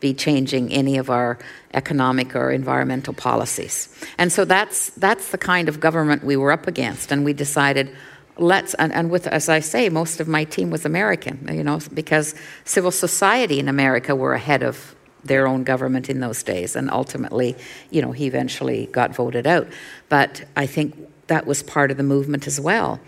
be 0.00 0.14
changing 0.14 0.72
any 0.72 0.96
of 0.96 1.10
our 1.10 1.38
economic 1.74 2.34
or 2.34 2.50
environmental 2.50 3.14
policies. 3.14 3.94
And 4.18 4.32
so 4.32 4.44
that's 4.44 4.90
that's 4.90 5.30
the 5.30 5.38
kind 5.38 5.68
of 5.68 5.80
government 5.80 6.24
we 6.24 6.36
were 6.36 6.52
up 6.52 6.66
against 6.66 7.12
and 7.12 7.24
we 7.24 7.32
decided 7.32 7.94
let's 8.38 8.74
and, 8.74 8.92
and 8.92 9.10
with 9.10 9.26
as 9.26 9.48
I 9.48 9.60
say 9.60 9.88
most 9.88 10.20
of 10.20 10.26
my 10.26 10.44
team 10.44 10.70
was 10.70 10.84
American, 10.84 11.48
you 11.52 11.62
know, 11.62 11.80
because 11.92 12.34
civil 12.64 12.90
society 12.90 13.58
in 13.58 13.68
America 13.68 14.16
were 14.16 14.34
ahead 14.34 14.62
of 14.62 14.94
their 15.22 15.46
own 15.46 15.64
government 15.64 16.08
in 16.08 16.20
those 16.20 16.42
days 16.42 16.74
and 16.74 16.90
ultimately, 16.90 17.54
you 17.90 18.00
know, 18.00 18.12
he 18.12 18.26
eventually 18.26 18.86
got 18.86 19.14
voted 19.14 19.46
out. 19.46 19.68
But 20.08 20.44
I 20.56 20.66
think 20.66 20.96
that 21.30 21.46
was 21.46 21.62
part 21.62 21.92
of 21.92 21.96
the 21.96 22.02
movement 22.02 22.48
as 22.48 22.60
well. 22.60 23.00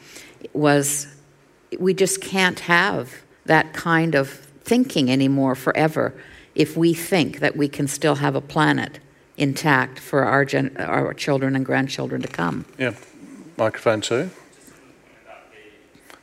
Was 0.52 1.08
we 1.78 1.92
just 1.92 2.20
can't 2.20 2.60
have 2.60 3.22
that 3.46 3.72
kind 3.72 4.14
of 4.14 4.30
thinking 4.62 5.10
anymore 5.10 5.56
forever 5.56 6.14
if 6.54 6.76
we 6.76 6.94
think 6.94 7.40
that 7.40 7.56
we 7.56 7.68
can 7.68 7.88
still 7.88 8.16
have 8.16 8.36
a 8.36 8.40
planet 8.40 9.00
intact 9.36 9.98
for 9.98 10.24
our, 10.24 10.44
gen- 10.44 10.76
our 10.76 11.12
children 11.14 11.56
and 11.56 11.66
grandchildren 11.66 12.22
to 12.22 12.28
come. 12.28 12.64
Yeah. 12.78 12.94
Microphone 13.56 14.00
two. 14.00 14.30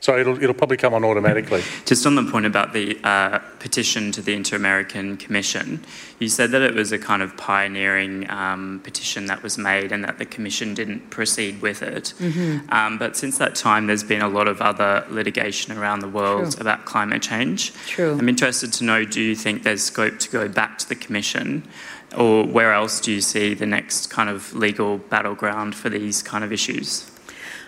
So 0.00 0.18
it'll, 0.18 0.42
it'll 0.42 0.54
probably 0.54 0.78
come 0.78 0.94
on 0.94 1.04
automatically. 1.04 1.62
Just 1.84 2.06
on 2.06 2.14
the 2.14 2.24
point 2.24 2.46
about 2.46 2.72
the 2.72 2.98
uh, 3.04 3.38
petition 3.58 4.10
to 4.12 4.22
the 4.22 4.32
Inter 4.32 4.56
American 4.56 5.18
Commission, 5.18 5.84
you 6.18 6.28
said 6.28 6.50
that 6.52 6.62
it 6.62 6.74
was 6.74 6.90
a 6.90 6.98
kind 6.98 7.22
of 7.22 7.36
pioneering 7.36 8.28
um, 8.30 8.80
petition 8.82 9.26
that 9.26 9.42
was 9.42 9.58
made 9.58 9.92
and 9.92 10.02
that 10.04 10.18
the 10.18 10.24
Commission 10.24 10.72
didn't 10.72 11.10
proceed 11.10 11.60
with 11.60 11.82
it. 11.82 12.14
Mm-hmm. 12.18 12.70
Um, 12.72 12.96
but 12.96 13.14
since 13.14 13.36
that 13.38 13.54
time, 13.54 13.86
there's 13.86 14.02
been 14.02 14.22
a 14.22 14.28
lot 14.28 14.48
of 14.48 14.62
other 14.62 15.04
litigation 15.10 15.76
around 15.76 16.00
the 16.00 16.08
world 16.08 16.52
True. 16.52 16.60
about 16.62 16.86
climate 16.86 17.22
change. 17.22 17.74
True. 17.86 18.16
I'm 18.18 18.28
interested 18.28 18.72
to 18.74 18.84
know 18.84 19.04
do 19.04 19.20
you 19.20 19.36
think 19.36 19.64
there's 19.64 19.82
scope 19.82 20.18
to 20.20 20.30
go 20.30 20.48
back 20.48 20.78
to 20.78 20.88
the 20.88 20.94
Commission? 20.94 21.68
Or 22.16 22.44
where 22.44 22.72
else 22.72 23.00
do 23.00 23.12
you 23.12 23.20
see 23.20 23.54
the 23.54 23.66
next 23.66 24.08
kind 24.08 24.28
of 24.28 24.52
legal 24.54 24.98
battleground 24.98 25.74
for 25.74 25.90
these 25.90 26.22
kind 26.22 26.42
of 26.42 26.52
issues? 26.52 27.08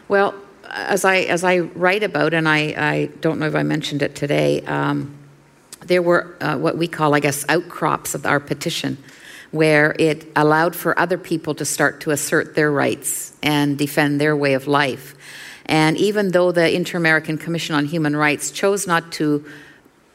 Well, 0.08 0.34
as 0.70 1.04
I 1.04 1.18
as 1.18 1.44
I 1.44 1.58
write 1.58 2.02
about, 2.02 2.34
and 2.34 2.48
I, 2.48 2.74
I 2.76 3.10
don't 3.20 3.38
know 3.38 3.46
if 3.46 3.54
I 3.54 3.62
mentioned 3.62 4.02
it 4.02 4.14
today, 4.14 4.60
um, 4.62 5.16
there 5.80 6.02
were 6.02 6.36
uh, 6.40 6.56
what 6.56 6.76
we 6.76 6.88
call, 6.88 7.14
I 7.14 7.20
guess, 7.20 7.44
outcrops 7.48 8.14
of 8.14 8.26
our 8.26 8.40
petition, 8.40 8.98
where 9.50 9.94
it 9.98 10.26
allowed 10.36 10.74
for 10.74 10.98
other 10.98 11.18
people 11.18 11.54
to 11.56 11.64
start 11.64 12.00
to 12.02 12.10
assert 12.10 12.54
their 12.54 12.70
rights 12.70 13.34
and 13.42 13.76
defend 13.76 14.20
their 14.20 14.36
way 14.36 14.54
of 14.54 14.66
life. 14.66 15.14
And 15.66 15.96
even 15.96 16.32
though 16.32 16.52
the 16.52 16.74
Inter 16.74 16.98
American 16.98 17.38
Commission 17.38 17.74
on 17.74 17.86
Human 17.86 18.16
Rights 18.16 18.50
chose 18.50 18.86
not 18.86 19.12
to 19.12 19.44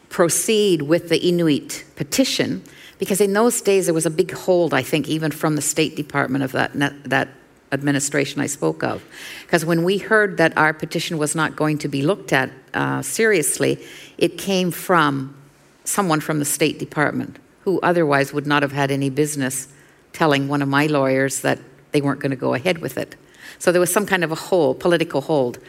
proceed 0.10 0.82
with 0.82 1.10
the 1.10 1.20
Inuit 1.28 1.84
petition, 1.96 2.64
because 3.00 3.22
in 3.22 3.34
those 3.34 3.62
days 3.62 3.86
there 3.86 3.94
was 3.94 4.06
a 4.06 4.10
big 4.10 4.32
hold, 4.32 4.74
I 4.74 4.84
think, 4.84 5.08
even 5.08 5.32
from 5.32 5.56
the 5.56 5.62
State 5.62 5.96
Department 5.96 6.44
of 6.44 6.52
that, 6.54 6.72
that 7.06 7.30
administration 7.72 8.42
I 8.42 8.48
spoke 8.48 8.84
of. 8.84 9.04
Because 9.42 9.66
when 9.66 9.84
we 9.84 9.98
heard 9.98 10.38
that 10.38 10.58
our 10.58 10.74
petition 10.74 11.18
was 11.18 11.36
not 11.36 11.56
going 11.56 11.78
to 11.80 11.88
be 11.88 12.02
looked 12.02 12.32
at 12.34 12.50
uh, 12.74 13.02
seriously, 13.02 13.84
it 14.18 14.38
came 14.38 14.72
from 14.72 15.36
someone 15.84 16.20
from 16.20 16.40
the 16.40 16.46
State 16.46 16.80
Department 16.80 17.40
who 17.62 17.80
otherwise 17.82 18.32
would 18.34 18.48
not 18.48 18.62
have 18.62 18.72
had 18.72 18.92
any 18.92 19.10
business 19.10 19.68
telling 20.14 20.48
one 20.48 20.62
of 20.62 20.70
my 20.70 20.88
lawyers 20.88 21.42
that 21.42 21.60
they 21.92 22.02
weren't 22.02 22.20
going 22.20 22.32
to 22.32 22.38
go 22.38 22.54
ahead 22.54 22.78
with 22.80 22.98
it. 22.98 23.16
So 23.60 23.72
there 23.72 23.82
was 23.82 23.92
some 23.92 24.06
kind 24.06 24.24
of 24.24 24.32
a 24.32 24.36
hold, 24.36 24.80
political 24.80 25.22
hold. 25.22 25.60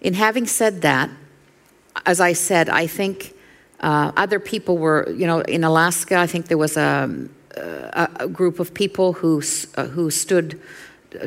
In 0.00 0.14
having 0.14 0.46
said 0.46 0.82
that, 0.82 1.10
as 2.06 2.20
I 2.20 2.32
said, 2.32 2.68
I 2.68 2.86
think 2.86 3.34
uh, 3.80 4.12
other 4.16 4.40
people 4.40 4.78
were, 4.78 5.10
you 5.10 5.26
know, 5.26 5.40
in 5.40 5.64
Alaska, 5.64 6.16
I 6.16 6.26
think 6.26 6.46
there 6.46 6.58
was 6.58 6.76
a, 6.76 7.28
a, 7.56 8.08
a 8.20 8.28
group 8.28 8.58
of 8.58 8.72
people 8.72 9.12
who, 9.14 9.42
uh, 9.76 9.86
who 9.86 10.10
stood 10.10 10.60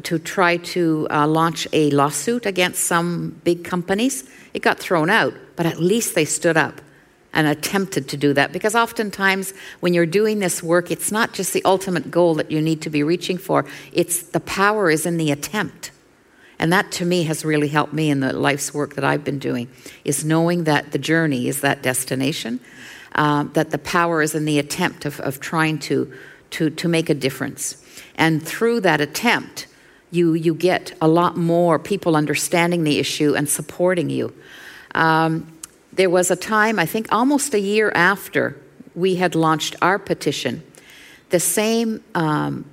to 0.04 0.20
try 0.20 0.58
to 0.58 1.08
uh, 1.10 1.28
launch 1.28 1.68
a 1.74 1.90
lawsuit 1.92 2.46
against 2.46 2.84
some 2.84 3.42
big 3.44 3.64
companies. 3.64 4.30
It 4.54 4.62
got 4.62 4.80
thrown 4.80 5.10
out, 5.10 5.34
but 5.56 5.66
at 5.66 5.80
least 5.80 6.16
they 6.16 6.26
stood 6.26 6.58
up 6.58 6.82
and 7.34 7.48
attempted 7.48 8.10
to 8.10 8.18
do 8.18 8.34
that 8.34 8.52
because 8.52 8.76
oftentimes 8.76 9.54
when 9.80 9.94
you're 9.94 10.06
doing 10.06 10.40
this 10.40 10.62
work, 10.62 10.92
it's 10.92 11.12
not 11.12 11.34
just 11.34 11.54
the 11.54 11.64
ultimate 11.64 12.12
goal 12.12 12.36
that 12.36 12.52
you 12.52 12.62
need 12.62 12.82
to 12.82 12.90
be 12.90 13.04
reaching 13.04 13.38
for, 13.38 13.66
it's 13.94 14.22
the 14.22 14.40
power 14.42 14.90
is 14.90 15.06
in 15.06 15.18
the 15.18 15.32
attempt. 15.32 15.92
And 16.60 16.72
that 16.72 16.92
to 16.94 17.06
me 17.06 17.24
has 17.24 17.44
really 17.44 17.70
helped 17.70 17.94
me 17.94 18.12
in 18.12 18.20
the 18.20 18.34
life's 18.34 18.74
work 18.74 18.94
that 18.96 19.04
I've 19.04 19.24
been 19.24 19.40
doing, 19.40 19.68
is 20.06 20.24
knowing 20.24 20.66
that 20.66 20.92
the 20.92 21.00
journey 21.00 21.48
is 21.48 21.62
that 21.62 21.82
destination, 21.82 22.60
uh, 23.16 23.46
that 23.54 23.72
the 23.72 23.80
power 23.80 24.22
is 24.22 24.36
in 24.36 24.46
the 24.46 24.60
attempt 24.60 25.06
of, 25.06 25.20
of 25.22 25.40
trying 25.40 25.80
to, 25.80 26.14
to, 26.52 26.70
to 26.70 26.88
make 26.88 27.10
a 27.10 27.16
difference. 27.16 27.84
And 28.16 28.44
through 28.44 28.82
that 28.82 29.02
attempt, 29.02 29.68
you, 30.12 30.34
you 30.34 30.54
get 30.54 30.94
a 31.02 31.08
lot 31.08 31.38
more 31.38 31.80
people 31.80 32.16
understanding 32.16 32.84
the 32.84 33.00
issue 33.00 33.34
and 33.34 33.50
supporting 33.50 34.10
you. 34.10 34.34
Um, 34.94 35.58
there 35.94 36.10
was 36.10 36.30
a 36.30 36.36
time, 36.36 36.80
I 36.80 36.86
think 36.86 37.08
almost 37.12 37.54
a 37.54 37.60
year 37.60 37.92
after 37.96 38.58
we 38.94 39.16
had 39.16 39.36
launched 39.36 39.76
our 39.82 39.98
petition, 39.98 40.64
the 41.30 41.40
same 41.40 42.04
um, 42.14 42.66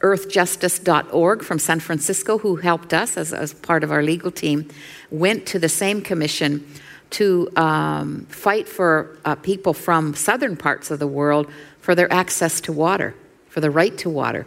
earthjustice.org 0.00 1.42
from 1.42 1.58
San 1.58 1.80
Francisco, 1.80 2.38
who 2.38 2.56
helped 2.56 2.92
us 2.92 3.16
as, 3.16 3.32
as 3.32 3.54
part 3.54 3.84
of 3.84 3.92
our 3.92 4.02
legal 4.02 4.30
team, 4.30 4.68
went 5.10 5.46
to 5.46 5.58
the 5.58 5.68
same 5.68 6.02
commission 6.02 6.66
to 7.10 7.48
um, 7.56 8.24
fight 8.26 8.66
for 8.66 9.18
uh, 9.24 9.34
people 9.36 9.74
from 9.74 10.14
southern 10.14 10.56
parts 10.56 10.90
of 10.90 10.98
the 10.98 11.06
world 11.06 11.46
for 11.80 11.94
their 11.94 12.10
access 12.12 12.60
to 12.62 12.72
water, 12.72 13.14
for 13.48 13.60
the 13.60 13.70
right 13.70 13.96
to 13.98 14.08
water. 14.08 14.46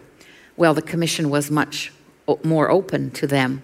Well, 0.57 0.73
the 0.73 0.81
commission 0.81 1.29
was 1.29 1.51
much 1.51 1.91
more 2.43 2.69
open 2.69 3.11
to 3.11 3.27
them 3.27 3.61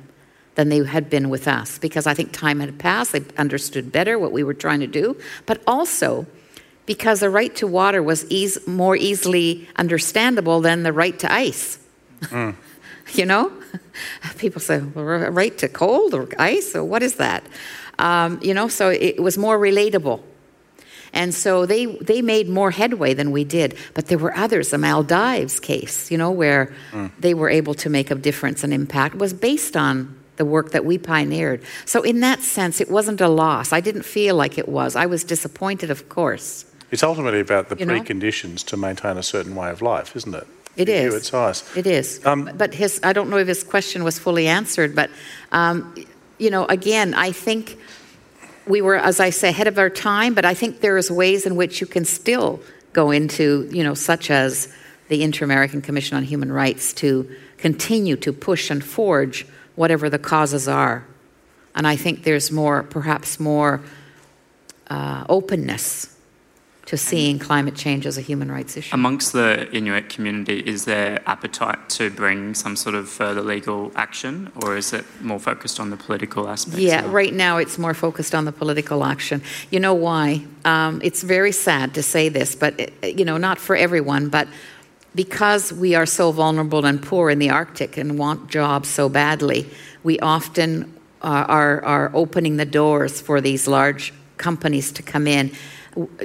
than 0.55 0.69
they 0.69 0.83
had 0.85 1.09
been 1.09 1.29
with 1.29 1.47
us 1.47 1.77
because 1.79 2.05
I 2.05 2.13
think 2.13 2.31
time 2.31 2.59
had 2.59 2.77
passed. 2.77 3.13
They 3.13 3.23
understood 3.37 3.91
better 3.91 4.19
what 4.19 4.31
we 4.31 4.43
were 4.43 4.53
trying 4.53 4.81
to 4.81 4.87
do, 4.87 5.17
but 5.45 5.61
also 5.65 6.25
because 6.85 7.21
the 7.21 7.29
right 7.29 7.55
to 7.55 7.67
water 7.67 8.03
was 8.03 8.29
eas- 8.29 8.65
more 8.67 8.95
easily 8.95 9.69
understandable 9.77 10.61
than 10.61 10.83
the 10.83 10.91
right 10.91 11.17
to 11.19 11.31
ice. 11.31 11.79
you 13.13 13.25
know? 13.25 13.51
People 14.37 14.61
say, 14.61 14.79
well, 14.79 15.05
right 15.05 15.57
to 15.59 15.69
cold 15.69 16.13
or 16.13 16.27
ice, 16.37 16.75
or 16.75 16.83
what 16.83 17.01
is 17.03 17.15
that? 17.15 17.43
Um, 17.99 18.39
you 18.41 18.53
know, 18.53 18.67
so 18.67 18.89
it 18.89 19.21
was 19.21 19.37
more 19.37 19.57
relatable. 19.57 20.21
And 21.13 21.33
so 21.33 21.65
they, 21.65 21.85
they 21.85 22.21
made 22.21 22.47
more 22.47 22.71
headway 22.71 23.13
than 23.13 23.31
we 23.31 23.43
did. 23.43 23.77
But 23.93 24.07
there 24.07 24.17
were 24.17 24.35
others. 24.35 24.69
The 24.69 24.77
Maldives 24.77 25.59
case, 25.59 26.09
you 26.09 26.17
know, 26.17 26.31
where 26.31 26.73
mm. 26.91 27.11
they 27.19 27.33
were 27.33 27.49
able 27.49 27.73
to 27.75 27.89
make 27.89 28.11
a 28.11 28.15
difference 28.15 28.63
and 28.63 28.73
impact 28.73 29.15
was 29.15 29.33
based 29.33 29.75
on 29.75 30.17
the 30.37 30.45
work 30.45 30.71
that 30.71 30.85
we 30.85 30.97
pioneered. 30.97 31.61
So, 31.85 32.01
in 32.01 32.21
that 32.21 32.41
sense, 32.41 32.81
it 32.81 32.89
wasn't 32.89 33.21
a 33.21 33.27
loss. 33.27 33.73
I 33.73 33.81
didn't 33.81 34.03
feel 34.03 34.35
like 34.35 34.57
it 34.57 34.67
was. 34.67 34.95
I 34.95 35.05
was 35.05 35.23
disappointed, 35.23 35.91
of 35.91 36.09
course. 36.09 36.65
It's 36.89 37.03
ultimately 37.03 37.39
about 37.39 37.69
the 37.69 37.77
you 37.77 37.85
preconditions 37.85 38.65
know? 38.65 38.69
to 38.69 38.77
maintain 38.77 39.17
a 39.17 39.23
certain 39.23 39.55
way 39.55 39.69
of 39.69 39.81
life, 39.81 40.15
isn't 40.15 40.33
it? 40.33 40.47
It 40.77 40.89
is. 40.89 41.13
Its 41.13 41.33
eyes. 41.33 41.63
It 41.75 41.85
is. 41.85 42.25
Um, 42.25 42.49
but 42.55 42.73
his, 42.73 42.99
I 43.03 43.13
don't 43.13 43.29
know 43.29 43.37
if 43.37 43.47
his 43.47 43.63
question 43.63 44.03
was 44.03 44.17
fully 44.17 44.47
answered, 44.47 44.95
but, 44.95 45.09
um, 45.51 45.93
you 46.37 46.49
know, 46.49 46.65
again, 46.65 47.13
I 47.13 47.31
think 47.31 47.77
we 48.71 48.81
were, 48.81 48.95
as 48.95 49.19
I 49.19 49.31
say, 49.31 49.49
ahead 49.49 49.67
of 49.67 49.77
our 49.77 49.89
time, 49.89 50.33
but 50.33 50.45
I 50.45 50.53
think 50.53 50.79
there's 50.79 51.11
ways 51.11 51.45
in 51.45 51.57
which 51.57 51.81
you 51.81 51.87
can 51.87 52.05
still 52.05 52.61
go 52.93 53.11
into, 53.11 53.67
you 53.69 53.83
know, 53.83 53.93
such 53.93 54.31
as 54.31 54.73
the 55.09 55.23
Inter 55.23 55.43
American 55.43 55.81
Commission 55.81 56.15
on 56.15 56.23
Human 56.23 56.49
Rights 56.49 56.93
to 56.93 57.29
continue 57.57 58.15
to 58.15 58.31
push 58.31 58.71
and 58.71 58.81
forge 58.81 59.45
whatever 59.75 60.09
the 60.09 60.17
causes 60.17 60.69
are. 60.69 61.05
And 61.75 61.85
I 61.85 61.97
think 61.97 62.23
there's 62.23 62.49
more, 62.49 62.83
perhaps 62.83 63.41
more 63.41 63.81
uh, 64.87 65.25
openness 65.27 66.15
to 66.91 66.97
seeing 66.97 67.39
climate 67.39 67.73
change 67.73 68.05
as 68.05 68.17
a 68.17 68.21
human 68.21 68.51
rights 68.51 68.75
issue. 68.75 68.93
Amongst 68.93 69.31
the 69.31 69.71
Inuit 69.71 70.09
community, 70.09 70.59
is 70.59 70.83
there 70.83 71.21
appetite 71.25 71.87
to 71.91 72.09
bring 72.09 72.53
some 72.53 72.75
sort 72.75 72.95
of 72.95 73.07
further 73.07 73.41
legal 73.41 73.93
action, 73.95 74.51
or 74.61 74.75
is 74.75 74.91
it 74.91 75.05
more 75.21 75.39
focused 75.39 75.79
on 75.79 75.89
the 75.89 75.95
political 75.95 76.49
aspects? 76.49 76.81
Yeah, 76.81 77.09
right 77.09 77.33
now 77.33 77.55
it's 77.55 77.77
more 77.77 77.93
focused 77.93 78.35
on 78.35 78.43
the 78.43 78.51
political 78.51 79.05
action. 79.05 79.41
You 79.69 79.79
know 79.79 79.93
why? 79.93 80.45
Um, 80.65 80.99
it's 81.01 81.23
very 81.23 81.53
sad 81.53 81.93
to 81.93 82.03
say 82.03 82.27
this, 82.27 82.55
but 82.55 82.77
it, 82.77 83.17
you 83.17 83.23
know, 83.23 83.37
not 83.37 83.57
for 83.57 83.77
everyone, 83.77 84.27
but 84.27 84.49
because 85.15 85.71
we 85.71 85.95
are 85.95 86.05
so 86.05 86.33
vulnerable 86.33 86.85
and 86.85 87.01
poor 87.01 87.29
in 87.29 87.39
the 87.39 87.51
Arctic 87.51 87.95
and 87.95 88.19
want 88.19 88.49
jobs 88.49 88.89
so 88.89 89.07
badly, 89.07 89.65
we 90.03 90.19
often 90.19 90.93
uh, 91.21 91.45
are, 91.47 91.81
are 91.85 92.11
opening 92.13 92.57
the 92.57 92.65
doors 92.65 93.21
for 93.21 93.39
these 93.39 93.65
large 93.65 94.13
companies 94.35 94.91
to 94.91 95.01
come 95.01 95.25
in 95.25 95.51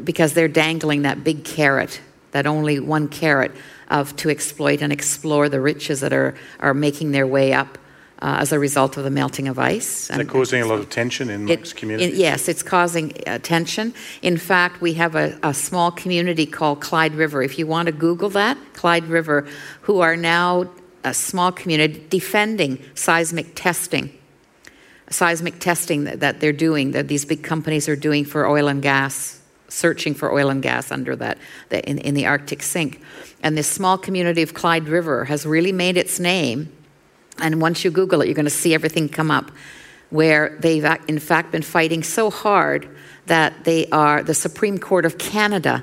because 0.04 0.34
they're 0.34 0.48
dangling 0.48 1.02
that 1.02 1.24
big 1.24 1.44
carrot, 1.44 2.00
that 2.32 2.46
only 2.46 2.80
one 2.80 3.08
carrot 3.08 3.52
of 3.88 4.14
to 4.16 4.30
exploit 4.30 4.82
and 4.82 4.92
explore 4.92 5.48
the 5.48 5.60
riches 5.60 6.00
that 6.00 6.12
are, 6.12 6.34
are 6.60 6.74
making 6.74 7.12
their 7.12 7.26
way 7.26 7.52
up 7.52 7.78
uh, 8.20 8.38
as 8.40 8.52
a 8.52 8.58
result 8.58 8.96
of 8.96 9.04
the 9.04 9.10
melting 9.10 9.46
of 9.46 9.58
ice. 9.58 10.10
And, 10.10 10.20
They're 10.20 10.26
causing 10.26 10.62
a 10.62 10.66
lot 10.66 10.78
of 10.78 10.88
tension 10.88 11.28
in 11.28 11.48
it, 11.48 11.74
communities. 11.76 12.14
It, 12.14 12.18
yes, 12.18 12.48
it's 12.48 12.62
causing 12.62 13.12
uh, 13.26 13.38
tension. 13.38 13.94
In 14.22 14.38
fact, 14.38 14.80
we 14.80 14.94
have 14.94 15.14
a, 15.14 15.38
a, 15.42 15.52
small 15.52 15.90
community 15.90 16.46
called 16.46 16.80
Clyde 16.80 17.14
River. 17.14 17.42
If 17.42 17.58
you 17.58 17.66
want 17.66 17.86
to 17.86 17.92
Google 17.92 18.30
that, 18.30 18.56
Clyde 18.72 19.04
River, 19.04 19.46
who 19.82 20.00
are 20.00 20.16
now 20.16 20.70
a 21.04 21.12
small 21.12 21.52
community 21.52 22.04
defending 22.08 22.82
seismic 22.94 23.54
testing. 23.54 24.12
Seismic 25.10 25.60
testing 25.60 26.04
that, 26.04 26.20
that 26.20 26.40
they're 26.40 26.52
doing, 26.52 26.92
that 26.92 27.06
these 27.06 27.24
big 27.24 27.42
companies 27.42 27.88
are 27.88 27.94
doing 27.94 28.24
for 28.24 28.48
oil 28.48 28.66
and 28.66 28.82
gas 28.82 29.35
searching 29.68 30.14
for 30.14 30.32
oil 30.32 30.50
and 30.50 30.62
gas 30.62 30.90
under 30.90 31.16
that, 31.16 31.38
in, 31.70 31.98
in 31.98 32.14
the 32.14 32.26
Arctic 32.26 32.62
sink. 32.62 33.02
And 33.42 33.56
this 33.56 33.68
small 33.68 33.98
community 33.98 34.42
of 34.42 34.54
Clyde 34.54 34.88
River 34.88 35.24
has 35.24 35.46
really 35.46 35.72
made 35.72 35.96
its 35.96 36.18
name. 36.18 36.72
And 37.38 37.60
once 37.60 37.84
you 37.84 37.90
Google 37.90 38.22
it, 38.22 38.26
you're 38.26 38.34
going 38.34 38.44
to 38.44 38.50
see 38.50 38.74
everything 38.74 39.08
come 39.08 39.30
up 39.30 39.50
where 40.10 40.56
they've 40.60 40.84
in 41.08 41.18
fact 41.18 41.52
been 41.52 41.62
fighting 41.62 42.02
so 42.02 42.30
hard 42.30 42.88
that 43.26 43.64
they 43.64 43.86
are 43.88 44.22
the 44.22 44.34
Supreme 44.34 44.78
Court 44.78 45.04
of 45.04 45.18
Canada 45.18 45.82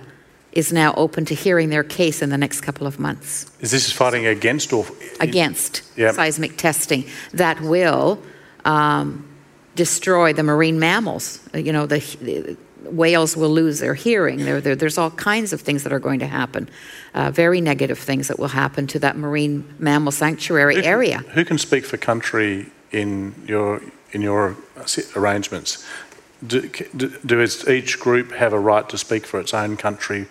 is 0.53 0.71
now 0.71 0.93
open 0.95 1.25
to 1.25 1.35
hearing 1.35 1.69
their 1.69 1.83
case 1.83 2.21
in 2.21 2.29
the 2.29 2.37
next 2.37 2.61
couple 2.61 2.87
of 2.87 2.99
months. 2.99 3.51
Is 3.59 3.71
this 3.71 3.91
fighting 3.91 4.25
against 4.25 4.71
or 4.71 4.85
against 5.19 5.83
yep. 5.97 6.15
seismic 6.15 6.57
testing 6.57 7.05
that 7.33 7.59
will 7.61 8.21
um, 8.63 9.27
destroy 9.75 10.31
the 10.31 10.43
marine 10.43 10.79
mammals? 10.79 11.39
You 11.53 11.73
know 11.73 11.85
the 11.85 12.57
whales 12.83 13.35
will 13.35 13.49
lose 13.49 13.79
their 13.79 13.93
hearing. 13.93 14.37
There, 14.45 14.61
there, 14.61 14.75
there's 14.75 14.97
all 14.97 15.11
kinds 15.11 15.53
of 15.53 15.61
things 15.61 15.83
that 15.83 15.93
are 15.93 15.99
going 15.99 16.19
to 16.19 16.27
happen, 16.27 16.69
uh, 17.13 17.31
very 17.31 17.61
negative 17.61 17.99
things 17.99 18.27
that 18.27 18.39
will 18.39 18.49
happen 18.49 18.87
to 18.87 18.99
that 18.99 19.17
marine 19.17 19.63
mammal 19.79 20.11
sanctuary 20.11 20.75
who 20.75 20.81
can, 20.81 20.89
area. 20.89 21.17
Who 21.33 21.45
can 21.45 21.57
speak 21.57 21.85
for 21.85 21.97
country 21.97 22.67
in 22.91 23.33
your 23.47 23.81
in 24.11 24.21
your 24.21 24.55
arrangements? 25.15 25.85
Do, 26.45 26.69
do, 26.95 27.09
does 27.25 27.67
each 27.69 27.99
group 27.99 28.33
have 28.33 28.53
a 28.53 28.59
right 28.59 28.87
to 28.89 28.97
speak 28.97 29.25
for 29.25 29.39
its 29.39 29.53
own 29.53 29.77
country 29.77 30.27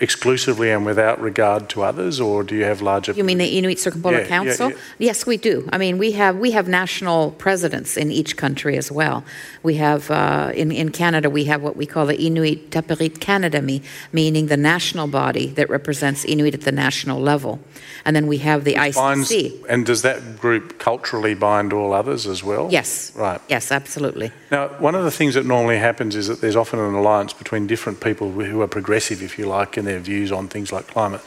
exclusively 0.00 0.70
and 0.70 0.84
without 0.84 1.20
regard 1.20 1.68
to 1.70 1.82
others, 1.82 2.20
or 2.20 2.42
do 2.42 2.54
you 2.54 2.64
have 2.64 2.82
larger? 2.82 3.12
You 3.12 3.24
mean 3.24 3.38
the 3.38 3.58
Inuit 3.58 3.78
Circumpolar 3.78 4.20
yeah, 4.20 4.26
Council? 4.26 4.70
Yeah, 4.70 4.76
yeah. 4.76 5.06
Yes, 5.06 5.26
we 5.26 5.36
do. 5.36 5.68
I 5.72 5.78
mean, 5.78 5.98
we 5.98 6.12
have 6.12 6.36
we 6.36 6.50
have 6.52 6.68
national 6.68 7.32
presidents 7.32 7.96
in 7.96 8.10
each 8.10 8.36
country 8.36 8.76
as 8.76 8.90
well. 8.90 9.24
We 9.62 9.76
have 9.76 10.10
uh, 10.10 10.52
in 10.54 10.72
in 10.72 10.90
Canada 10.90 11.30
we 11.30 11.44
have 11.44 11.62
what 11.62 11.76
we 11.76 11.86
call 11.86 12.06
the 12.06 12.16
Inuit 12.20 12.70
Tapiriit 12.70 13.18
Kanatami, 13.18 13.82
meaning 14.12 14.46
the 14.46 14.56
national 14.56 15.06
body 15.06 15.48
that 15.48 15.68
represents 15.70 16.24
Inuit 16.24 16.54
at 16.54 16.62
the 16.62 16.72
national 16.72 17.20
level, 17.20 17.60
and 18.04 18.14
then 18.14 18.26
we 18.26 18.38
have 18.38 18.64
the 18.64 18.74
ICC. 18.74 18.94
Binds, 18.94 19.32
and 19.68 19.86
does 19.86 20.02
that 20.02 20.38
group 20.38 20.78
culturally 20.78 21.34
bind 21.34 21.72
all 21.72 21.92
others 21.92 22.26
as 22.26 22.42
well? 22.44 22.68
Yes. 22.70 23.12
Right. 23.16 23.40
Yes, 23.48 23.72
absolutely. 23.72 24.32
Now, 24.50 24.68
one 24.78 24.94
of 24.94 25.04
the 25.04 25.10
things 25.10 25.34
that 25.34 25.44
normally 25.44 25.78
happens 25.78 26.14
is 26.14 26.28
that 26.28 26.40
there's 26.40 26.56
often 26.56 26.78
an 26.78 26.94
alliance 26.94 27.32
between 27.32 27.66
different 27.66 28.00
people 28.00 28.30
who 28.30 28.60
are 28.62 28.68
progressive, 28.68 29.22
if 29.22 29.38
you 29.38 29.46
like, 29.46 29.76
in 29.76 29.84
their 29.84 29.98
views 29.98 30.30
on 30.30 30.48
things 30.48 30.72
like 30.72 30.86
climate. 30.86 31.20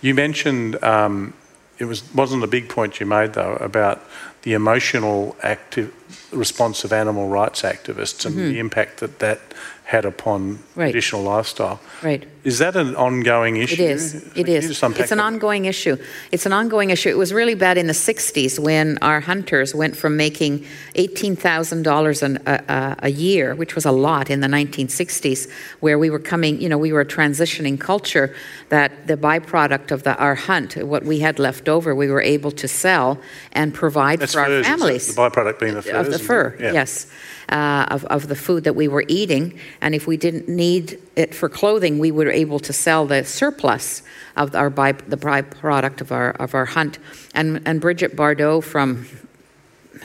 You 0.00 0.14
mentioned 0.14 0.82
um, 0.82 1.34
it 1.78 1.86
was 1.86 2.02
wasn't 2.14 2.44
a 2.44 2.46
big 2.46 2.68
point 2.68 3.00
you 3.00 3.06
made 3.06 3.32
though 3.32 3.54
about 3.54 4.02
the 4.42 4.52
emotional 4.52 5.36
active 5.42 5.92
response 6.32 6.84
of 6.84 6.92
animal 6.92 7.28
rights 7.28 7.62
activists 7.62 8.24
and 8.24 8.34
mm-hmm. 8.34 8.48
the 8.48 8.58
impact 8.58 9.00
that 9.00 9.18
that 9.18 9.40
had 9.84 10.04
upon 10.04 10.60
right. 10.76 10.90
traditional 10.90 11.22
lifestyle. 11.22 11.80
Right. 12.02 12.26
Is 12.42 12.58
that 12.58 12.74
an 12.76 12.96
ongoing 12.96 13.56
issue? 13.56 13.82
It 13.82 13.90
is. 13.90 14.14
It 14.34 14.48
is. 14.48 14.82
It's 14.82 15.12
an 15.12 15.20
ongoing 15.20 15.66
issue. 15.66 15.96
It's 16.32 16.46
an 16.46 16.52
ongoing 16.52 16.90
issue. 16.90 17.10
It 17.10 17.18
was 17.18 17.32
really 17.32 17.54
bad 17.54 17.76
in 17.76 17.86
the 17.86 17.92
60s 17.92 18.58
when 18.58 18.96
our 18.98 19.20
hunters 19.20 19.74
went 19.74 19.96
from 19.96 20.16
making 20.16 20.64
$18,000 20.94 22.46
a, 22.46 22.96
a 23.02 23.08
year, 23.10 23.54
which 23.54 23.74
was 23.74 23.84
a 23.84 23.92
lot 23.92 24.30
in 24.30 24.40
the 24.40 24.46
1960s, 24.46 25.50
where 25.80 25.98
we 25.98 26.08
were 26.08 26.18
coming, 26.18 26.60
you 26.60 26.68
know, 26.68 26.78
we 26.78 26.92
were 26.92 27.02
a 27.02 27.06
transitioning 27.06 27.78
culture 27.78 28.34
that 28.70 29.06
the 29.06 29.16
byproduct 29.16 29.90
of 29.90 30.04
the, 30.04 30.16
our 30.16 30.34
hunt, 30.34 30.76
what 30.76 31.04
we 31.04 31.20
had 31.20 31.38
left 31.38 31.68
over, 31.68 31.94
we 31.94 32.08
were 32.08 32.22
able 32.22 32.50
to 32.52 32.66
sell 32.66 33.18
and 33.52 33.74
provide 33.74 34.18
That's 34.20 34.32
for 34.32 34.40
our 34.40 34.64
families. 34.64 35.14
The 35.14 35.20
byproduct 35.20 35.58
being 35.58 35.74
the 35.74 35.82
fur. 35.82 35.96
Of 35.96 36.10
the 36.10 36.18
fur, 36.18 36.56
yeah. 36.58 36.72
yes 36.72 37.06
uh, 37.50 37.86
of, 37.90 38.04
of 38.06 38.28
the 38.28 38.36
food 38.36 38.64
that 38.64 38.74
we 38.74 38.88
were 38.88 39.04
eating. 39.08 39.58
And 39.80 39.94
if 39.94 40.06
we 40.06 40.16
didn't 40.16 40.48
need 40.48 40.98
it 41.16 41.34
for 41.34 41.48
clothing, 41.48 41.98
we 41.98 42.10
were 42.30 42.36
able 42.36 42.60
to 42.60 42.72
sell 42.72 43.06
the 43.06 43.24
surplus 43.24 44.02
of 44.36 44.54
our 44.54 44.70
by, 44.70 44.92
the 44.92 45.16
byproduct 45.16 46.00
of 46.00 46.12
our, 46.12 46.30
of 46.30 46.54
our 46.54 46.64
hunt. 46.64 47.00
And, 47.34 47.60
and 47.66 47.80
Brigitte 47.80 48.14
Bardot 48.14 48.62
from 48.62 49.04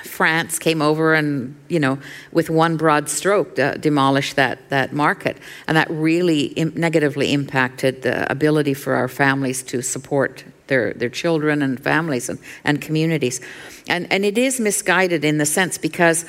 France 0.03 0.57
came 0.57 0.81
over 0.81 1.13
and, 1.13 1.55
you 1.69 1.79
know, 1.79 1.99
with 2.31 2.49
one 2.49 2.77
broad 2.77 3.09
stroke, 3.09 3.59
uh, 3.59 3.75
demolished 3.75 4.35
that, 4.37 4.69
that 4.69 4.91
market. 4.91 5.37
And 5.67 5.77
that 5.77 5.87
really 5.91 6.45
Im- 6.55 6.73
negatively 6.75 7.31
impacted 7.31 8.01
the 8.01 8.29
ability 8.31 8.73
for 8.73 8.95
our 8.95 9.07
families 9.07 9.61
to 9.63 9.83
support 9.83 10.43
their, 10.65 10.93
their 10.93 11.09
children 11.09 11.61
and 11.61 11.79
families 11.79 12.27
and, 12.27 12.39
and 12.63 12.81
communities. 12.81 13.39
And, 13.87 14.11
and 14.11 14.25
it 14.25 14.39
is 14.39 14.59
misguided 14.59 15.23
in 15.23 15.37
the 15.37 15.45
sense 15.45 15.77
because 15.77 16.25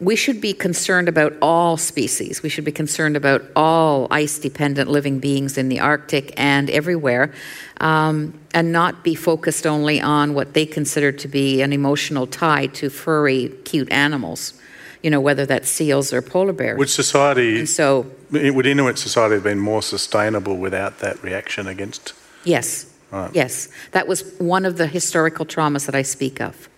we 0.00 0.16
should 0.16 0.40
be 0.40 0.52
concerned 0.52 1.08
about 1.08 1.34
all 1.40 1.76
species. 1.76 2.42
We 2.42 2.48
should 2.48 2.64
be 2.64 2.72
concerned 2.72 3.16
about 3.16 3.44
all 3.54 4.08
ice 4.10 4.38
dependent 4.38 4.90
living 4.90 5.20
beings 5.20 5.56
in 5.56 5.68
the 5.68 5.80
Arctic 5.80 6.34
and 6.36 6.68
everywhere, 6.70 7.32
um, 7.80 8.38
and 8.52 8.72
not 8.72 9.04
be 9.04 9.14
focused 9.14 9.66
only 9.66 10.00
on 10.00 10.34
what 10.34 10.54
they 10.54 10.66
consider 10.66 11.12
to 11.12 11.28
be 11.28 11.62
an 11.62 11.72
emotional 11.72 12.26
tie 12.26 12.66
to 12.68 12.90
furry, 12.90 13.48
cute 13.64 13.90
animals. 13.92 14.54
You 15.02 15.10
know, 15.10 15.20
whether 15.20 15.44
that's 15.44 15.68
seals 15.68 16.14
or 16.14 16.22
polar 16.22 16.54
bears. 16.54 16.78
Would 16.78 16.88
society, 16.88 17.58
and 17.58 17.68
so, 17.68 18.10
would 18.30 18.64
Inuit 18.64 18.98
society 18.98 19.34
have 19.34 19.44
been 19.44 19.58
more 19.58 19.82
sustainable 19.82 20.56
without 20.56 21.00
that 21.00 21.22
reaction 21.22 21.66
against? 21.66 22.14
Yes. 22.42 22.90
Right. 23.10 23.30
Yes. 23.34 23.68
That 23.92 24.08
was 24.08 24.32
one 24.38 24.64
of 24.64 24.78
the 24.78 24.86
historical 24.86 25.44
traumas 25.44 25.84
that 25.84 25.94
I 25.94 26.00
speak 26.00 26.40
of 26.40 26.70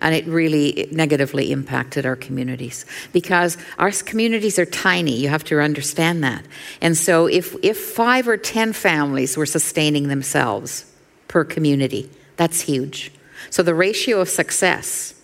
and 0.00 0.14
it 0.14 0.26
really 0.26 0.88
negatively 0.92 1.50
impacted 1.52 2.06
our 2.06 2.16
communities 2.16 2.86
because 3.12 3.56
our 3.78 3.90
communities 3.90 4.58
are 4.58 4.66
tiny. 4.66 5.16
You 5.16 5.28
have 5.28 5.44
to 5.44 5.60
understand 5.60 6.22
that. 6.24 6.44
And 6.80 6.96
so, 6.96 7.26
if, 7.26 7.56
if 7.62 7.78
five 7.78 8.28
or 8.28 8.36
10 8.36 8.72
families 8.72 9.36
were 9.36 9.46
sustaining 9.46 10.08
themselves 10.08 10.84
per 11.26 11.44
community, 11.44 12.10
that's 12.36 12.62
huge. 12.62 13.12
So, 13.50 13.62
the 13.62 13.74
ratio 13.74 14.20
of 14.20 14.28
success 14.28 15.14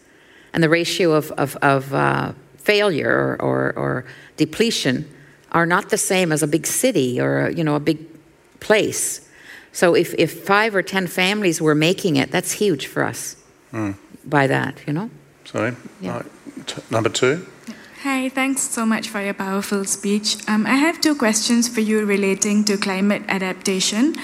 and 0.52 0.62
the 0.62 0.68
ratio 0.68 1.12
of, 1.12 1.30
of, 1.32 1.56
of 1.56 1.92
uh, 1.94 2.32
failure 2.56 3.10
or, 3.10 3.42
or, 3.42 3.72
or 3.76 4.04
depletion 4.36 5.08
are 5.52 5.66
not 5.66 5.90
the 5.90 5.98
same 5.98 6.32
as 6.32 6.42
a 6.42 6.46
big 6.48 6.66
city 6.66 7.20
or 7.20 7.50
you 7.50 7.62
know 7.62 7.76
a 7.76 7.80
big 7.80 7.98
place. 8.60 9.20
So 9.72 9.94
if, 9.94 10.14
if 10.14 10.44
five 10.44 10.74
or 10.74 10.82
ten 10.82 11.06
families 11.06 11.60
were 11.60 11.74
making 11.74 12.16
it, 12.16 12.30
that's 12.30 12.52
huge 12.52 12.86
for 12.86 13.02
us. 13.02 13.36
Mm. 13.72 13.96
By 14.26 14.46
that, 14.46 14.80
you 14.86 14.92
know. 14.92 15.10
Sorry. 15.44 15.74
Yeah. 16.00 16.22
T- 16.66 16.82
number 16.90 17.08
two. 17.08 17.46
Hi, 18.02 18.28
thanks 18.28 18.62
so 18.62 18.84
much 18.84 19.08
for 19.08 19.22
your 19.22 19.34
powerful 19.34 19.84
speech. 19.84 20.36
Um, 20.46 20.66
I 20.66 20.74
have 20.74 21.00
two 21.00 21.14
questions 21.14 21.68
for 21.68 21.80
you 21.80 22.04
relating 22.04 22.64
to 22.64 22.76
climate 22.76 23.22
adaptation. 23.28 24.14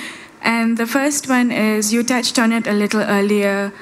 And 0.43 0.77
the 0.77 0.87
first 0.87 1.29
one 1.29 1.51
is 1.51 1.93
you 1.93 2.03
touched 2.03 2.39
on 2.39 2.53
it 2.53 2.67
a 2.67 2.73
little 2.73 3.01
earlier 3.01 3.73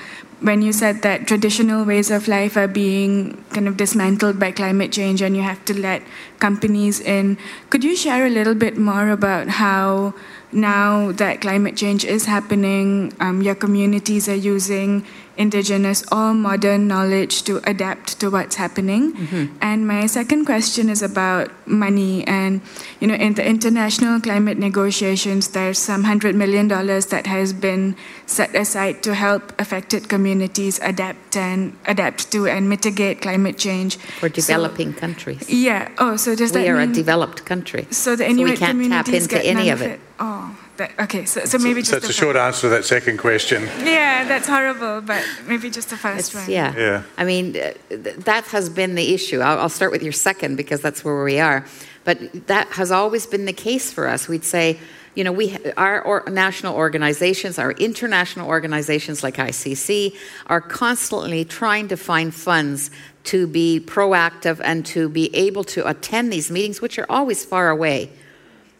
when 0.40 0.62
you 0.62 0.72
said 0.72 1.02
that 1.02 1.26
traditional 1.26 1.84
ways 1.84 2.10
of 2.10 2.28
life 2.28 2.56
are 2.56 2.68
being 2.68 3.44
kind 3.50 3.66
of 3.66 3.76
dismantled 3.76 4.38
by 4.38 4.52
climate 4.52 4.92
change 4.92 5.20
and 5.20 5.36
you 5.36 5.42
have 5.42 5.64
to 5.64 5.74
let 5.74 6.02
companies 6.38 7.00
in. 7.00 7.36
Could 7.70 7.82
you 7.82 7.96
share 7.96 8.24
a 8.24 8.30
little 8.30 8.54
bit 8.54 8.78
more 8.78 9.10
about 9.10 9.48
how 9.48 10.14
now 10.52 11.10
that 11.12 11.40
climate 11.40 11.76
change 11.76 12.04
is 12.04 12.26
happening, 12.26 13.12
um, 13.18 13.42
your 13.42 13.56
communities 13.56 14.28
are 14.28 14.34
using 14.36 15.04
indigenous 15.38 16.04
or 16.10 16.34
modern 16.34 16.88
knowledge 16.88 17.42
to 17.44 17.62
adapt 17.64 18.18
to 18.20 18.28
what's 18.28 18.56
happening. 18.56 19.14
Mm-hmm. 19.14 19.56
And 19.62 19.86
my 19.86 20.06
second 20.06 20.44
question 20.44 20.90
is 20.90 21.00
about 21.00 21.50
money. 21.66 22.26
And, 22.26 22.60
you 23.00 23.06
know, 23.06 23.14
in 23.14 23.34
the 23.34 23.46
international 23.46 24.20
climate 24.20 24.58
negotiations, 24.58 25.48
there's 25.48 25.78
some 25.78 26.04
$100 26.04 26.34
million 26.34 26.68
that 26.68 27.26
has 27.26 27.52
been 27.52 27.96
set 28.26 28.54
aside 28.54 29.02
to 29.04 29.14
help 29.14 29.54
affected 29.60 30.08
communities 30.08 30.80
adapt 30.82 31.36
and 31.36 31.78
adapt 31.86 32.30
to 32.32 32.48
and 32.48 32.68
mitigate 32.68 33.22
climate 33.22 33.56
change. 33.56 33.96
For 33.96 34.28
developing 34.28 34.92
so, 34.92 34.98
countries. 34.98 35.48
Yeah. 35.48 35.88
Oh, 35.98 36.16
so 36.16 36.34
does 36.34 36.52
we 36.52 36.62
that 36.62 36.68
are 36.68 36.76
mean, 36.76 36.90
a 36.90 36.94
developed 36.94 37.44
country. 37.46 37.86
So 37.90 38.16
the 38.16 38.28
Inuit 38.28 38.48
so 38.48 38.52
we 38.52 38.56
can't 38.58 38.70
communities 38.72 39.26
tap 39.28 39.38
into 39.38 39.48
get 39.48 39.56
any 39.56 39.70
of 39.70 39.80
it. 39.80 39.92
it. 39.92 40.00
Oh. 40.18 40.56
That, 40.78 40.92
okay, 40.96 41.24
so, 41.24 41.44
so 41.44 41.58
maybe 41.58 41.82
so, 41.82 41.94
just. 41.94 42.06
So 42.06 42.08
it's 42.08 42.08
a 42.08 42.12
short 42.12 42.36
answer 42.36 42.60
to 42.60 42.68
that 42.68 42.84
second 42.84 43.18
question. 43.18 43.64
Yeah, 43.84 44.24
that's 44.28 44.46
horrible, 44.46 45.00
but 45.00 45.24
maybe 45.48 45.70
just 45.70 45.90
the 45.90 45.96
first 45.96 46.32
it's, 46.32 46.34
one. 46.36 46.48
Yeah. 46.48 46.72
Yeah. 46.76 47.02
I 47.16 47.24
mean, 47.24 47.56
uh, 47.56 47.72
that 47.90 48.44
has 48.52 48.70
been 48.70 48.94
the 48.94 49.12
issue. 49.12 49.40
I'll, 49.40 49.58
I'll 49.58 49.68
start 49.68 49.90
with 49.90 50.04
your 50.04 50.12
second 50.12 50.54
because 50.54 50.80
that's 50.80 51.04
where 51.04 51.24
we 51.24 51.40
are. 51.40 51.66
But 52.04 52.46
that 52.46 52.68
has 52.68 52.92
always 52.92 53.26
been 53.26 53.44
the 53.44 53.52
case 53.52 53.92
for 53.92 54.06
us. 54.06 54.28
We'd 54.28 54.44
say, 54.44 54.78
you 55.16 55.24
know, 55.24 55.32
we 55.32 55.58
our 55.76 56.00
or, 56.00 56.22
national 56.30 56.76
organizations, 56.76 57.58
our 57.58 57.72
international 57.72 58.46
organizations 58.46 59.24
like 59.24 59.34
ICC, 59.34 60.14
are 60.46 60.60
constantly 60.60 61.44
trying 61.44 61.88
to 61.88 61.96
find 61.96 62.32
funds 62.32 62.92
to 63.24 63.48
be 63.48 63.80
proactive 63.84 64.60
and 64.62 64.86
to 64.86 65.08
be 65.08 65.34
able 65.34 65.64
to 65.64 65.88
attend 65.88 66.32
these 66.32 66.52
meetings, 66.52 66.80
which 66.80 67.00
are 67.00 67.06
always 67.08 67.44
far 67.44 67.68
away 67.68 68.12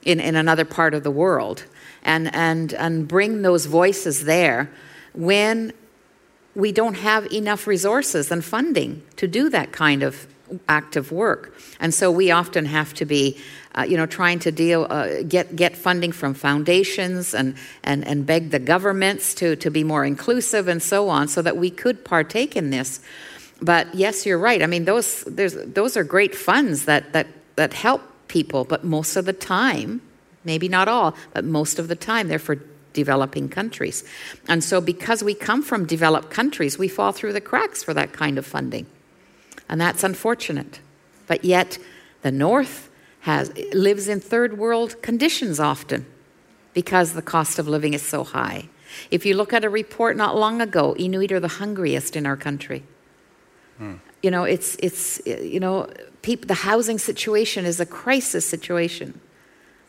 in, 0.05 0.20
in 0.20 0.36
another 0.36 0.64
part 0.64 0.94
of 0.94 1.03
the 1.03 1.11
world 1.11 1.64
and, 2.09 2.35
and, 2.35 2.73
and 2.73 3.07
bring 3.07 3.43
those 3.43 3.67
voices 3.67 4.25
there 4.25 4.71
when 5.13 5.73
we 6.55 6.73
don't 6.73 6.97
have 6.97 7.31
enough 7.31 7.67
resources 7.67 8.33
and 8.33 8.43
funding 8.43 9.03
to 9.17 9.29
do 9.29 9.51
that 9.51 9.73
kind 9.73 10.03
of 10.03 10.27
active 10.69 11.13
work. 11.13 11.55
And 11.79 11.93
so 11.93 12.11
we 12.11 12.31
often 12.31 12.65
have 12.65 12.95
to 12.95 13.05
be, 13.05 13.37
uh, 13.77 13.83
you 13.83 13.99
know, 13.99 14.07
trying 14.07 14.39
to 14.41 14.51
deal, 14.51 14.87
uh, 14.89 15.23
get, 15.23 15.55
get 15.55 15.77
funding 15.77 16.11
from 16.11 16.33
foundations 16.33 17.35
and, 17.35 17.55
and, 17.85 18.09
and 18.09 18.25
beg 18.25 18.51
the 18.51 18.59
governments 18.59 19.35
to, 19.35 19.55
to 19.57 19.71
be 19.71 19.85
more 19.85 20.07
inclusive 20.07 20.67
and 20.67 20.83
so 20.83 21.11
on 21.11 21.29
so 21.29 21.43
that 21.43 21.59
we 21.59 21.71
could 21.71 22.07
partake 22.07 22.57
in 22.57 22.71
this. 22.71 23.01
But 23.61 23.95
yes, 23.95 24.25
you're 24.25 24.39
right. 24.39 24.63
I 24.63 24.67
mean, 24.67 24.87
those, 24.87 25.25
there's, 25.25 25.55
those 25.55 25.95
are 25.99 26.05
great 26.05 26.35
funds 26.35 26.87
that, 26.87 27.13
that, 27.13 27.27
that 27.57 27.75
help 27.75 28.01
people, 28.29 28.65
but 28.65 28.83
most 28.83 29.17
of 29.17 29.27
the 29.27 29.35
time, 29.35 30.01
maybe 30.45 30.68
not 30.68 30.89
all, 30.89 31.14
but 31.34 31.45
most 31.45 31.78
of 31.78 31.89
the 31.89 31.97
time, 31.97 32.28
they're 32.28 32.39
for 32.39 32.59
developing 32.93 33.49
countries. 33.49 34.05
And 34.49 34.62
so, 34.64 34.80
because 34.80 35.22
we 35.22 35.34
come 35.34 35.62
from 35.62 35.86
developed 35.86 36.30
countries, 36.30 36.78
we 36.78 36.89
fall 36.89 37.12
through 37.12 37.32
the 37.32 37.41
cracks 37.41 37.82
for 37.82 37.95
that 37.95 38.12
kind 38.12 38.39
of 38.39 38.47
funding. 38.47 38.86
And 39.68 39.80
that's 39.80 40.03
unfortunate. 40.03 40.80
But 41.26 41.45
yet, 41.45 41.78
the 42.22 42.32
North 42.32 42.91
has, 43.20 43.57
lives 43.72 44.09
in 44.09 44.20
third 44.20 44.59
world 44.59 45.01
conditions 45.03 45.61
often 45.61 46.07
because 46.74 47.12
the 47.12 47.22
cost 47.22 47.59
of 47.59 47.68
living 47.68 47.95
is 47.95 48.03
so 48.03 48.24
high. 48.24 48.68
If 49.11 49.26
you 49.26 49.34
look 49.34 49.53
at 49.53 49.64
a 49.64 49.68
report 49.68 50.16
not 50.16 50.36
long 50.36 50.61
ago, 50.61 50.97
Inuit 50.97 51.30
are 51.32 51.41
the 51.41 51.49
hungriest 51.49 52.16
in 52.16 52.26
our 52.26 52.36
country. 52.36 52.82
Hmm. 53.76 53.97
You 54.22 54.30
know, 54.30 54.45
it's, 54.45 54.76
it's 54.76 55.20
you 55.26 55.61
know, 55.61 55.89
the 56.22 56.55
housing 56.55 56.99
situation 56.99 57.64
is 57.64 57.78
a 57.78 57.86
crisis 57.86 58.49
situation 58.49 59.20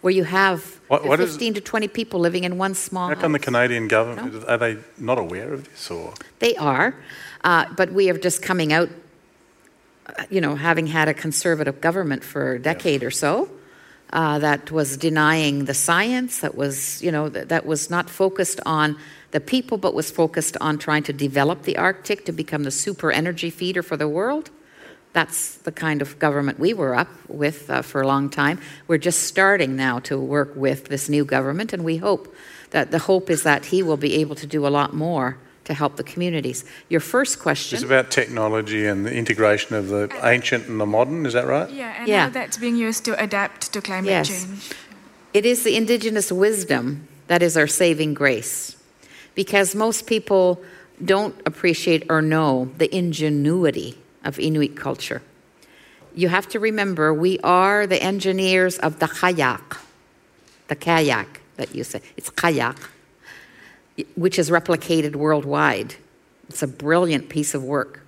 where 0.02 0.14
you 0.14 0.24
have 0.24 0.80
what, 0.88 1.06
what 1.06 1.20
15 1.20 1.54
is, 1.54 1.60
to 1.60 1.62
20 1.62 1.88
people 1.90 2.20
living 2.20 2.44
in 2.44 2.58
one 2.58 2.74
small 2.74 3.10
How 3.10 3.16
come 3.16 3.34
the 3.34 3.40
Canadian 3.40 3.88
government, 3.88 4.34
no? 4.34 4.46
are 4.48 4.58
they 4.58 4.78
not 4.98 5.18
aware 5.18 5.54
of 5.54 5.66
this? 5.66 5.92
or? 5.92 6.14
They 6.40 6.56
are, 6.56 6.96
uh, 7.44 7.66
but 7.76 7.92
we 7.92 8.10
are 8.10 8.18
just 8.18 8.42
coming 8.42 8.72
out, 8.72 8.90
uh, 10.06 10.24
you 10.30 10.42
know, 10.42 10.56
having 10.56 10.88
had 10.88 11.08
a 11.08 11.14
conservative 11.14 11.82
government 11.82 12.24
for 12.24 12.54
a 12.54 12.60
decade 12.60 13.02
yeah. 13.02 13.08
or 13.08 13.12
so. 13.12 13.50
Uh, 14.12 14.40
that 14.40 14.72
was 14.72 14.98
denying 14.98 15.66
the 15.66 15.74
science, 15.76 16.40
that 16.40 16.56
was, 16.56 17.00
you 17.04 17.12
know, 17.12 17.30
that, 17.30 17.50
that 17.50 17.64
was 17.68 17.92
not 17.92 18.10
focused 18.10 18.60
on 18.66 18.98
the 19.30 19.40
people, 19.40 19.78
but 19.78 19.94
was 19.94 20.10
focused 20.10 20.58
on 20.60 20.80
trying 20.80 21.04
to 21.04 21.14
develop 21.14 21.62
the 21.62 21.78
Arctic 21.78 22.26
to 22.26 22.32
become 22.32 22.64
the 22.64 22.72
super 22.72 23.12
energy 23.12 23.52
feeder 23.52 23.84
for 23.84 23.98
the 23.98 24.08
world. 24.08 24.50
That's 25.12 25.56
the 25.56 25.72
kind 25.72 26.02
of 26.02 26.20
government 26.20 26.60
we 26.60 26.74
were 26.74 26.94
up 26.94 27.10
with 27.28 27.70
uh, 27.70 27.82
for 27.82 28.02
a 28.02 28.08
long 28.08 28.30
time. 28.30 28.60
We're 28.88 29.00
just 29.00 29.24
starting 29.24 29.76
now 29.76 30.00
to 30.00 30.20
work 30.20 30.56
with 30.56 30.86
this 30.86 31.10
new 31.10 31.26
government, 31.26 31.74
and 31.74 31.84
we 31.84 31.98
hope 31.98 32.34
that 32.70 32.92
the 32.92 33.00
hope 33.00 33.30
is 33.30 33.44
that 33.44 33.66
he 33.66 33.82
will 33.82 33.98
be 33.98 34.16
able 34.22 34.36
to 34.36 34.46
do 34.46 34.68
a 34.68 34.70
lot 34.70 34.94
more 34.94 35.38
to 35.66 35.74
help 35.74 35.96
the 35.98 36.04
communities. 36.04 36.64
Your 36.90 37.00
first 37.00 37.40
question 37.40 37.78
is 37.78 37.84
about 37.84 38.12
technology 38.12 38.86
and 38.86 39.06
the 39.06 39.14
integration 39.14 39.76
of 39.76 39.88
the 39.88 40.10
ancient 40.24 40.68
and 40.68 40.80
the 40.80 40.86
modern. 40.86 41.26
Is 41.26 41.34
that 41.34 41.48
right? 41.48 41.70
Yeah, 41.70 41.94
and 41.98 42.08
yeah. 42.08 42.24
how 42.24 42.30
that's 42.30 42.58
being 42.58 42.76
used 42.76 43.06
to 43.06 43.24
adapt 43.24 43.72
to 43.74 43.82
climate 43.82 44.10
yes. 44.10 44.28
change. 44.28 44.72
It 45.34 45.46
is 45.46 45.64
the 45.64 45.76
indigenous 45.76 46.32
wisdom 46.32 47.08
that 47.28 47.44
is 47.44 47.56
our 47.58 47.68
saving 47.68 48.16
grace, 48.16 48.76
because 49.36 49.76
most 49.76 50.08
people 50.08 50.62
don't 51.04 51.36
appreciate 51.46 52.04
or 52.10 52.22
know 52.22 52.72
the 52.78 52.94
ingenuity 52.96 53.98
of 54.24 54.40
Inuit 54.40 54.76
culture. 54.76 55.22
You 56.16 56.30
have 56.30 56.48
to 56.50 56.60
remember 56.60 57.14
we 57.14 57.40
are 57.40 57.88
the 57.88 58.02
engineers 58.02 58.78
of 58.80 59.00
the 59.00 59.08
kayak, 59.08 59.78
the 60.68 60.76
kayak 60.76 61.42
that 61.58 61.76
you 61.76 61.84
say. 61.84 62.02
It's 62.18 62.30
kayak, 62.30 62.78
which 64.16 64.40
is 64.40 64.50
replicated 64.50 65.16
worldwide. 65.16 65.96
It's 66.50 66.64
a 66.64 66.68
brilliant 66.68 67.30
piece 67.30 67.54
of 67.54 67.64
work. 67.64 68.06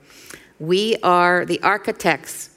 We 0.59 0.97
are 1.03 1.45
the 1.45 1.61
architects 1.61 2.49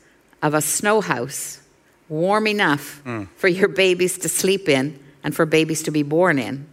of 0.42 0.54
a 0.54 0.60
snow 0.60 1.00
house, 1.00 1.60
warm 2.08 2.46
enough 2.46 3.02
mm. 3.04 3.28
for 3.36 3.48
your 3.48 3.68
babies 3.68 4.18
to 4.18 4.28
sleep 4.28 4.68
in 4.68 4.98
and 5.22 5.34
for 5.34 5.46
babies 5.46 5.82
to 5.84 5.90
be 5.90 6.02
born 6.02 6.38
in. 6.38 6.66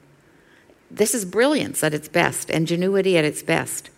This 0.90 1.14
is 1.14 1.24
brilliance 1.24 1.84
at 1.84 1.94
its 1.94 2.10
best, 2.10 2.50
ingenuity 2.50 3.18
at 3.18 3.24
its 3.24 3.42
best. 3.42 3.90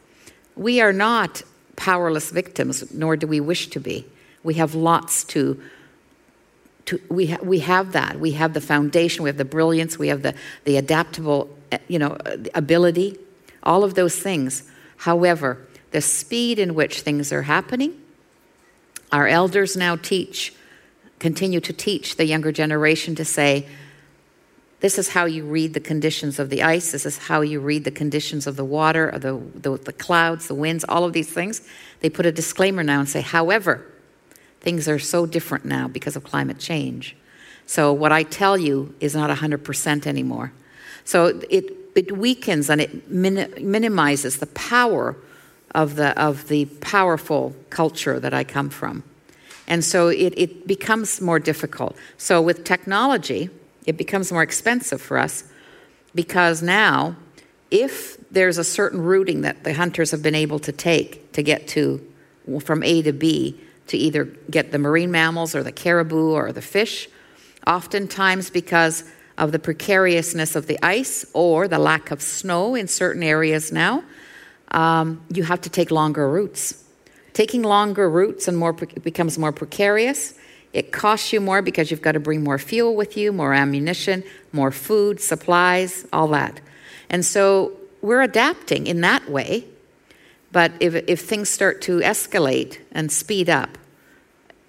We 0.56 0.80
are 0.80 0.94
not 0.94 1.42
powerless 1.76 2.32
victims, 2.32 2.94
nor 2.94 3.16
do 3.16 3.28
we 3.28 3.40
wish 3.40 3.68
to 3.68 3.80
be. 3.80 4.06
We 4.44 4.56
have 4.56 4.76
lots 4.76 5.24
to. 5.26 5.62
to 6.86 7.00
we, 7.10 7.28
ha- 7.28 7.40
we 7.42 7.60
have 7.60 7.92
that. 7.94 8.20
We 8.20 8.32
have 8.32 8.54
the 8.54 8.62
foundation, 8.62 9.24
we 9.24 9.30
have 9.30 9.38
the 9.38 9.46
brilliance, 9.46 9.98
we 9.98 10.10
have 10.10 10.22
the, 10.22 10.36
the 10.66 10.78
adaptable 10.78 11.50
eh, 11.72 11.80
you 11.88 12.00
know, 12.00 12.18
ability, 12.54 13.18
all 13.64 13.84
of 13.84 13.96
those 13.96 14.18
things. 14.18 14.64
However, 14.98 15.60
the 15.92 16.02
speed 16.02 16.60
in 16.60 16.76
which 16.76 17.02
things 17.02 17.32
are 17.32 17.44
happening, 17.44 18.00
our 19.12 19.28
elders 19.28 19.78
now 19.78 19.96
teach, 19.96 20.54
continue 21.20 21.60
to 21.62 21.72
teach 21.72 22.18
the 22.18 22.26
younger 22.26 22.52
generation 22.52 23.16
to 23.16 23.24
say, 23.24 23.68
this 24.84 25.00
is 25.00 25.08
how 25.08 25.24
you 25.24 25.46
read 25.46 25.74
the 25.74 25.80
conditions 25.80 26.40
of 26.40 26.50
the 26.50 26.62
ice. 26.62 26.92
This 26.92 27.06
is 27.06 27.18
how 27.18 27.40
you 27.40 27.62
read 27.62 27.86
the 27.86 27.90
conditions 27.92 28.48
of 28.48 28.58
the 28.58 28.66
water, 28.66 29.18
the, 29.18 29.42
the, 29.56 29.78
the 29.78 29.94
clouds, 29.94 30.50
the 30.50 30.56
winds, 30.56 30.84
all 30.90 31.06
of 31.06 31.14
these 31.14 31.30
things. 31.30 31.66
They 32.02 32.10
put 32.10 32.26
a 32.26 32.34
disclaimer 32.34 32.84
now 32.84 33.00
and 33.00 33.08
say, 33.08 33.22
however, 33.22 33.86
things 34.60 34.90
are 34.90 35.00
so 35.00 35.26
different 35.26 35.64
now 35.64 35.88
because 35.88 36.18
of 36.18 36.26
climate 36.26 36.60
change. 36.60 37.16
So 37.66 37.94
what 37.94 38.12
I 38.12 38.24
tell 38.24 38.58
you 38.58 38.94
is 39.00 39.16
not 39.16 39.30
100% 39.30 40.06
anymore. 40.06 40.52
So 41.06 41.40
it, 41.50 41.72
it 41.96 42.18
weakens 42.18 42.70
and 42.70 42.82
it 42.82 43.10
min- 43.10 43.54
minimizes 43.62 44.40
the 44.40 44.48
power 44.48 45.16
of 45.74 45.96
the, 45.96 46.10
of 46.22 46.50
the 46.50 46.66
powerful 46.66 47.56
culture 47.70 48.20
that 48.20 48.34
I 48.34 48.44
come 48.44 48.70
from. 48.70 49.04
And 49.66 49.82
so 49.82 50.10
it, 50.10 50.34
it 50.36 50.68
becomes 50.68 51.22
more 51.22 51.40
difficult. 51.40 51.96
So 52.18 52.42
with 52.42 52.66
technology, 52.66 53.50
it 53.86 53.98
becomes 53.98 54.32
more 54.32 54.44
expensive 54.44 55.02
for 55.02 55.18
us 55.18 55.44
because 56.16 56.62
now, 56.62 57.16
if 57.72 58.18
there's 58.30 58.58
a 58.58 58.64
certain 58.64 59.02
routing 59.02 59.42
that 59.42 59.64
the 59.64 59.74
hunters 59.74 60.12
have 60.12 60.22
been 60.22 60.36
able 60.36 60.60
to 60.60 60.72
take 60.72 61.32
to 61.34 61.42
get 61.42 61.68
to 61.70 62.06
from 62.62 62.84
A 62.84 63.02
to 63.02 63.12
B 63.12 63.60
to 63.88 63.98
either 63.98 64.26
get 64.50 64.72
the 64.72 64.78
marine 64.78 65.12
mammals 65.12 65.56
or 65.56 65.64
the 65.64 65.72
caribou 65.72 66.32
or 66.32 66.52
the 66.52 66.62
fish, 66.62 67.10
oftentimes 67.66 68.50
because 68.50 69.04
of 69.38 69.52
the 69.52 69.60
precariousness 69.60 70.56
of 70.56 70.68
the 70.68 70.80
ice 70.84 71.26
or 71.34 71.68
the 71.68 71.80
lack 71.80 72.12
of 72.12 72.22
snow 72.22 72.76
in 72.76 72.88
certain 72.88 73.24
areas 73.24 73.72
now. 73.72 74.04
Um, 74.72 75.24
you 75.34 75.44
have 75.44 75.62
to 75.62 75.70
take 75.70 75.92
longer 75.92 76.30
routes. 76.30 76.84
Taking 77.34 77.64
longer 77.64 78.10
routes 78.10 78.48
and 78.48 78.58
more 78.58 78.76
it 78.82 79.04
becomes 79.04 79.38
more 79.38 79.52
precarious. 79.52 80.36
It 80.74 80.92
costs 80.92 81.32
you 81.32 81.40
more 81.40 81.62
because 81.62 81.92
you've 81.92 82.02
got 82.02 82.14
to 82.14 82.20
bring 82.20 82.44
more 82.44 82.58
fuel 82.58 82.96
with 82.96 83.16
you, 83.16 83.32
more 83.32 83.54
ammunition, 83.54 84.24
more 84.52 84.72
food, 84.72 85.22
supplies, 85.22 86.06
all 86.12 86.28
that. 86.30 86.60
And 87.10 87.24
so 87.24 87.74
we're 88.02 88.22
adapting 88.22 88.88
in 88.88 89.02
that 89.02 89.30
way. 89.30 89.66
But 90.52 90.72
if, 90.80 90.96
if 91.08 91.22
things 91.22 91.50
start 91.50 91.82
to 91.84 92.00
escalate 92.00 92.80
and 92.92 93.12
speed 93.12 93.50
up, 93.50 93.78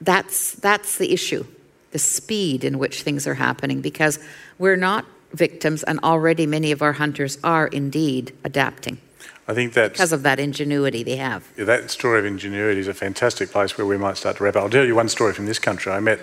that's, 0.01 0.53
that's 0.53 0.99
the 0.99 1.13
issue 1.13 1.47
the 1.91 1.99
speed 2.01 2.65
in 2.65 2.77
which 2.81 3.03
things 3.03 3.25
are 3.25 3.35
happening 3.35 3.81
because 3.81 4.19
we're 4.59 4.75
not 4.75 5.07
victims, 5.33 5.85
and 5.85 6.01
already 6.03 6.45
many 6.45 6.73
of 6.73 6.83
our 6.83 6.95
hunters 6.95 7.39
are 7.45 7.69
indeed 7.69 8.33
adapting. 8.45 8.99
I 9.47 9.55
think 9.55 9.75
that 9.75 9.93
because 9.93 10.13
of 10.13 10.23
that 10.23 10.41
ingenuity 10.41 11.03
they 11.03 11.17
have. 11.17 11.47
Yeah, 11.57 11.65
that 11.65 11.91
story 11.91 12.19
of 12.19 12.25
ingenuity 12.25 12.81
is 12.81 12.89
a 12.89 12.95
fantastic 12.95 13.51
place 13.51 13.77
where 13.77 13.87
we 13.87 13.99
might 13.99 14.17
start 14.17 14.39
to 14.39 14.45
wrap 14.45 14.57
up. 14.57 14.63
I'll 14.63 14.71
tell 14.71 14.85
you 14.85 14.95
one 14.95 15.09
story 15.09 15.35
from 15.35 15.47
this 15.47 15.59
country. 15.59 15.93
I 15.93 16.01
met 16.01 16.19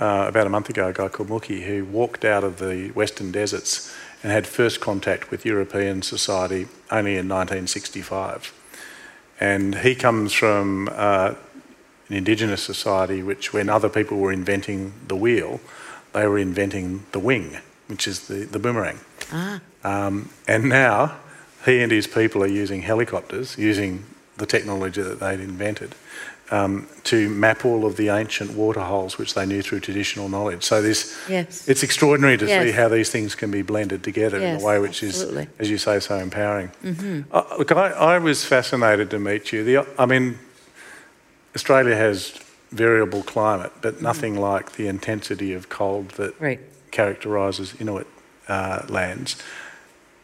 uh, 0.00 0.26
about 0.28 0.46
a 0.46 0.50
month 0.50 0.68
ago 0.68 0.88
a 0.88 0.92
guy 0.92 1.08
called 1.08 1.30
Muki 1.30 1.62
who 1.62 1.84
walked 1.84 2.24
out 2.24 2.44
of 2.44 2.58
the 2.58 2.90
western 2.90 3.30
deserts 3.30 3.94
and 4.22 4.32
had 4.32 4.46
first 4.46 4.80
contact 4.80 5.30
with 5.30 5.44
European 5.44 6.02
society 6.02 6.66
only 6.90 7.12
in 7.12 7.28
1965. 7.28 8.52
And 9.38 9.76
he 9.76 9.94
comes 9.94 10.32
from 10.32 10.88
uh, 10.92 11.34
an 12.08 12.16
indigenous 12.16 12.62
society 12.62 13.22
which, 13.22 13.52
when 13.52 13.68
other 13.68 13.88
people 13.88 14.18
were 14.18 14.32
inventing 14.32 14.92
the 15.06 15.16
wheel, 15.16 15.60
they 16.12 16.26
were 16.26 16.38
inventing 16.38 17.04
the 17.12 17.18
wing, 17.18 17.58
which 17.86 18.08
is 18.08 18.26
the, 18.28 18.44
the 18.44 18.58
boomerang. 18.58 18.98
Ah. 19.30 19.60
Um, 19.84 20.30
and 20.48 20.68
now 20.68 21.16
he 21.66 21.82
and 21.82 21.92
his 21.92 22.06
people 22.06 22.42
are 22.42 22.48
using 22.48 22.80
helicopters, 22.80 23.58
using 23.58 24.04
the 24.38 24.46
technology 24.46 25.02
that 25.02 25.20
they'd 25.20 25.40
invented, 25.40 25.94
um, 26.50 26.86
to 27.02 27.28
map 27.28 27.64
all 27.64 27.84
of 27.84 27.96
the 27.96 28.08
ancient 28.08 28.52
water 28.52 28.80
holes 28.80 29.18
which 29.18 29.34
they 29.34 29.44
knew 29.44 29.62
through 29.62 29.80
traditional 29.80 30.28
knowledge. 30.28 30.62
So 30.62 30.80
this, 30.80 31.18
yes. 31.28 31.68
it's 31.68 31.82
extraordinary 31.82 32.36
to 32.38 32.46
yes. 32.46 32.62
see 32.62 32.70
how 32.70 32.88
these 32.88 33.10
things 33.10 33.34
can 33.34 33.50
be 33.50 33.62
blended 33.62 34.04
together 34.04 34.38
yes, 34.38 34.58
in 34.58 34.64
a 34.64 34.66
way 34.66 34.78
which 34.78 35.02
absolutely. 35.02 35.42
is, 35.42 35.48
as 35.58 35.70
you 35.70 35.78
say, 35.78 35.98
so 35.98 36.16
empowering. 36.16 36.70
Mm-hmm. 36.84 37.34
Uh, 37.34 37.42
look, 37.58 37.72
I, 37.72 37.90
I, 37.90 38.18
was 38.18 38.44
fascinated 38.44 39.10
to 39.10 39.18
meet 39.18 39.52
you. 39.52 39.64
The, 39.64 39.86
I 39.98 40.06
mean, 40.06 40.38
Australia 41.56 41.96
has 41.96 42.38
variable 42.70 43.24
climate, 43.24 43.72
but 43.82 43.94
mm-hmm. 43.94 44.04
nothing 44.04 44.34
mm. 44.36 44.40
like 44.40 44.72
the 44.72 44.86
intensity 44.86 45.52
of 45.52 45.68
cold 45.68 46.10
that 46.10 46.40
right. 46.40 46.60
characterises 46.92 47.74
Inuit 47.80 48.06
uh, 48.46 48.84
lands. 48.88 49.42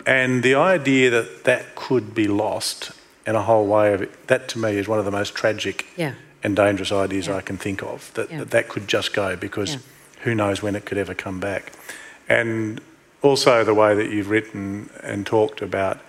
And 0.07 0.43
the 0.43 0.55
idea 0.55 1.11
that 1.11 1.45
that 1.45 1.75
could 1.75 2.15
be 2.15 2.27
lost 2.27 2.93
in 3.27 3.35
a 3.35 3.43
whole 3.43 3.67
way 3.67 3.93
of 3.95 4.03
it, 4.03 4.27
that 4.27 4.49
to 4.49 4.59
me 4.59 4.77
is 4.77 4.89
one 4.89 4.99
of 4.99 5.05
the 5.05 5.11
most 5.11 5.35
tragic 5.35 5.87
yeah. 5.97 6.15
and 6.43 6.57
dangerous 6.57 6.91
ideas 6.91 7.29
yeah. 7.29 7.37
I 7.37 7.41
can 7.41 7.57
think 7.57 7.83
of. 7.83 8.13
That, 8.15 8.31
yeah. 8.31 8.39
that, 8.39 8.51
that 8.51 8.69
could 8.69 8.89
just 8.89 9.13
go 9.13 9.37
because 9.37 9.79
who 10.23 10.35
knows 10.35 10.63
when 10.63 10.75
it 10.75 10.85
could 10.85 10.99
ever 10.99 11.15
come 11.15 11.41
back. 11.41 11.73
And 12.29 12.81
also 13.23 13.65
the 13.65 13.75
way 13.75 13.95
that 13.95 14.11
you've 14.11 14.31
written 14.31 14.91
and 15.03 15.25
talked 15.25 15.63
about 15.63 16.01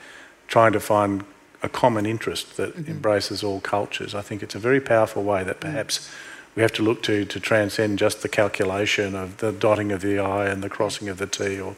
trying 0.47 0.73
to 0.73 0.79
find 0.79 1.23
a 1.61 1.69
common 1.69 2.05
interest 2.05 2.57
that 2.57 2.75
mm-hmm. 2.75 2.91
embraces 2.91 3.43
all 3.43 3.59
cultures. 3.61 4.13
I 4.13 4.21
think 4.21 4.43
it's 4.43 4.55
a 4.55 4.59
very 4.59 4.81
powerful 4.81 5.23
way 5.23 5.43
that 5.43 5.59
perhaps 5.59 5.99
mm. 5.99 6.55
we 6.55 6.61
have 6.61 6.73
to 6.73 6.83
look 6.83 7.01
to 7.03 7.25
to 7.25 7.39
transcend 7.39 7.99
just 7.99 8.21
the 8.21 8.29
calculation 8.29 9.15
of 9.15 9.37
the 9.37 9.51
dotting 9.51 9.91
of 9.91 10.01
the 10.01 10.19
I 10.19 10.47
and 10.47 10.61
the 10.61 10.69
crossing 10.69 11.07
of 11.07 11.17
the 11.17 11.27
T 11.27 11.59
or, 11.59 11.75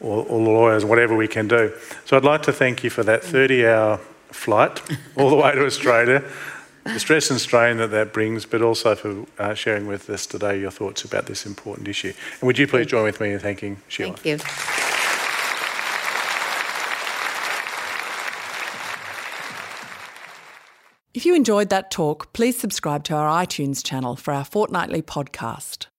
or, 0.00 0.24
or 0.26 0.40
lawyers, 0.40 0.84
whatever 0.84 1.14
we 1.16 1.28
can 1.28 1.48
do. 1.48 1.72
So 2.04 2.16
I'd 2.16 2.24
like 2.24 2.42
to 2.42 2.52
thank 2.52 2.82
you 2.84 2.90
for 2.90 3.02
that 3.04 3.22
30 3.22 3.66
hour 3.66 3.98
flight 4.30 4.82
all 5.16 5.30
the 5.30 5.36
way 5.36 5.52
to 5.52 5.64
Australia. 5.64 6.24
The 6.84 6.98
stress 6.98 7.30
and 7.30 7.38
strain 7.38 7.76
that 7.76 7.90
that 7.90 8.12
brings, 8.12 8.46
but 8.46 8.62
also 8.62 8.94
for 8.94 9.26
uh, 9.38 9.54
sharing 9.54 9.86
with 9.86 10.08
us 10.08 10.26
today 10.26 10.58
your 10.58 10.70
thoughts 10.70 11.04
about 11.04 11.26
this 11.26 11.44
important 11.44 11.88
issue. 11.88 12.12
And 12.40 12.46
would 12.46 12.58
you 12.58 12.66
please 12.66 12.86
join 12.86 13.04
with 13.04 13.20
me 13.20 13.32
in 13.32 13.38
thanking 13.38 13.76
Sheila? 13.88 14.16
Thank 14.16 14.24
you. 14.24 14.38
If 21.12 21.26
you 21.26 21.34
enjoyed 21.34 21.68
that 21.68 21.90
talk, 21.90 22.32
please 22.32 22.58
subscribe 22.58 23.04
to 23.04 23.14
our 23.14 23.44
iTunes 23.44 23.84
channel 23.84 24.16
for 24.16 24.32
our 24.32 24.44
fortnightly 24.44 25.02
podcast. 25.02 25.89